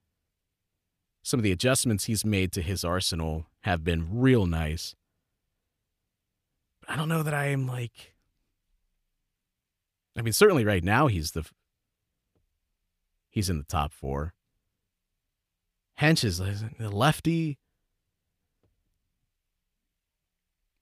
some 1.24 1.40
of 1.40 1.44
the 1.44 1.52
adjustments 1.52 2.06
he's 2.06 2.26
made 2.26 2.52
to 2.54 2.62
his 2.62 2.84
arsenal 2.84 3.48
have 3.62 3.84
been 3.84 4.08
real 4.12 4.46
nice. 4.46 4.96
I 6.88 6.96
don't 6.96 7.10
know 7.10 7.24
that 7.24 7.34
I 7.34 7.48
am 7.48 7.68
like 7.68 8.14
I 10.16 10.22
mean 10.22 10.34
certainly 10.34 10.66
right 10.66 10.84
now 10.84 11.08
he's 11.08 11.32
the 11.32 11.50
he's 13.30 13.50
in 13.50 13.58
the 13.58 13.64
top 13.64 13.94
4. 13.94 14.34
Hentges, 16.02 16.40
the 16.80 16.90
lefty. 16.90 17.60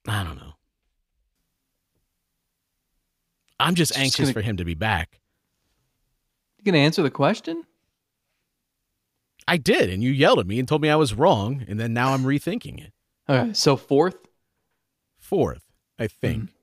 I 0.07 0.23
don't 0.23 0.37
know. 0.37 0.53
I'm 3.59 3.75
just, 3.75 3.91
just 3.91 3.99
anxious 3.99 4.27
gonna, 4.27 4.33
for 4.33 4.41
him 4.41 4.55
to 4.57 4.63
be 4.63 4.75
back. 4.75 5.19
You 6.57 6.63
gonna 6.63 6.77
answer 6.77 7.03
the 7.03 7.11
question? 7.11 7.65
I 9.45 9.57
did, 9.57 9.89
and 9.89 10.01
you 10.01 10.11
yelled 10.11 10.39
at 10.39 10.47
me 10.47 10.57
and 10.57 10.67
told 10.67 10.81
me 10.81 10.89
I 10.89 10.95
was 10.95 11.13
wrong, 11.13 11.65
and 11.67 11.77
then 11.77 11.91
now 11.91 12.13
I'm 12.13 12.23
rethinking 12.23 12.81
it. 12.81 12.93
Okay, 13.27 13.53
so 13.53 13.75
fourth? 13.75 14.15
Fourth, 15.17 15.63
I 15.99 16.07
think. 16.07 16.43
Mm-hmm. 16.43 16.53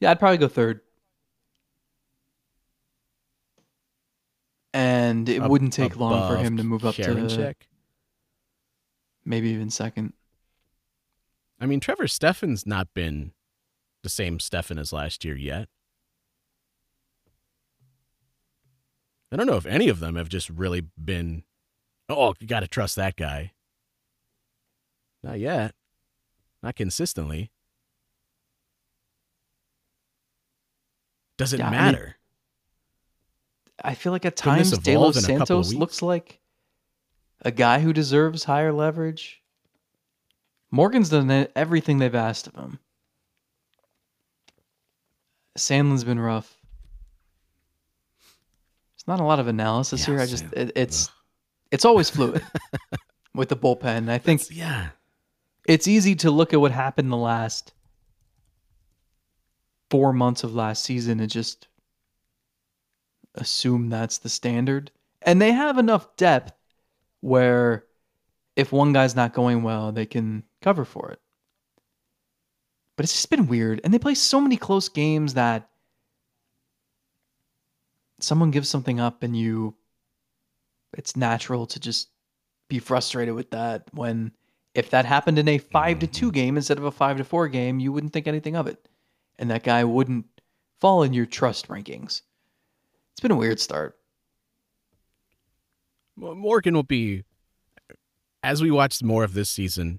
Yeah, 0.00 0.12
I'd 0.12 0.18
probably 0.18 0.38
go 0.38 0.48
third. 0.48 0.80
And 4.78 5.28
it 5.28 5.42
Ab- 5.42 5.50
wouldn't 5.50 5.72
take 5.72 5.96
long 5.96 6.32
for 6.32 6.40
him 6.40 6.56
to 6.56 6.62
move 6.62 6.86
up 6.86 6.94
to 6.94 7.02
Karinchak. 7.02 7.54
maybe 9.24 9.48
even 9.48 9.70
second. 9.70 10.12
I 11.60 11.66
mean, 11.66 11.80
Trevor 11.80 12.06
Stephan's 12.06 12.64
not 12.64 12.94
been 12.94 13.32
the 14.04 14.08
same 14.08 14.38
Steffen 14.38 14.78
as 14.78 14.92
last 14.92 15.24
year 15.24 15.36
yet. 15.36 15.68
I 19.32 19.36
don't 19.36 19.48
know 19.48 19.56
if 19.56 19.66
any 19.66 19.88
of 19.88 19.98
them 19.98 20.14
have 20.14 20.28
just 20.28 20.48
really 20.48 20.82
been, 20.96 21.42
oh, 22.08 22.34
you 22.38 22.46
got 22.46 22.60
to 22.60 22.68
trust 22.68 22.94
that 22.94 23.16
guy. 23.16 23.54
Not 25.24 25.40
yet. 25.40 25.74
Not 26.62 26.76
consistently. 26.76 27.50
Does 31.36 31.52
it 31.52 31.58
Yeah, 31.58 31.66
I 31.66 31.70
mean, 31.70 31.80
matter? 31.80 32.17
I 33.84 33.94
feel 33.94 34.12
like 34.12 34.24
at 34.24 34.36
times 34.36 34.70
De 34.78 34.96
Los 34.96 35.16
evolve 35.16 35.16
in 35.16 35.24
a 35.36 35.38
couple 35.38 35.58
of 35.58 35.66
Santos 35.66 35.74
looks 35.74 36.02
like 36.02 36.40
a 37.42 37.50
guy 37.50 37.78
who 37.80 37.92
deserves 37.92 38.44
higher 38.44 38.72
leverage. 38.72 39.42
Morgan's 40.70 41.08
done 41.10 41.46
everything 41.56 41.98
they've 41.98 42.14
asked 42.14 42.48
of 42.48 42.54
him. 42.54 42.78
Sandlin's 45.56 46.04
been 46.04 46.20
rough. 46.20 46.56
There's 48.96 49.06
not 49.08 49.20
a 49.20 49.24
lot 49.24 49.40
of 49.40 49.48
analysis 49.48 50.00
Yeah, 50.06 50.14
here. 50.14 50.22
I 50.22 50.26
just 50.26 50.44
it, 50.52 50.72
it's 50.76 51.10
it's 51.70 51.84
always 51.84 52.10
fluid 52.10 52.42
with 53.34 53.48
the 53.48 53.56
bullpen. 53.56 54.08
I 54.08 54.18
think 54.18 54.40
It's- 54.42 54.56
yeah. 54.56 54.88
it's 55.66 55.88
easy 55.88 56.14
to 56.16 56.30
look 56.30 56.52
at 56.52 56.60
what 56.60 56.72
happened 56.72 57.10
the 57.10 57.16
last 57.16 57.72
four 59.90 60.12
months 60.12 60.44
of 60.44 60.54
last 60.54 60.84
season 60.84 61.18
and 61.20 61.30
just 61.30 61.66
assume 63.40 63.88
that's 63.88 64.18
the 64.18 64.28
standard. 64.28 64.90
And 65.22 65.40
they 65.40 65.52
have 65.52 65.78
enough 65.78 66.16
depth 66.16 66.52
where 67.20 67.84
if 68.56 68.72
one 68.72 68.92
guy's 68.92 69.16
not 69.16 69.34
going 69.34 69.62
well, 69.62 69.92
they 69.92 70.06
can 70.06 70.44
cover 70.62 70.84
for 70.84 71.10
it. 71.10 71.20
But 72.96 73.04
it's 73.04 73.12
just 73.12 73.30
been 73.30 73.46
weird. 73.46 73.80
And 73.84 73.94
they 73.94 73.98
play 73.98 74.14
so 74.14 74.40
many 74.40 74.56
close 74.56 74.88
games 74.88 75.34
that 75.34 75.68
someone 78.20 78.50
gives 78.50 78.68
something 78.68 78.98
up 78.98 79.22
and 79.22 79.36
you 79.36 79.76
it's 80.96 81.16
natural 81.16 81.66
to 81.66 81.78
just 81.78 82.08
be 82.68 82.78
frustrated 82.78 83.34
with 83.34 83.50
that 83.50 83.84
when 83.92 84.32
if 84.74 84.90
that 84.90 85.04
happened 85.04 85.38
in 85.38 85.48
a 85.48 85.58
5 85.58 85.98
to 86.00 86.06
2 86.06 86.26
mm-hmm. 86.26 86.34
game 86.34 86.56
instead 86.56 86.78
of 86.78 86.84
a 86.84 86.90
5 86.90 87.18
to 87.18 87.24
4 87.24 87.48
game, 87.48 87.80
you 87.80 87.92
wouldn't 87.92 88.12
think 88.12 88.26
anything 88.26 88.56
of 88.56 88.66
it. 88.66 88.88
And 89.38 89.50
that 89.50 89.64
guy 89.64 89.84
wouldn't 89.84 90.26
fall 90.80 91.02
in 91.02 91.12
your 91.12 91.26
trust 91.26 91.68
rankings. 91.68 92.22
It's 93.18 93.20
been 93.20 93.32
a 93.32 93.36
weird 93.36 93.58
start. 93.58 93.98
Morgan 96.16 96.72
will 96.72 96.84
be, 96.84 97.24
as 98.44 98.62
we 98.62 98.70
watch 98.70 99.02
more 99.02 99.24
of 99.24 99.34
this 99.34 99.50
season, 99.50 99.98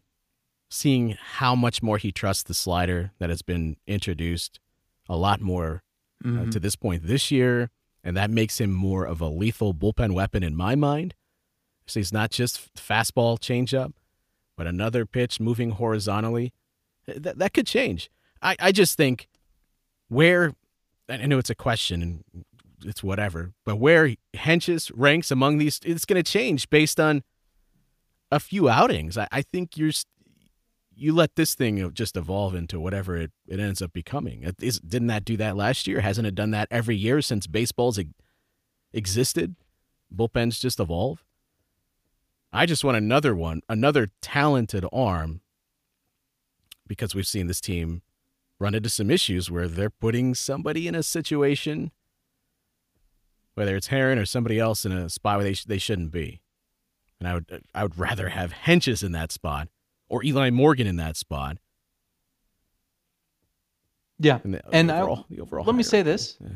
seeing 0.70 1.18
how 1.20 1.54
much 1.54 1.84
more 1.84 1.98
he 1.98 2.14
trusts 2.14 2.44
the 2.44 2.54
slider 2.54 3.12
that 3.20 3.30
has 3.30 3.42
been 3.42 3.76
introduced 3.86 4.62
a 5.10 5.18
lot 5.18 5.42
more 5.42 5.84
uh, 6.26 6.46
to 6.50 6.62
this 6.62 6.78
point 6.78 7.08
this 7.08 7.30
year. 7.30 7.72
And 8.06 8.16
that 8.16 8.30
makes 8.30 8.62
him 8.62 8.72
more 8.72 9.04
of 9.04 9.20
a 9.20 9.28
lethal 9.28 9.74
bullpen 9.74 10.14
weapon 10.14 10.42
in 10.42 10.56
my 10.56 10.76
mind. 10.76 11.14
So 11.88 12.00
he's 12.00 12.14
not 12.14 12.32
just 12.32 12.74
fastball 12.74 13.38
changeup, 13.38 13.92
but 14.56 14.66
another 14.66 15.06
pitch 15.06 15.42
moving 15.42 15.72
horizontally. 15.72 16.54
That, 17.06 17.38
that 17.38 17.54
could 17.54 17.68
change. 17.68 18.10
I, 18.42 18.56
I 18.62 18.72
just 18.72 18.96
think 18.96 19.28
where, 20.08 20.54
I 21.10 21.26
know 21.26 21.38
it's 21.38 21.50
a 21.50 21.56
question 21.56 22.02
and 22.02 22.46
it's 22.86 23.04
whatever, 23.04 23.54
but 23.66 23.78
where 23.78 24.16
Hentges 24.36 24.92
ranks 24.96 25.32
among 25.32 25.58
these, 25.58 25.80
it's 25.84 26.06
going 26.06 26.22
to 26.22 26.32
change 26.32 26.70
based 26.70 27.00
on 27.00 27.24
a 28.32 28.40
few 28.40 28.70
outings. 28.70 29.18
I, 29.18 29.28
I 29.32 29.42
think 29.42 29.78
you're, 29.78 29.92
you 30.96 31.14
let 31.14 31.36
this 31.36 31.56
thing 31.56 31.92
just 31.94 32.18
evolve 32.18 32.56
into 32.56 32.80
whatever 32.80 33.18
it, 33.18 33.32
it 33.48 33.60
ends 33.60 33.82
up 33.82 33.94
becoming. 33.94 34.44
It 34.44 34.56
is, 34.62 34.80
didn't 34.80 35.08
that 35.08 35.26
do 35.26 35.38
that 35.38 35.56
last 35.56 35.88
year? 35.88 36.02
Hasn't 36.02 36.28
it 36.28 36.36
done 36.36 36.52
that 36.52 36.68
every 36.70 36.96
year 36.96 37.22
since 37.22 37.48
baseball's 37.48 37.98
e- 38.00 38.10
existed? 38.94 39.56
Bullpens 40.14 40.60
just 40.60 40.80
evolve. 40.80 41.24
I 42.52 42.66
just 42.66 42.84
want 42.84 42.98
another 42.98 43.36
one, 43.36 43.62
another 43.70 44.10
talented 44.22 44.86
arm, 44.92 45.42
because 46.88 47.14
we've 47.14 47.28
seen 47.28 47.48
this 47.48 47.62
team 47.62 48.02
run 48.60 48.74
into 48.74 48.90
some 48.90 49.12
issues 49.12 49.50
where 49.50 49.68
they're 49.68 49.92
putting 49.92 50.34
somebody 50.34 50.88
in 50.88 50.96
a 50.96 51.04
situation, 51.04 51.92
whether 53.60 53.76
it's 53.76 53.88
Herron 53.88 54.18
or 54.18 54.26
somebody 54.26 54.58
else, 54.58 54.86
in 54.86 54.92
a 54.92 55.10
spot 55.10 55.38
where 55.38 55.44
they 55.44 55.54
sh- 55.54 55.66
they 55.66 55.78
shouldn't 55.78 56.12
be. 56.12 56.42
And 57.20 57.28
I 57.28 57.34
would 57.36 57.64
I 57.76 57.84
would 57.84 58.00
rather 58.00 58.30
have 58.30 58.54
Hentges 58.54 59.04
in 59.04 59.12
that 59.12 59.32
spot 59.32 59.68
or 60.08 60.24
Eli 60.24 60.50
Morgan 60.50 60.88
in 60.88 60.96
that 60.96 61.18
spot. 61.18 61.58
Yeah. 64.18 64.40
And 64.44 64.54
the, 64.56 64.62
and 64.74 64.90
the 64.90 64.94
I- 64.94 65.02
overall, 65.02 65.26
the 65.30 65.42
overall 65.42 65.66
let 65.66 65.76
me 65.76 65.84
say 65.84 66.02
this. 66.02 66.38
Yeah. 66.40 66.48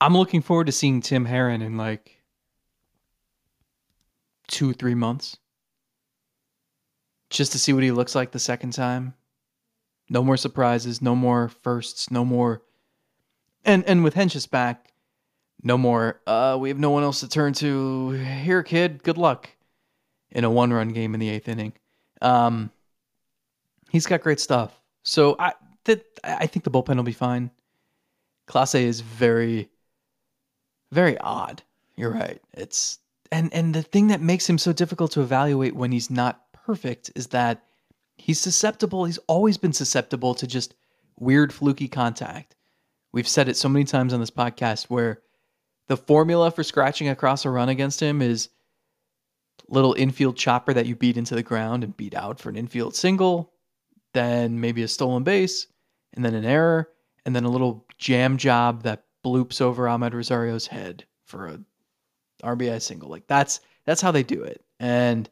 I'm 0.00 0.16
looking 0.16 0.42
forward 0.42 0.66
to 0.66 0.72
seeing 0.72 1.00
Tim 1.00 1.24
Herron 1.24 1.60
in 1.62 1.76
like 1.76 2.22
two, 4.46 4.72
three 4.72 4.94
months. 4.94 5.36
Just 7.30 7.50
to 7.52 7.58
see 7.58 7.72
what 7.72 7.82
he 7.82 7.90
looks 7.90 8.14
like 8.14 8.30
the 8.30 8.38
second 8.38 8.72
time. 8.72 9.14
No 10.08 10.22
more 10.22 10.36
surprises, 10.36 11.02
no 11.02 11.16
more 11.16 11.48
firsts, 11.48 12.12
no 12.12 12.24
more 12.24 12.62
and 13.64 13.84
and 13.86 14.04
with 14.04 14.14
Hentges 14.14 14.48
back, 14.48 14.92
no 15.66 15.76
more 15.76 16.20
uh 16.26 16.56
we 16.58 16.68
have 16.68 16.78
no 16.78 16.90
one 16.90 17.02
else 17.02 17.20
to 17.20 17.28
turn 17.28 17.52
to. 17.54 18.10
Here, 18.10 18.62
kid, 18.62 19.02
good 19.02 19.18
luck. 19.18 19.50
In 20.30 20.44
a 20.44 20.50
one 20.50 20.72
run 20.72 20.90
game 20.90 21.12
in 21.14 21.20
the 21.20 21.28
eighth 21.28 21.48
inning. 21.48 21.72
Um 22.22 22.70
he's 23.90 24.06
got 24.06 24.22
great 24.22 24.40
stuff. 24.40 24.80
So 25.02 25.36
I 25.38 25.52
that 25.84 26.04
I 26.22 26.46
think 26.46 26.64
the 26.64 26.70
bullpen 26.70 26.96
will 26.96 27.02
be 27.02 27.12
fine. 27.12 27.50
Clase 28.46 28.80
is 28.80 29.00
very, 29.00 29.68
very 30.92 31.18
odd. 31.18 31.62
You're 31.96 32.12
right. 32.12 32.40
It's 32.52 32.98
and 33.32 33.52
and 33.52 33.74
the 33.74 33.82
thing 33.82 34.08
that 34.08 34.20
makes 34.20 34.48
him 34.48 34.58
so 34.58 34.72
difficult 34.72 35.12
to 35.12 35.20
evaluate 35.20 35.74
when 35.74 35.90
he's 35.90 36.10
not 36.10 36.52
perfect 36.52 37.10
is 37.16 37.28
that 37.28 37.64
he's 38.16 38.38
susceptible. 38.38 39.04
He's 39.04 39.18
always 39.26 39.56
been 39.56 39.72
susceptible 39.72 40.34
to 40.34 40.46
just 40.46 40.74
weird, 41.18 41.52
fluky 41.52 41.88
contact. 41.88 42.54
We've 43.12 43.26
said 43.26 43.48
it 43.48 43.56
so 43.56 43.68
many 43.68 43.84
times 43.84 44.12
on 44.12 44.20
this 44.20 44.30
podcast 44.30 44.84
where 44.84 45.22
the 45.88 45.96
formula 45.96 46.50
for 46.50 46.62
scratching 46.62 47.08
across 47.08 47.44
a 47.44 47.50
run 47.50 47.68
against 47.68 48.00
him 48.00 48.20
is 48.20 48.48
little 49.68 49.94
infield 49.94 50.36
chopper 50.36 50.72
that 50.72 50.86
you 50.86 50.94
beat 50.94 51.16
into 51.16 51.34
the 51.34 51.42
ground 51.42 51.84
and 51.84 51.96
beat 51.96 52.14
out 52.14 52.38
for 52.38 52.48
an 52.48 52.56
infield 52.56 52.94
single, 52.94 53.52
then 54.12 54.60
maybe 54.60 54.82
a 54.82 54.88
stolen 54.88 55.22
base, 55.22 55.66
and 56.14 56.24
then 56.24 56.34
an 56.34 56.44
error, 56.44 56.90
and 57.24 57.34
then 57.34 57.44
a 57.44 57.50
little 57.50 57.84
jam 57.98 58.36
job 58.36 58.82
that 58.82 59.04
bloops 59.24 59.60
over 59.60 59.84
Amed 59.84 60.12
Rosario's 60.12 60.66
head 60.66 61.04
for 61.24 61.46
a 61.46 61.60
RBI 62.42 62.80
single. 62.80 63.08
Like 63.08 63.26
that's 63.26 63.60
that's 63.84 64.00
how 64.00 64.10
they 64.10 64.22
do 64.22 64.42
it. 64.42 64.64
And 64.78 65.28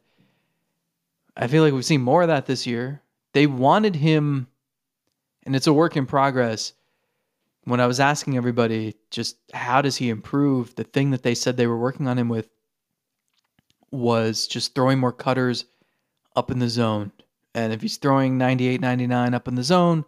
I 1.37 1.47
feel 1.47 1.63
like 1.63 1.73
we've 1.73 1.85
seen 1.85 2.01
more 2.01 2.21
of 2.21 2.27
that 2.29 2.45
this 2.45 2.65
year. 2.65 3.01
They 3.33 3.47
wanted 3.47 3.95
him 3.95 4.47
and 5.45 5.55
it's 5.55 5.67
a 5.67 5.73
work 5.73 5.95
in 5.95 6.05
progress. 6.05 6.73
When 7.65 7.79
I 7.79 7.87
was 7.87 7.99
asking 7.99 8.37
everybody 8.37 8.95
just 9.11 9.37
how 9.53 9.81
does 9.81 9.97
he 9.97 10.09
improve, 10.09 10.75
the 10.75 10.83
thing 10.83 11.11
that 11.11 11.23
they 11.23 11.35
said 11.35 11.57
they 11.57 11.67
were 11.67 11.77
working 11.77 12.07
on 12.07 12.17
him 12.17 12.29
with 12.29 12.47
was 13.91 14.47
just 14.47 14.73
throwing 14.75 14.99
more 14.99 15.11
cutters 15.11 15.65
up 16.35 16.51
in 16.51 16.59
the 16.59 16.69
zone. 16.69 17.11
And 17.53 17.73
if 17.73 17.81
he's 17.81 17.97
throwing 17.97 18.37
98, 18.37 18.81
99 18.81 19.33
up 19.33 19.47
in 19.47 19.55
the 19.55 19.63
zone, 19.63 20.05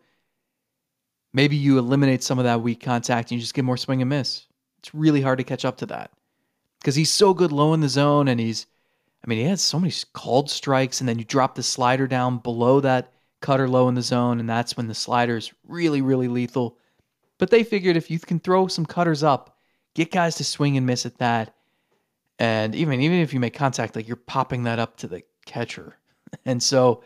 maybe 1.34 1.56
you 1.56 1.78
eliminate 1.78 2.24
some 2.24 2.40
of 2.40 2.46
that 2.46 2.62
weak 2.62 2.82
contact 2.82 3.32
and 3.32 3.38
you 3.38 3.42
just 3.42 3.54
get 3.54 3.66
more 3.66 3.78
swing 3.78 4.02
and 4.02 4.10
miss. 4.10 4.46
It's 4.80 4.94
really 4.94 5.22
hard 5.22 5.38
to 5.40 5.44
catch 5.44 5.66
up 5.66 5.78
to 5.78 5.86
that. 5.88 6.12
because 6.80 6.96
he's 6.96 7.12
so 7.12 7.34
good 7.34 7.52
low 7.52 7.74
in 7.74 7.82
the 7.82 7.90
zone 7.90 8.28
and 8.28 8.40
he's 8.40 8.66
I 9.24 9.30
mean, 9.30 9.40
he 9.40 9.46
has 9.46 9.62
so 9.62 9.80
many 9.80 9.94
called 10.14 10.50
strikes, 10.50 11.02
and 11.02 11.10
then 11.10 11.20
you 11.20 11.26
drop 11.26 11.56
the 11.56 11.64
slider 11.64 12.08
down 12.08 12.38
below 12.38 12.80
that 12.82 13.12
cutter 13.42 13.68
low 13.68 13.90
in 13.90 13.96
the 13.96 14.02
zone, 14.02 14.40
and 14.40 14.48
that's 14.48 14.78
when 14.78 14.88
the 14.88 14.94
slider 14.94 15.36
is 15.36 15.52
really, 15.68 16.02
really 16.02 16.28
lethal. 16.28 16.78
But 17.40 17.50
they 17.52 17.64
figured 17.64 17.98
if 17.98 18.10
you 18.10 18.20
can 18.20 18.40
throw 18.40 18.68
some 18.68 18.86
cutters 18.86 19.24
up, 19.24 19.58
get 19.94 20.12
guys 20.12 20.36
to 20.36 20.44
swing 20.44 20.78
and 20.78 20.86
miss 20.86 21.06
at 21.06 21.18
that, 21.20 21.54
and 22.40 22.76
even 22.76 23.00
even 23.02 23.20
if 23.20 23.34
you 23.34 23.40
make 23.40 23.54
contact, 23.54 23.96
like 23.96 24.08
you're 24.08 24.16
popping 24.16 24.64
that 24.64 24.80
up 24.80 24.98
to 24.98 25.08
the 25.08 25.24
catcher. 25.46 25.98
And 26.46 26.62
so 26.62 27.04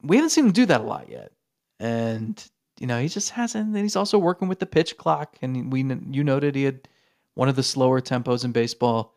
we 0.00 0.14
haven't 0.14 0.30
seen 0.30 0.46
him 0.46 0.52
do 0.52 0.64
that 0.66 0.80
a 0.80 0.84
lot 0.84 1.08
yet. 1.08 1.32
And 1.80 2.40
you 2.78 2.86
know, 2.86 3.00
he 3.00 3.08
just 3.08 3.30
hasn't. 3.30 3.74
And 3.74 3.76
he's 3.76 3.96
also 3.96 4.16
working 4.16 4.46
with 4.46 4.60
the 4.60 4.66
pitch 4.66 4.96
clock, 4.96 5.36
and 5.42 5.72
we 5.72 5.80
you 5.82 6.22
noted 6.22 6.54
he 6.54 6.62
had 6.64 6.88
one 7.34 7.48
of 7.48 7.56
the 7.56 7.62
slower 7.62 8.00
tempos 8.00 8.44
in 8.44 8.52
baseball 8.52 9.14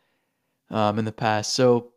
um, 0.70 1.00
in 1.00 1.06
the 1.06 1.12
past. 1.12 1.54
So 1.54 1.92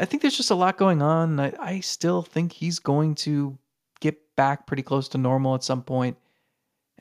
I 0.00 0.04
think 0.04 0.22
there's 0.22 0.36
just 0.36 0.50
a 0.50 0.54
lot 0.54 0.76
going 0.76 1.02
on. 1.02 1.38
I, 1.40 1.52
I 1.60 1.80
still 1.80 2.22
think 2.22 2.52
he's 2.52 2.78
going 2.78 3.14
to 3.16 3.58
get 4.00 4.18
back 4.36 4.66
pretty 4.66 4.82
close 4.82 5.08
to 5.10 5.18
normal 5.18 5.54
at 5.54 5.64
some 5.64 5.82
point, 5.82 6.16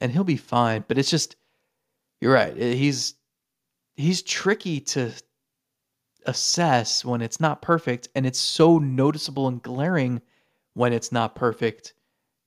and 0.04 0.12
he'll 0.12 0.24
be 0.24 0.38
fine. 0.38 0.86
But 0.88 1.00
it's 1.00 1.10
just 1.10 1.36
you're 2.22 2.34
right. 2.34 2.54
Eh, 2.56 2.74
he's 2.74 3.16
he's 3.96 4.22
tricky 4.22 4.80
to 4.80 5.12
assess 6.26 7.04
when 7.04 7.22
it's 7.22 7.40
not 7.40 7.64
perfect, 7.64 8.10
and 8.14 8.26
it's 8.26 8.40
so 8.40 8.78
noticeable 8.78 9.48
and 9.48 9.62
glaring 9.62 10.22
when 10.76 10.94
it's 10.94 11.12
not 11.12 11.34
perfect 11.34 11.96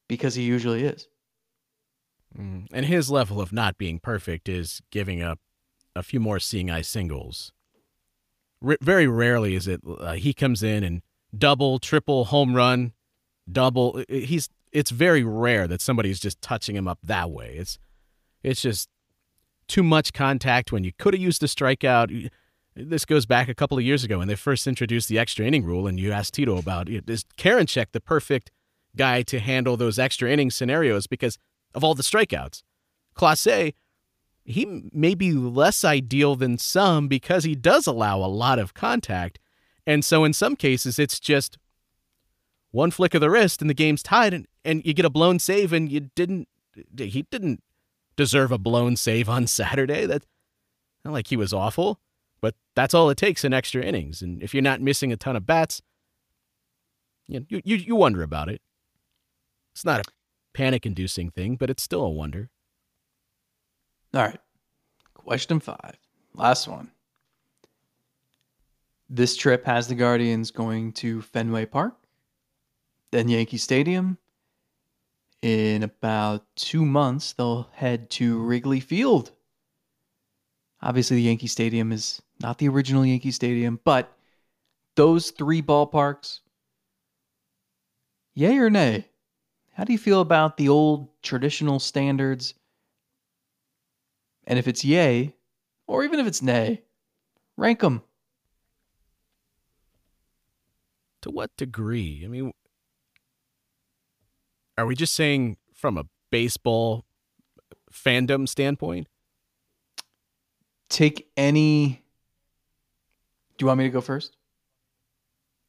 because 0.08 0.36
he 0.36 0.44
usually 0.44 0.84
is. 0.84 1.08
Mm. 2.38 2.68
And 2.72 2.86
his 2.86 3.10
level 3.10 3.40
of 3.40 3.52
not 3.52 3.78
being 3.78 3.98
perfect 3.98 4.48
is 4.48 4.80
giving 4.90 5.22
up 5.22 5.40
a 5.96 6.02
few 6.02 6.20
more 6.20 6.38
seeing 6.38 6.70
eye 6.70 6.82
singles 6.82 7.52
r- 8.64 8.78
very 8.80 9.06
rarely 9.06 9.54
is 9.54 9.66
it 9.66 9.80
uh, 9.86 10.12
he 10.12 10.32
comes 10.32 10.62
in 10.62 10.84
and 10.84 11.02
double, 11.36 11.78
triple, 11.78 12.26
home 12.26 12.54
run, 12.54 12.92
double. 13.50 14.02
He's 14.08 14.48
it's 14.76 14.90
very 14.90 15.24
rare 15.24 15.66
that 15.66 15.80
somebody's 15.80 16.20
just 16.20 16.40
touching 16.42 16.76
him 16.76 16.86
up 16.86 16.98
that 17.02 17.30
way. 17.30 17.54
It's 17.56 17.78
it's 18.42 18.60
just 18.60 18.90
too 19.68 19.82
much 19.82 20.12
contact 20.12 20.70
when 20.70 20.84
you 20.84 20.92
could 20.98 21.14
have 21.14 21.22
used 21.22 21.42
a 21.42 21.46
strikeout. 21.46 22.28
This 22.74 23.06
goes 23.06 23.24
back 23.24 23.48
a 23.48 23.54
couple 23.54 23.78
of 23.78 23.84
years 23.84 24.04
ago 24.04 24.18
when 24.18 24.28
they 24.28 24.34
first 24.34 24.66
introduced 24.66 25.08
the 25.08 25.18
extra 25.18 25.46
inning 25.46 25.64
rule, 25.64 25.86
and 25.86 25.98
you 25.98 26.12
asked 26.12 26.34
Tito 26.34 26.58
about 26.58 26.90
is 26.90 27.24
Karinchak 27.38 27.86
the 27.92 28.00
perfect 28.00 28.50
guy 28.94 29.22
to 29.22 29.40
handle 29.40 29.78
those 29.78 29.98
extra 29.98 30.30
inning 30.30 30.50
scenarios 30.50 31.06
because 31.06 31.38
of 31.74 31.82
all 31.82 31.94
the 31.94 32.02
strikeouts? 32.02 32.62
Clase 33.16 33.72
he 34.44 34.88
may 34.92 35.14
be 35.14 35.32
less 35.32 35.84
ideal 35.84 36.36
than 36.36 36.56
some 36.56 37.08
because 37.08 37.44
he 37.44 37.56
does 37.56 37.86
allow 37.86 38.18
a 38.18 38.28
lot 38.28 38.60
of 38.60 38.74
contact. 38.74 39.40
And 39.86 40.04
so 40.04 40.22
in 40.22 40.32
some 40.32 40.54
cases, 40.54 40.98
it's 40.98 41.18
just 41.18 41.58
one 42.76 42.90
flick 42.90 43.14
of 43.14 43.22
the 43.22 43.30
wrist 43.30 43.62
and 43.62 43.70
the 43.70 43.74
game's 43.74 44.02
tied, 44.02 44.34
and, 44.34 44.46
and 44.64 44.84
you 44.84 44.92
get 44.92 45.06
a 45.06 45.10
blown 45.10 45.38
save, 45.38 45.72
and 45.72 45.90
you 45.90 46.10
didn't, 46.14 46.46
he 46.98 47.22
didn't 47.30 47.62
deserve 48.16 48.52
a 48.52 48.58
blown 48.58 48.96
save 48.96 49.28
on 49.30 49.46
Saturday. 49.46 50.04
That's 50.04 50.26
not 51.04 51.14
like 51.14 51.28
he 51.28 51.36
was 51.36 51.54
awful, 51.54 52.00
but 52.40 52.54
that's 52.74 52.92
all 52.92 53.08
it 53.08 53.16
takes 53.16 53.44
in 53.44 53.54
extra 53.54 53.82
innings. 53.82 54.20
And 54.20 54.42
if 54.42 54.52
you're 54.52 54.62
not 54.62 54.82
missing 54.82 55.10
a 55.10 55.16
ton 55.16 55.36
of 55.36 55.46
bats, 55.46 55.80
you, 57.26 57.46
you, 57.48 57.60
you 57.64 57.96
wonder 57.96 58.22
about 58.22 58.50
it. 58.50 58.60
It's 59.74 59.84
not 59.84 60.00
a 60.00 60.10
panic 60.52 60.84
inducing 60.84 61.30
thing, 61.30 61.56
but 61.56 61.70
it's 61.70 61.82
still 61.82 62.02
a 62.02 62.10
wonder. 62.10 62.50
All 64.14 64.22
right. 64.22 64.40
Question 65.14 65.60
five. 65.60 65.96
Last 66.34 66.68
one. 66.68 66.90
This 69.08 69.34
trip 69.34 69.64
has 69.64 69.88
the 69.88 69.94
Guardians 69.94 70.50
going 70.50 70.92
to 70.94 71.22
Fenway 71.22 71.66
Park, 71.66 71.94
then 73.12 73.28
Yankee 73.28 73.58
Stadium. 73.58 74.18
In 75.42 75.82
about 75.82 76.44
two 76.56 76.84
months, 76.84 77.32
they'll 77.32 77.68
head 77.72 78.10
to 78.10 78.38
Wrigley 78.38 78.80
Field. 78.80 79.32
Obviously, 80.82 81.16
the 81.16 81.22
Yankee 81.22 81.46
Stadium 81.46 81.92
is 81.92 82.20
not 82.40 82.58
the 82.58 82.68
original 82.68 83.04
Yankee 83.04 83.30
Stadium, 83.30 83.80
but 83.84 84.16
those 84.94 85.30
three 85.30 85.62
ballparks, 85.62 86.40
yay 88.34 88.56
or 88.58 88.70
nay? 88.70 89.06
How 89.74 89.84
do 89.84 89.92
you 89.92 89.98
feel 89.98 90.20
about 90.20 90.56
the 90.56 90.68
old 90.68 91.08
traditional 91.22 91.78
standards 91.78 92.54
and 94.46 94.58
if 94.58 94.68
it's 94.68 94.84
yay, 94.84 95.34
or 95.86 96.04
even 96.04 96.20
if 96.20 96.26
it's 96.26 96.42
nay, 96.42 96.82
rank 97.56 97.80
them. 97.80 98.02
To 101.22 101.30
what 101.30 101.56
degree? 101.56 102.22
I 102.24 102.28
mean, 102.28 102.52
are 104.78 104.86
we 104.86 104.94
just 104.94 105.14
saying 105.14 105.56
from 105.74 105.98
a 105.98 106.04
baseball 106.30 107.04
fandom 107.90 108.48
standpoint? 108.48 109.08
Take 110.88 111.28
any. 111.36 112.02
Do 113.58 113.62
you 113.62 113.66
want 113.66 113.78
me 113.78 113.84
to 113.84 113.90
go 113.90 114.00
first? 114.00 114.36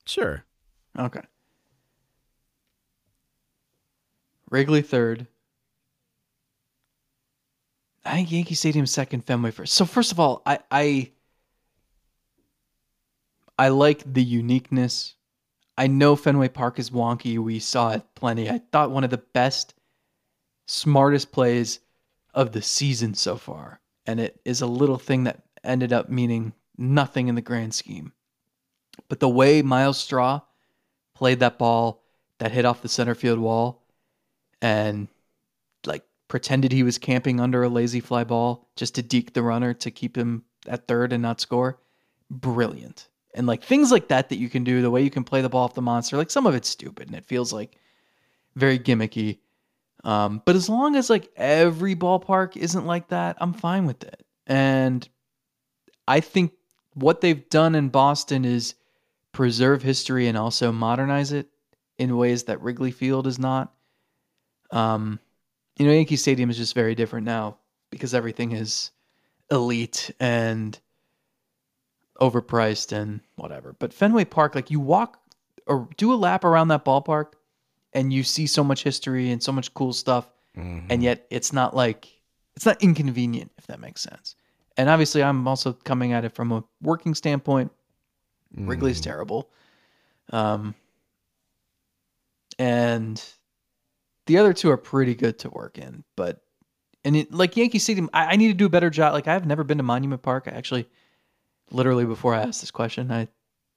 Sure. 0.06 0.44
Okay. 0.98 1.22
Wrigley 4.50 4.82
third, 4.82 5.28
I 8.06 8.12
think 8.16 8.32
Yankee 8.32 8.56
Stadium 8.56 8.86
second, 8.86 9.26
Fenway 9.26 9.52
first. 9.52 9.74
So 9.74 9.84
first 9.84 10.14
of 10.14 10.20
all, 10.20 10.42
I 10.46 10.60
I 10.72 11.12
I 13.60 13.68
like 13.70 14.02
the 14.12 14.24
uniqueness. 14.24 15.17
I 15.78 15.88
know 15.88 16.16
Fenway 16.16 16.50
Park 16.50 16.80
is 16.80 16.90
wonky. 16.90 17.38
We 17.38 17.60
saw 17.60 17.92
it 17.92 18.04
plenty. 18.16 18.50
I 18.50 18.62
thought 18.72 18.92
one 18.92 19.04
of 19.04 19.12
the 19.12 19.18
best, 19.18 19.76
smartest 20.66 21.32
plays 21.32 21.80
of 22.34 22.52
the 22.52 22.62
season 22.62 23.14
so 23.14 23.36
far. 23.36 23.80
And 24.06 24.20
it 24.20 24.40
is 24.44 24.62
a 24.62 24.68
little 24.68 24.98
thing 24.98 25.26
that 25.26 25.44
ended 25.64 25.94
up 25.94 26.10
meaning 26.10 26.54
nothing 26.78 27.28
in 27.28 27.36
the 27.36 27.42
grand 27.42 27.74
scheme. 27.74 28.14
But 29.10 29.20
the 29.20 29.30
way 29.30 29.62
Myles 29.62 30.00
Straw 30.00 30.42
played 31.14 31.40
that 31.40 31.60
ball 31.60 32.04
that 32.40 32.52
hit 32.52 32.66
off 32.66 32.82
the 32.82 32.90
center 32.90 33.16
field 33.16 33.40
wall 33.40 33.84
and 34.62 35.08
like 35.86 36.04
pretended 36.28 36.72
he 36.72 36.84
was 36.84 36.98
camping 36.98 37.40
under 37.40 37.64
a 37.64 37.70
lazy 37.70 38.00
fly 38.00 38.24
ball 38.24 38.70
just 38.76 38.96
to 38.96 39.02
deke 39.04 39.34
the 39.34 39.44
runner 39.44 39.74
to 39.76 39.92
keep 39.92 40.18
him 40.18 40.44
at 40.68 40.88
third 40.88 41.14
and 41.14 41.22
not 41.22 41.42
score. 41.42 41.80
Brilliant. 42.30 43.08
And 43.38 43.46
like 43.48 43.64
things 43.64 43.92
like 43.92 44.08
that 44.08 44.30
that 44.30 44.38
you 44.38 44.50
can 44.50 44.64
do, 44.64 44.82
the 44.82 44.90
way 44.90 45.04
you 45.04 45.12
can 45.12 45.24
play 45.24 45.42
the 45.42 45.50
ball 45.50 45.66
off 45.66 45.76
the 45.76 45.82
monster, 45.82 46.18
like 46.18 46.32
some 46.32 46.48
of 46.48 46.56
it's 46.56 46.68
stupid 46.68 47.08
and 47.08 47.16
it 47.16 47.24
feels 47.24 47.54
like 47.54 47.78
very 48.56 48.80
gimmicky. 48.80 49.38
Um, 50.04 50.42
but 50.44 50.56
as 50.56 50.68
long 50.68 50.96
as 50.96 51.10
like 51.10 51.30
every 51.36 51.96
ballpark 51.96 52.58
isn't 52.58 52.86
like 52.86 53.10
that, 53.10 53.38
I'm 53.40 53.54
fine 53.54 53.86
with 53.86 54.04
it. 54.04 54.26
And 54.48 55.08
I 56.08 56.20
think 56.20 56.54
what 56.96 57.22
they've 57.22 57.48
done 57.50 57.76
in 57.76 57.90
Boston 57.90 58.44
is 58.44 58.74
preserve 59.34 59.84
history 59.84 60.28
and 60.28 60.38
also 60.38 60.72
modernize 60.72 61.32
it 61.32 61.48
in 62.00 62.18
ways 62.18 62.46
that 62.46 62.62
Wrigley 62.62 62.92
Field 62.92 63.28
is 63.28 63.38
not. 63.38 63.72
Um, 64.72 65.20
you 65.78 65.86
know, 65.86 65.94
Yankee 65.94 66.16
Stadium 66.16 66.50
is 66.50 66.58
just 66.58 66.74
very 66.74 66.96
different 66.96 67.26
now 67.26 67.58
because 67.92 68.16
everything 68.16 68.54
is 68.54 68.90
elite 69.52 70.12
and 70.20 70.80
overpriced 72.20 72.92
and 72.92 73.22
whatever. 73.36 73.76
But 73.78 73.94
Fenway 73.94 74.26
Park, 74.26 74.56
like 74.56 74.72
you 74.72 74.80
walk 74.80 75.20
or 75.66 75.88
do 75.98 76.14
a 76.14 76.16
lap 76.16 76.44
around 76.44 76.70
that 76.70 76.86
ballpark 76.86 77.34
and 77.94 78.12
you 78.12 78.24
see 78.24 78.48
so 78.48 78.64
much 78.64 78.84
history 78.84 79.32
and 79.32 79.42
so 79.42 79.52
much 79.52 79.74
cool 79.74 79.94
stuff. 79.94 80.32
Mm-hmm. 80.58 80.88
And 80.90 81.04
yet 81.04 81.26
it's 81.30 81.54
not 81.54 81.76
like 81.76 82.08
it's 82.56 82.66
not 82.66 82.82
inconvenient, 82.82 83.52
if 83.58 83.68
that 83.68 83.80
makes 83.80 84.02
sense. 84.02 84.36
And 84.78 84.90
obviously 84.90 85.24
I'm 85.24 85.48
also 85.48 85.74
coming 85.74 86.14
at 86.14 86.26
it 86.26 86.34
from 86.34 86.52
a 86.52 86.64
working 86.82 87.16
standpoint. 87.16 87.72
Mm. 88.58 88.68
Wrigley's 88.68 89.02
terrible. 89.02 89.50
Um 90.32 90.76
and 92.60 93.24
the 94.26 94.38
other 94.38 94.54
two 94.54 94.70
are 94.72 94.78
pretty 94.78 95.16
good 95.16 95.40
to 95.40 95.50
work 95.50 95.78
in, 95.78 96.04
but 96.16 96.42
and 97.04 97.16
it, 97.16 97.34
like 97.34 97.56
Yankee 97.56 97.80
Stadium, 97.80 98.10
I, 98.14 98.34
I, 98.34 98.36
need 98.36 98.50
to 98.50 98.54
do 98.54 98.66
a 98.66 98.70
better 98.70 98.90
job. 98.90 99.14
Like 99.14 99.28
I've 99.28 99.46
never 99.46 99.64
been 99.64 99.78
to 99.78 99.84
Monument 99.84 100.22
Park. 100.22 100.48
I 100.48 100.52
actually, 100.52 100.90
literally 101.72 102.06
before 102.06 102.34
I 102.34 102.44
asked 102.44 102.62
this 102.62 102.72
question, 102.72 103.12
I 103.12 103.28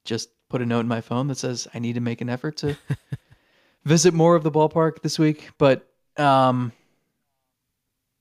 just 0.05 0.29
put 0.49 0.61
a 0.61 0.65
note 0.65 0.81
in 0.81 0.87
my 0.87 1.01
phone 1.01 1.27
that 1.27 1.37
says 1.37 1.67
I 1.73 1.79
need 1.79 1.93
to 1.93 2.01
make 2.01 2.21
an 2.21 2.29
effort 2.29 2.57
to 2.57 2.75
visit 3.85 4.13
more 4.13 4.35
of 4.35 4.43
the 4.43 4.51
ballpark 4.51 5.01
this 5.01 5.17
week. 5.17 5.49
But 5.57 5.87
um, 6.17 6.71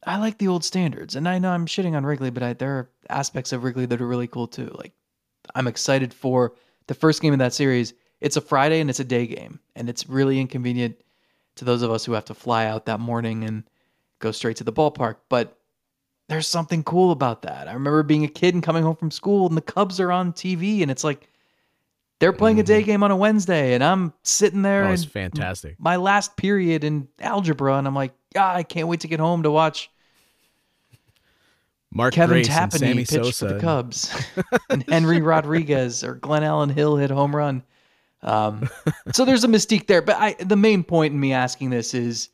I 0.07 0.19
like 0.19 0.39
the 0.39 0.49
old 0.49 0.65
standards, 0.65 1.17
and 1.17 1.29
I 1.29 1.39
know 1.39 1.51
I'm 1.51 1.67
shitting 1.67 1.95
on 1.95 2.07
Wrigley, 2.07 2.31
but 2.31 2.43
I, 2.43 2.53
there 2.55 2.73
are 2.73 2.91
aspects 3.09 3.53
of 3.53 3.65
Wrigley 3.65 3.87
that 3.87 4.01
are 4.01 4.07
really 4.07 4.29
cool 4.29 4.47
too. 4.47 4.71
Like 4.75 4.93
I'm 5.55 5.67
excited 5.67 6.15
for 6.15 6.55
the 6.87 6.95
first 6.95 7.21
game 7.21 7.33
of 7.33 7.39
that 7.41 7.53
series. 7.53 7.95
It's 8.21 8.37
a 8.37 8.41
Friday 8.41 8.81
and 8.81 8.91
it's 8.91 9.01
a 9.01 9.05
day 9.05 9.27
game, 9.27 9.61
and 9.77 9.89
it's 9.89 10.09
really 10.09 10.41
inconvenient 10.41 11.01
to 11.57 11.65
those 11.65 11.83
of 11.83 11.91
us 11.91 12.05
who 12.05 12.13
have 12.13 12.25
to 12.27 12.35
fly 12.35 12.67
out 12.67 12.87
that 12.87 13.01
morning 13.01 13.45
and 13.45 13.65
go 14.19 14.31
straight 14.31 14.57
to 14.57 14.65
the 14.65 14.73
ballpark. 14.73 15.17
But 15.29 15.59
there's 16.31 16.47
something 16.47 16.85
cool 16.85 17.11
about 17.11 17.43
that. 17.43 17.67
I 17.67 17.73
remember 17.73 18.05
being 18.05 18.23
a 18.25 18.29
kid 18.29 18.55
and 18.55 18.63
coming 18.63 18.85
home 18.85 18.95
from 18.95 19.11
school 19.11 19.49
and 19.49 19.57
the 19.57 19.61
Cubs 19.61 19.99
are 19.99 20.13
on 20.13 20.33
TV 20.33 20.81
and 20.81 20.89
it's 20.89 21.03
like 21.03 21.29
they're 22.21 22.33
playing 22.33 22.61
a 22.61 22.63
day 22.63 22.85
game 22.85 23.03
on 23.03 23.11
a 23.11 23.17
Wednesday 23.17 23.75
and 23.75 23.83
I'm 23.83 24.13
sitting 24.23 24.63
there 24.63 24.83
Mm-hmm. 24.83 24.91
Oh, 24.91 24.95
it's 24.95 25.05
fantastic. 25.05 25.75
my 25.81 25.97
last 25.97 26.37
period 26.37 26.85
in 26.85 27.09
algebra 27.19 27.79
and 27.79 27.87
I'm 27.89 27.97
like, 27.97 28.13
ah, 28.37 28.55
I 28.55 28.63
can't 28.63 28.87
wait 28.87 29.01
to 29.01 29.09
get 29.09 29.19
home 29.19 29.43
to 29.43 29.51
watch 29.51 29.91
Mark 31.93 32.15
Kevin 32.15 32.45
Grace 32.45 32.73
Sammy 32.75 32.99
pitch 33.05 33.09
Sosa. 33.09 33.49
for 33.49 33.55
the 33.55 33.61
Cubs 33.61 34.15
and 34.71 34.89
Henry 34.89 35.21
Rodriguez 35.21 36.05
or 36.05 36.15
Glenn 36.15 36.45
Allen 36.45 36.71
Hill 36.71 36.97
hit 36.97 37.11
home 37.11 37.35
run. 37.35 37.65
Um, 38.23 38.71
so 39.13 39.25
there's 39.25 39.43
a 39.43 39.49
mystique 39.49 39.89
there. 39.89 40.01
But 40.01 40.15
I, 40.17 40.35
the 40.35 40.55
main 40.55 40.85
point 40.85 41.13
in 41.13 41.19
me 41.19 41.33
asking 41.33 41.71
this 41.71 41.93
is 41.93 42.29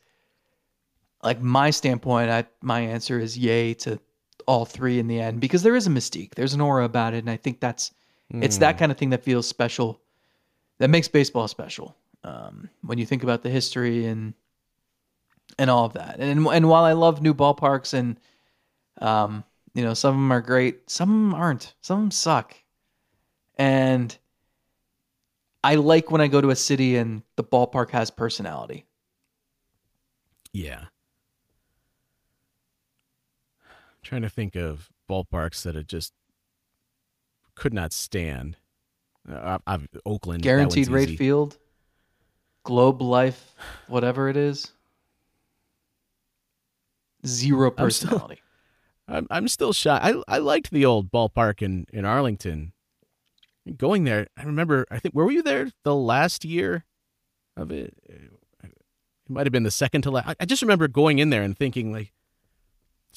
like 1.23 1.41
my 1.41 1.69
standpoint, 1.69 2.29
I, 2.29 2.45
my 2.61 2.79
answer 2.79 3.19
is 3.19 3.37
yay 3.37 3.73
to 3.75 3.99
all 4.45 4.65
three 4.65 4.99
in 4.99 5.07
the 5.07 5.19
end 5.19 5.41
because 5.41 5.63
there 5.63 5.75
is 5.75 5.87
a 5.87 5.89
mystique. 5.89 6.35
There's 6.35 6.53
an 6.53 6.61
aura 6.61 6.85
about 6.85 7.13
it. 7.13 7.19
And 7.19 7.29
I 7.29 7.37
think 7.37 7.59
that's, 7.59 7.91
it's 8.29 8.57
Hmm. 8.57 8.61
that 8.61 8.77
kind 8.77 8.91
of 8.91 8.97
thing 8.97 9.09
that 9.11 9.23
feels 9.23 9.47
special, 9.47 9.99
that 10.79 10.89
makes 10.89 11.07
baseball 11.07 11.47
special. 11.47 11.95
Um, 12.23 12.69
when 12.81 12.97
you 12.97 13.05
think 13.05 13.23
about 13.23 13.43
the 13.43 13.49
history 13.49 14.05
and, 14.05 14.33
and 15.57 15.69
all 15.69 15.85
of 15.85 15.93
that. 15.93 16.19
And, 16.19 16.45
and 16.45 16.69
while 16.69 16.83
I 16.83 16.93
love 16.93 17.21
new 17.21 17.33
ballparks 17.33 17.93
and, 17.93 18.19
um, 18.99 19.43
you 19.73 19.83
know, 19.83 19.93
some 19.93 20.09
of 20.09 20.15
them 20.15 20.31
are 20.31 20.41
great, 20.41 20.89
some 20.89 21.09
of 21.09 21.31
them 21.31 21.41
aren't. 21.41 21.73
Some 21.81 21.99
of 21.99 22.03
them 22.03 22.11
suck. 22.11 22.55
And 23.57 24.15
I 25.63 25.75
like 25.75 26.11
when 26.11 26.21
I 26.21 26.27
go 26.27 26.41
to 26.41 26.49
a 26.49 26.55
city 26.55 26.95
and 26.97 27.23
the 27.35 27.43
ballpark 27.43 27.91
has 27.91 28.11
personality. 28.11 28.85
Yeah. 30.53 30.85
Trying 34.07 34.21
to 34.21 34.29
think 34.29 34.55
of 34.55 34.89
ballparks 35.09 35.63
that 35.63 35.75
it 35.75 35.87
just 35.87 36.13
could 37.55 37.73
not 37.73 37.91
stand. 37.91 38.57
Uh, 39.29 39.57
I, 39.67 39.73
I've, 39.73 39.87
Oakland. 40.05 40.41
Guaranteed 40.43 40.87
rate 40.87 41.09
easy. 41.09 41.17
field, 41.17 41.57
Globe 42.63 43.01
Life, 43.01 43.53
whatever 43.87 44.29
it 44.29 44.37
is. 44.37 44.71
Zero 47.25 47.73
I'm 47.77 47.91
still- 47.91 48.09
personality. 48.09 48.41
I'm 49.09 49.25
I'm 49.31 49.47
still 49.47 49.71
shy. 49.71 49.97
I 50.01 50.21
I 50.27 50.37
liked 50.39 50.69
the 50.69 50.85
old 50.85 51.11
ballpark 51.11 51.61
in 51.61 51.85
in 51.93 52.03
Arlington. 52.03 52.73
Going 53.77 54.03
there, 54.03 54.27
I 54.37 54.43
remember. 54.43 54.85
I 54.91 54.99
think 54.99 55.15
where 55.15 55.25
were 55.25 55.31
you 55.31 55.43
there 55.43 55.69
the 55.83 55.95
last 55.95 56.43
year 56.43 56.83
of 57.55 57.71
it? 57.71 57.93
It 58.03 58.31
might 59.29 59.45
have 59.45 59.53
been 59.53 59.63
the 59.63 59.71
second 59.71 60.01
to 60.01 60.11
last. 60.11 60.27
I, 60.27 60.35
I 60.41 60.45
just 60.45 60.61
remember 60.61 60.89
going 60.89 61.19
in 61.19 61.29
there 61.29 61.41
and 61.41 61.57
thinking 61.57 61.93
like, 61.93 62.11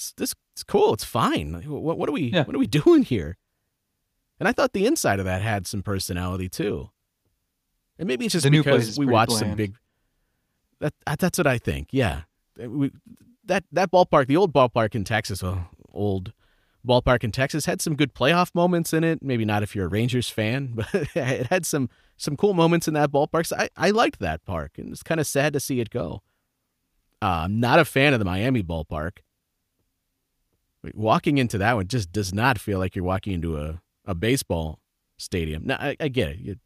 "This 0.00 0.12
this 0.16 0.34
it's 0.54 0.62
cool. 0.64 0.94
It's 0.94 1.04
fine. 1.04 1.52
What 1.66 1.98
what 1.98 2.08
are 2.08 2.12
we 2.12 2.22
Yeah. 2.32 2.44
what 2.44 2.54
are 2.56 2.58
we 2.58 2.66
doing 2.84 3.02
here?" 3.02 3.36
And 4.38 4.48
I 4.48 4.52
thought 4.52 4.72
the 4.72 4.86
inside 4.86 5.18
of 5.18 5.26
that 5.26 5.42
had 5.42 5.66
some 5.66 5.82
personality 5.82 6.48
too. 6.48 6.90
And 7.98 8.06
maybe 8.08 8.24
it's 8.24 8.32
just 8.32 8.44
The 8.44 8.50
new 8.50 8.62
place 8.62 8.76
because 8.84 8.88
is 8.90 8.98
we 8.98 9.06
watched 9.06 9.32
some 9.32 9.54
big. 9.54 9.76
That 10.80 10.94
that- 11.06 11.18
that's 11.18 11.36
what 11.38 11.46
I 11.46 11.58
think. 11.58 11.88
Yeah, 11.92 12.22
we, 12.56 12.90
that 13.44 13.64
that 13.72 13.90
ballpark, 13.90 14.26
the 14.28 14.36
old 14.38 14.52
ballpark 14.54 14.94
in 14.94 15.04
Texas, 15.04 15.42
well, 15.42 15.68
old 15.92 16.32
ballpark 16.86 17.22
in 17.22 17.30
Texas 17.32 17.66
had 17.66 17.82
some 17.82 17.94
good 17.94 18.14
playoff 18.14 18.54
moments 18.54 18.94
in 18.94 19.04
it. 19.04 19.22
Maybe 19.22 19.44
not 19.44 19.62
if 19.62 19.76
you're 19.76 19.84
a 19.84 19.88
Rangers 19.88 20.30
fan, 20.30 20.72
but 20.74 20.88
it 20.94 21.48
had 21.48 21.66
some 21.66 21.90
some 22.16 22.36
cool 22.36 22.54
moments 22.54 22.88
in 22.88 22.94
that 22.94 23.10
ballpark. 23.12 23.46
So 23.46 23.56
I 23.56 23.68
I 23.76 23.90
liked 23.90 24.20
that 24.20 24.46
park, 24.46 24.78
and 24.78 24.90
it's 24.90 25.02
kind 25.02 25.20
of 25.20 25.26
sad 25.26 25.52
to 25.52 25.60
see 25.60 25.80
it 25.80 25.90
go. 25.90 26.22
Uh, 27.20 27.42
I'm 27.44 27.60
not 27.60 27.78
a 27.78 27.84
fan 27.84 28.14
of 28.14 28.18
the 28.18 28.24
Miami 28.24 28.62
ballpark. 28.62 29.18
Walking 30.94 31.38
into 31.38 31.58
that 31.58 31.74
one 31.74 31.88
just 31.88 32.10
does 32.12 32.32
not 32.32 32.58
feel 32.58 32.78
like 32.78 32.96
you're 32.96 33.04
walking 33.04 33.34
into 33.34 33.58
a, 33.58 33.80
a 34.06 34.14
baseball 34.14 34.78
stadium. 35.18 35.64
Now 35.66 35.76
I, 35.76 35.96
I 36.00 36.08
get 36.08 36.30
it. 36.30 36.58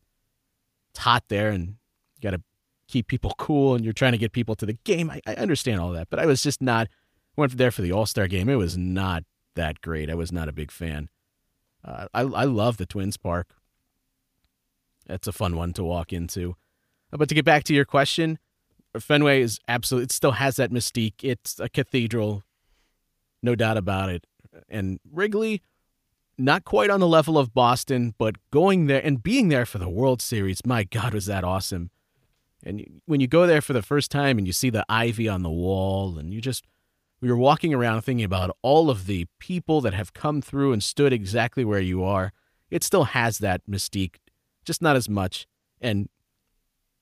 It's 0.90 0.98
hot 0.98 1.24
there, 1.28 1.50
and 1.50 1.66
you 1.68 2.20
got 2.22 2.30
to 2.30 2.42
keep 2.86 3.08
people 3.08 3.34
cool, 3.38 3.74
and 3.74 3.84
you're 3.84 3.92
trying 3.92 4.12
to 4.12 4.18
get 4.18 4.32
people 4.32 4.54
to 4.56 4.66
the 4.66 4.74
game. 4.84 5.10
I, 5.10 5.20
I 5.26 5.34
understand 5.34 5.80
all 5.80 5.90
that, 5.92 6.08
but 6.10 6.20
I 6.20 6.26
was 6.26 6.42
just 6.42 6.62
not 6.62 6.88
went 7.36 7.56
there 7.56 7.72
for 7.72 7.82
the 7.82 7.92
All 7.92 8.06
Star 8.06 8.28
game. 8.28 8.48
It 8.48 8.56
was 8.56 8.78
not 8.78 9.24
that 9.56 9.80
great. 9.80 10.08
I 10.10 10.14
was 10.14 10.30
not 10.30 10.48
a 10.48 10.52
big 10.52 10.70
fan. 10.70 11.08
Uh, 11.84 12.06
I 12.14 12.20
I 12.20 12.44
love 12.44 12.76
the 12.76 12.86
Twins 12.86 13.16
Park. 13.16 13.48
That's 15.06 15.26
a 15.26 15.32
fun 15.32 15.56
one 15.56 15.72
to 15.74 15.84
walk 15.84 16.12
into. 16.12 16.56
Uh, 17.12 17.16
But 17.18 17.28
to 17.28 17.34
get 17.34 17.44
back 17.44 17.64
to 17.64 17.74
your 17.74 17.84
question, 17.84 18.38
Fenway 18.98 19.42
is 19.42 19.58
absolutely. 19.68 20.04
It 20.04 20.12
still 20.12 20.32
has 20.32 20.56
that 20.56 20.70
mystique. 20.70 21.22
It's 21.22 21.58
a 21.60 21.68
cathedral, 21.68 22.42
no 23.44 23.54
doubt 23.54 23.76
about 23.76 24.08
it. 24.08 24.26
And 24.68 24.98
Wrigley, 25.10 25.62
not 26.38 26.64
quite 26.64 26.90
on 26.90 27.00
the 27.00 27.06
level 27.06 27.38
of 27.38 27.54
Boston, 27.54 28.14
but 28.18 28.36
going 28.50 28.86
there 28.86 29.04
and 29.04 29.22
being 29.22 29.48
there 29.48 29.66
for 29.66 29.78
the 29.78 29.88
World 29.88 30.20
Series, 30.22 30.60
my 30.64 30.84
God, 30.84 31.14
was 31.14 31.26
that 31.26 31.44
awesome! 31.44 31.90
And 32.64 33.02
when 33.04 33.20
you 33.20 33.26
go 33.26 33.46
there 33.46 33.60
for 33.60 33.74
the 33.74 33.82
first 33.82 34.10
time 34.10 34.38
and 34.38 34.46
you 34.46 34.52
see 34.52 34.70
the 34.70 34.86
ivy 34.88 35.28
on 35.28 35.42
the 35.42 35.50
wall, 35.50 36.18
and 36.18 36.32
you 36.32 36.40
just 36.40 36.64
we 37.20 37.30
were 37.30 37.36
walking 37.36 37.72
around 37.72 38.02
thinking 38.02 38.24
about 38.24 38.56
all 38.62 38.90
of 38.90 39.06
the 39.06 39.26
people 39.38 39.80
that 39.82 39.94
have 39.94 40.12
come 40.12 40.42
through 40.42 40.72
and 40.72 40.82
stood 40.82 41.12
exactly 41.12 41.64
where 41.64 41.80
you 41.80 42.02
are. 42.02 42.32
It 42.70 42.82
still 42.82 43.04
has 43.04 43.38
that 43.38 43.62
mystique, 43.70 44.16
just 44.64 44.82
not 44.82 44.96
as 44.96 45.08
much. 45.08 45.46
And 45.80 46.08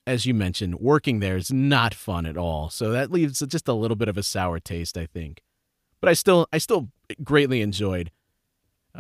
as 0.07 0.27
you 0.27 0.35
mentioned, 0.35 0.77
working 0.77 1.21
there 1.21 1.37
is 1.37 1.53
not 1.53 1.95
fun 1.95 2.27
at 2.27 2.37
all. 2.37 2.71
So 2.71 2.91
that 2.91 3.11
leaves 3.11 3.39
just 3.41 3.69
a 3.69 3.73
little 3.73 3.97
bit 3.97 4.09
of 4.09 4.19
a 4.19 4.23
sour 4.23 4.59
taste, 4.59 4.99
I 4.99 5.07
think. 5.07 5.43
But 6.03 6.11
I 6.11 6.15
still, 6.15 6.49
I 6.53 6.59
still 6.59 6.89
greatly 7.23 7.63
enjoyed 7.63 8.11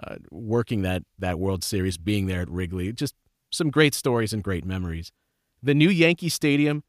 uh, 0.01 0.17
working 0.31 0.83
that 0.83 1.03
that 1.19 1.39
World 1.39 1.65
Series, 1.65 1.99
being 1.99 2.27
there 2.27 2.41
at 2.41 2.49
Wrigley. 2.49 2.93
Just 2.93 3.15
some 3.51 3.71
great 3.71 3.93
stories 3.93 4.33
and 4.33 4.43
great 4.43 4.65
memories. 4.65 5.13
The 5.63 5.75
new 5.75 5.91
Yankee 5.91 6.29
Stadium, 6.29 6.85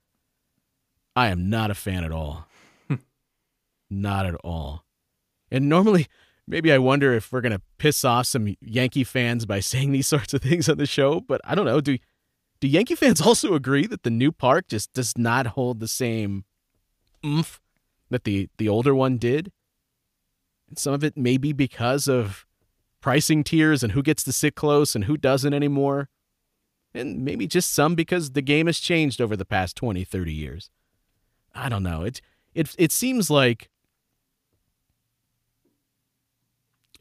I 1.15 1.27
am 1.27 1.49
not 1.49 1.71
a 1.71 1.73
fan 1.73 2.03
at 2.03 2.11
all. 2.11 2.47
not 3.89 4.25
at 4.27 4.35
all. 4.35 4.85
And 5.51 5.67
normally, 5.67 6.07
maybe 6.47 6.71
I 6.71 6.77
wonder 6.77 7.13
if 7.13 7.31
we're 7.31 7.41
gonna 7.41 7.61
piss 7.79 8.05
off 8.05 8.27
some 8.27 8.55
Yankee 8.61 9.03
fans 9.03 9.47
by 9.47 9.59
saying 9.61 9.93
these 9.93 10.07
sorts 10.07 10.33
of 10.35 10.43
things 10.43 10.69
on 10.69 10.77
the 10.77 10.85
show. 10.85 11.21
But 11.21 11.41
I 11.43 11.55
don't 11.55 11.65
know. 11.65 11.81
Do 11.81 11.97
do 12.59 12.67
Yankee 12.67 12.95
fans 12.95 13.19
also 13.19 13.55
agree 13.55 13.87
that 13.87 14.03
the 14.03 14.11
new 14.11 14.31
park 14.31 14.67
just 14.67 14.93
does 14.93 15.17
not 15.17 15.47
hold 15.47 15.79
the 15.79 15.87
same 15.87 16.45
oomph 17.25 17.59
that 18.11 18.25
the 18.25 18.47
the 18.59 18.69
older 18.69 18.93
one 18.93 19.17
did? 19.17 19.51
Some 20.79 20.93
of 20.93 21.03
it 21.03 21.17
may 21.17 21.37
be 21.37 21.53
because 21.53 22.07
of 22.07 22.45
pricing 23.01 23.43
tiers 23.43 23.83
and 23.83 23.91
who 23.91 24.01
gets 24.01 24.23
to 24.23 24.31
sit 24.31 24.55
close 24.55 24.95
and 24.95 25.05
who 25.05 25.17
doesn't 25.17 25.53
anymore. 25.53 26.09
And 26.93 27.25
maybe 27.25 27.47
just 27.47 27.73
some 27.73 27.95
because 27.95 28.31
the 28.31 28.41
game 28.41 28.67
has 28.67 28.79
changed 28.79 29.19
over 29.19 29.35
the 29.35 29.45
past 29.45 29.75
20, 29.75 30.03
30 30.03 30.33
years. 30.33 30.69
I 31.53 31.69
don't 31.69 31.83
know. 31.83 32.03
It 32.03 32.21
it 32.53 32.73
it 32.77 32.91
seems 32.91 33.29
like 33.29 33.69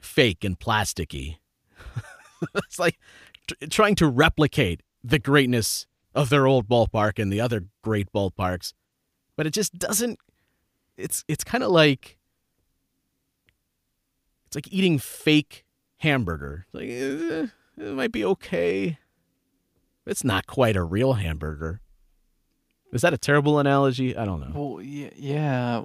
fake 0.00 0.44
and 0.44 0.58
plasticky. 0.58 1.38
it's 2.54 2.78
like 2.78 2.98
t- 3.46 3.66
trying 3.68 3.94
to 3.96 4.06
replicate 4.06 4.82
the 5.02 5.18
greatness 5.18 5.86
of 6.14 6.28
their 6.28 6.46
old 6.46 6.68
ballpark 6.68 7.18
and 7.18 7.32
the 7.32 7.40
other 7.40 7.64
great 7.82 8.12
ballparks, 8.12 8.72
but 9.36 9.46
it 9.46 9.54
just 9.54 9.78
doesn't. 9.78 10.18
It's 10.96 11.24
it's 11.28 11.44
kind 11.44 11.64
of 11.64 11.70
like 11.70 12.18
it's 14.52 14.56
like 14.56 14.68
eating 14.70 14.98
fake 14.98 15.64
hamburger. 15.96 16.66
Like 16.74 16.88
eh, 16.90 17.46
it 17.78 17.92
might 17.94 18.12
be 18.12 18.22
okay. 18.22 18.98
It's 20.04 20.22
not 20.24 20.46
quite 20.46 20.76
a 20.76 20.82
real 20.82 21.14
hamburger. 21.14 21.80
Is 22.92 23.00
that 23.00 23.14
a 23.14 23.18
terrible 23.18 23.58
analogy? 23.58 24.14
I 24.14 24.26
don't 24.26 24.40
know. 24.40 24.52
Well, 24.74 24.82
yeah, 24.82 25.08
yeah. 25.16 25.84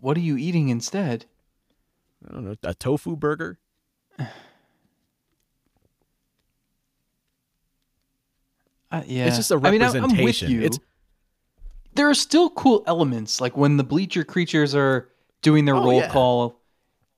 What 0.00 0.16
are 0.16 0.20
you 0.20 0.36
eating 0.36 0.70
instead? 0.70 1.26
I 2.28 2.32
don't 2.32 2.44
know. 2.44 2.56
A 2.64 2.74
tofu 2.74 3.14
burger? 3.14 3.58
Uh, 8.92 9.02
yeah, 9.06 9.26
It's 9.26 9.36
just 9.36 9.50
a 9.52 9.54
I 9.62 9.70
mean, 9.70 9.82
I'm- 9.82 9.92
with 9.92 10.02
representation. 10.02 10.50
you. 10.50 10.58
It's- 10.62 10.80
there 11.94 12.08
are 12.10 12.14
still 12.14 12.50
cool 12.50 12.82
elements, 12.86 13.40
like 13.40 13.56
when 13.56 13.76
the 13.76 13.84
bleacher 13.84 14.24
creatures 14.24 14.74
are 14.74 15.08
doing 15.42 15.64
their 15.64 15.76
Oh, 15.76 15.84
roll 15.84 16.00
yeah. 16.00 16.08
call. 16.10 16.59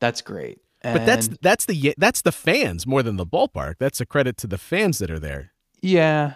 That's 0.02 0.20
great. 0.20 0.58
But 0.82 1.06
that's 1.06 1.28
that's 1.42 1.64
the 1.66 1.94
that's 1.96 2.22
the 2.22 2.32
fans 2.32 2.88
more 2.88 3.04
than 3.04 3.14
the 3.16 3.24
ballpark. 3.24 3.74
That's 3.78 4.00
a 4.00 4.04
credit 4.06 4.36
to 4.38 4.48
the 4.48 4.58
fans 4.58 4.98
that 4.98 5.12
are 5.12 5.20
there. 5.20 5.52
yeah. 5.80 6.34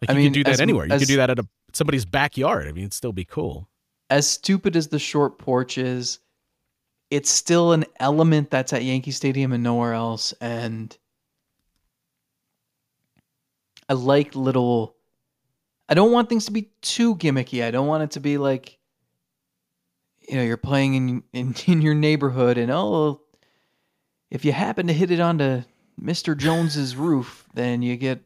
Like 0.00 0.08
I 0.08 0.12
you 0.14 0.16
mean, 0.18 0.26
can 0.28 0.32
do 0.32 0.44
that 0.44 0.52
as- 0.54 0.60
anywhere. 0.62 0.86
You 0.86 0.92
as- 0.94 1.00
could 1.02 1.08
do 1.08 1.16
that 1.16 1.28
at 1.28 1.38
a 1.38 1.46
somebody's 1.74 2.06
backyard. 2.06 2.66
I 2.66 2.72
mean, 2.72 2.84
it'd 2.84 2.94
still 2.94 3.12
be 3.12 3.26
cool. 3.26 3.68
As 4.08 4.26
stupid 4.26 4.74
as 4.74 4.88
the 4.88 4.98
short 4.98 5.38
porch 5.38 5.76
is, 5.76 6.18
it's 7.10 7.28
still 7.30 7.72
an 7.72 7.84
element 8.00 8.50
that's 8.50 8.72
at 8.72 8.82
Yankee 8.84 9.10
Stadium 9.10 9.52
and 9.52 9.62
nowhere 9.62 9.92
else. 9.92 10.32
And 10.40 10.96
I 13.88 13.92
like 13.94 14.34
little. 14.34 14.96
I 15.90 15.94
don't 15.94 16.12
want 16.12 16.28
things 16.30 16.46
to 16.46 16.52
be 16.52 16.70
too 16.80 17.16
gimmicky. 17.16 17.62
I 17.62 17.70
don't 17.70 17.86
want 17.86 18.02
it 18.02 18.12
to 18.12 18.20
be 18.20 18.38
like, 18.38 18.78
you 20.28 20.36
know 20.36 20.42
you're 20.42 20.56
playing 20.56 20.94
in 20.94 21.22
in, 21.32 21.54
in 21.66 21.82
your 21.82 21.94
neighborhood, 21.94 22.58
and 22.58 22.70
oh, 22.70 23.20
if 24.30 24.44
you 24.44 24.52
happen 24.52 24.86
to 24.88 24.92
hit 24.92 25.10
it 25.10 25.20
onto 25.20 25.62
Mister 25.98 26.34
Jones's 26.34 26.96
roof, 26.96 27.46
then 27.54 27.82
you 27.82 27.96
get 27.96 28.20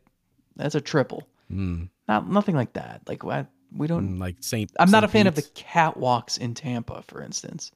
that's 0.56 0.74
a 0.74 0.80
triple. 0.80 1.26
Mm, 1.52 1.88
Not 2.08 2.30
nothing 2.30 2.54
like 2.56 2.72
that. 2.74 3.02
Like 3.06 3.22
what 3.24 3.46
we 3.74 3.86
don't. 3.86 4.16
mm, 4.16 4.20
like 4.20 4.36
Saint. 4.40 4.70
I'm 4.78 4.90
not 4.90 5.04
a 5.04 5.06
Saint 5.06 5.12
fan 5.12 5.26
of 5.26 5.34
the 5.34 5.42
catwalks 5.42 6.38
in 6.38 6.54
Tampa, 6.54 7.02
for 7.08 7.22
instance, 7.22 7.70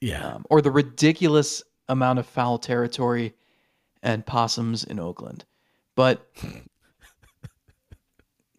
Yeah. 0.00 0.34
um, 0.34 0.46
or 0.50 0.60
the 0.62 0.70
ridiculous 0.70 1.62
amount 1.88 2.18
of 2.18 2.26
foul 2.26 2.58
territory 2.58 3.34
and 4.02 4.24
possums 4.26 4.84
in 4.84 4.98
Oakland. 5.00 5.44
But 5.94 6.26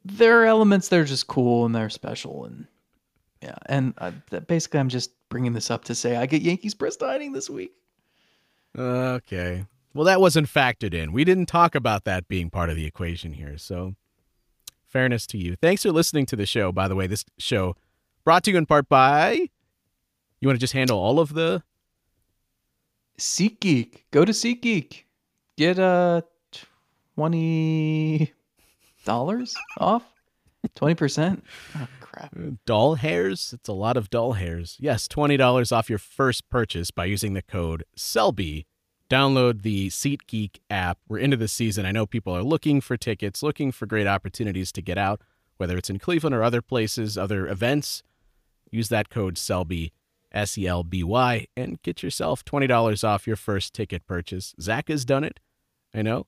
there 0.06 0.42
are 0.42 0.46
elements 0.46 0.88
that 0.90 1.00
are 1.00 1.06
just 1.06 1.28
cool 1.28 1.66
and 1.66 1.76
they're 1.76 1.90
special, 1.90 2.46
and 2.46 2.68
yeah. 3.42 3.56
And 3.68 3.94
uh, 3.98 4.12
that- 4.30 4.48
basically, 4.48 4.80
I'm 4.80 4.90
just 4.90 5.12
bringing 5.30 5.54
this 5.54 5.70
up 5.72 5.84
to 5.86 5.96
say 5.96 6.16
I 6.16 6.26
get 6.26 6.42
Yankees 6.42 6.74
press 6.74 6.96
dining 6.96 7.34
this 7.34 7.50
week. 7.50 7.72
Okay. 8.78 9.66
Well, 9.94 10.06
that 10.06 10.22
wasn't 10.22 10.48
factored 10.48 10.94
in. 10.94 11.12
We 11.12 11.24
didn't 11.24 11.48
talk 11.48 11.74
about 11.74 12.04
that 12.04 12.28
being 12.28 12.50
part 12.50 12.70
of 12.70 12.76
the 12.76 12.86
equation 12.86 13.34
here. 13.34 13.58
So, 13.58 13.96
fairness 14.88 15.26
to 15.28 15.38
you. 15.38 15.56
Thanks 15.56 15.82
for 15.84 15.92
listening 15.92 16.26
to 16.28 16.36
the 16.36 16.46
show. 16.46 16.72
By 16.72 16.88
the 16.88 16.96
way, 16.96 17.08
this 17.08 17.26
show 17.40 17.76
brought 18.24 18.44
to 18.44 18.52
you 18.52 18.58
in 18.58 18.66
part 18.68 18.88
by. 18.88 19.50
You 20.40 20.48
want 20.48 20.58
to 20.58 20.60
just 20.60 20.74
handle 20.74 21.00
all 21.00 21.20
of 21.20 21.34
the. 21.34 21.64
SeatGeek. 23.18 24.04
Go 24.12 24.24
to 24.26 24.32
SeatGeek. 24.32 25.04
Get 25.58 25.80
uh 25.80 26.22
twenty 27.16 28.32
dollars 29.06 29.56
off. 29.80 30.04
Twenty 30.76 30.94
percent. 30.94 31.44
Oh 31.76 31.88
crap. 32.18 32.36
Uh, 32.36 32.52
dull 32.66 32.96
hairs? 32.96 33.54
It's 33.54 33.70
a 33.70 33.74
lot 33.74 33.98
of 33.98 34.10
dull 34.10 34.34
hairs. 34.34 34.78
Yes, 34.80 35.08
$20 35.08 35.72
off 35.72 35.90
your 35.90 36.00
first 36.00 36.50
purchase 36.50 36.92
by 36.92 37.06
using 37.06 37.34
the 37.34 37.42
code 37.42 37.84
SELBY. 37.96 38.66
Download 39.10 39.62
the 39.62 39.88
SeatGeek 39.88 40.58
app. 40.70 41.00
We're 41.08 41.20
into 41.20 41.38
the 41.38 41.48
season. 41.48 41.86
I 41.86 41.92
know 41.92 42.06
people 42.06 42.36
are 42.36 42.44
looking 42.44 42.82
for 42.82 42.98
tickets, 42.98 43.42
looking 43.42 43.72
for 43.72 43.86
great 43.86 44.08
opportunities 44.08 44.72
to 44.74 44.82
get 44.82 44.98
out, 44.98 45.22
whether 45.58 45.78
it's 45.78 45.90
in 45.90 46.00
Cleveland 46.00 46.36
or 46.36 46.44
other 46.44 46.62
places, 46.62 47.18
other 47.18 47.48
events. 47.48 48.04
Use 48.70 48.90
that 48.90 49.10
code 49.10 49.38
SELBY, 49.38 49.94
S 50.34 50.58
E 50.58 50.68
L 50.68 50.84
B 50.84 51.04
Y, 51.04 51.48
and 51.56 51.82
get 51.84 52.04
yourself 52.04 52.44
$20 52.44 53.08
off 53.08 53.28
your 53.28 53.38
first 53.38 53.74
ticket 53.74 54.06
purchase. 54.06 54.54
Zach 54.60 54.90
has 54.90 55.06
done 55.06 55.24
it. 55.24 55.40
I 55.94 56.02
know. 56.02 56.28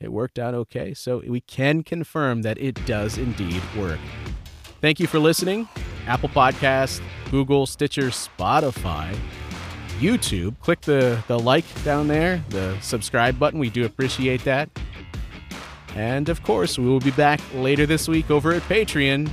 It 0.00 0.12
worked 0.12 0.38
out 0.38 0.54
okay. 0.54 0.94
So 0.94 1.22
we 1.26 1.40
can 1.40 1.82
confirm 1.82 2.42
that 2.42 2.56
it 2.58 2.86
does 2.86 3.18
indeed 3.18 3.62
work. 3.76 4.00
Thank 4.80 5.00
you 5.00 5.06
for 5.06 5.18
listening. 5.18 5.68
Apple 6.06 6.28
Podcast, 6.28 7.02
Google, 7.30 7.66
Stitcher, 7.66 8.08
Spotify, 8.08 9.18
YouTube. 9.98 10.58
Click 10.60 10.80
the, 10.82 11.22
the 11.26 11.38
like 11.38 11.64
down 11.84 12.06
there, 12.06 12.42
the 12.50 12.78
subscribe 12.80 13.38
button. 13.38 13.58
We 13.58 13.70
do 13.70 13.84
appreciate 13.84 14.44
that. 14.44 14.70
And 15.96 16.28
of 16.28 16.42
course, 16.44 16.78
we 16.78 16.86
will 16.86 17.00
be 17.00 17.10
back 17.10 17.40
later 17.54 17.86
this 17.86 18.06
week 18.06 18.30
over 18.30 18.52
at 18.52 18.62
Patreon. 18.62 19.28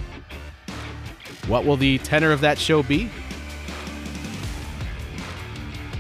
What 1.48 1.64
will 1.64 1.78
the 1.78 2.00
tenor 2.00 2.32
of 2.32 2.42
that 2.42 2.58
show 2.58 2.82
be? 2.82 3.10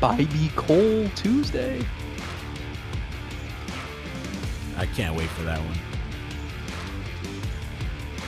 Bibee 0.01 0.53
Cole 0.55 1.07
Tuesday. 1.15 1.85
I 4.75 4.87
can't 4.87 5.15
wait 5.15 5.29
for 5.29 5.43
that 5.43 5.59
one. 5.59 5.84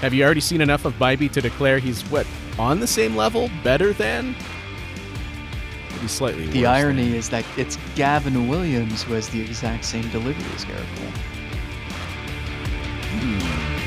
Have 0.01 0.13
you 0.13 0.23
already 0.23 0.41
seen 0.41 0.61
enough 0.61 0.85
of 0.85 0.93
Bibee 0.93 1.31
to 1.31 1.41
declare 1.41 1.79
he's 1.79 2.03
what 2.03 2.27
on 2.59 2.79
the 2.79 2.87
same 2.87 3.15
level, 3.15 3.49
better 3.63 3.93
than? 3.93 4.35
Maybe 5.95 6.07
slightly. 6.07 6.45
The 6.47 6.67
irony 6.67 7.05
than. 7.05 7.15
is 7.15 7.29
that 7.29 7.45
it's 7.57 7.79
Gavin 7.95 8.47
Williams 8.47 9.01
who 9.03 9.13
has 9.13 9.27
the 9.29 9.41
exact 9.41 9.85
same 9.85 10.07
delivery 10.09 10.45
as 10.53 10.65
Gerrit 10.65 10.85
Cole. 10.97 11.11
Hmm. 13.19 13.86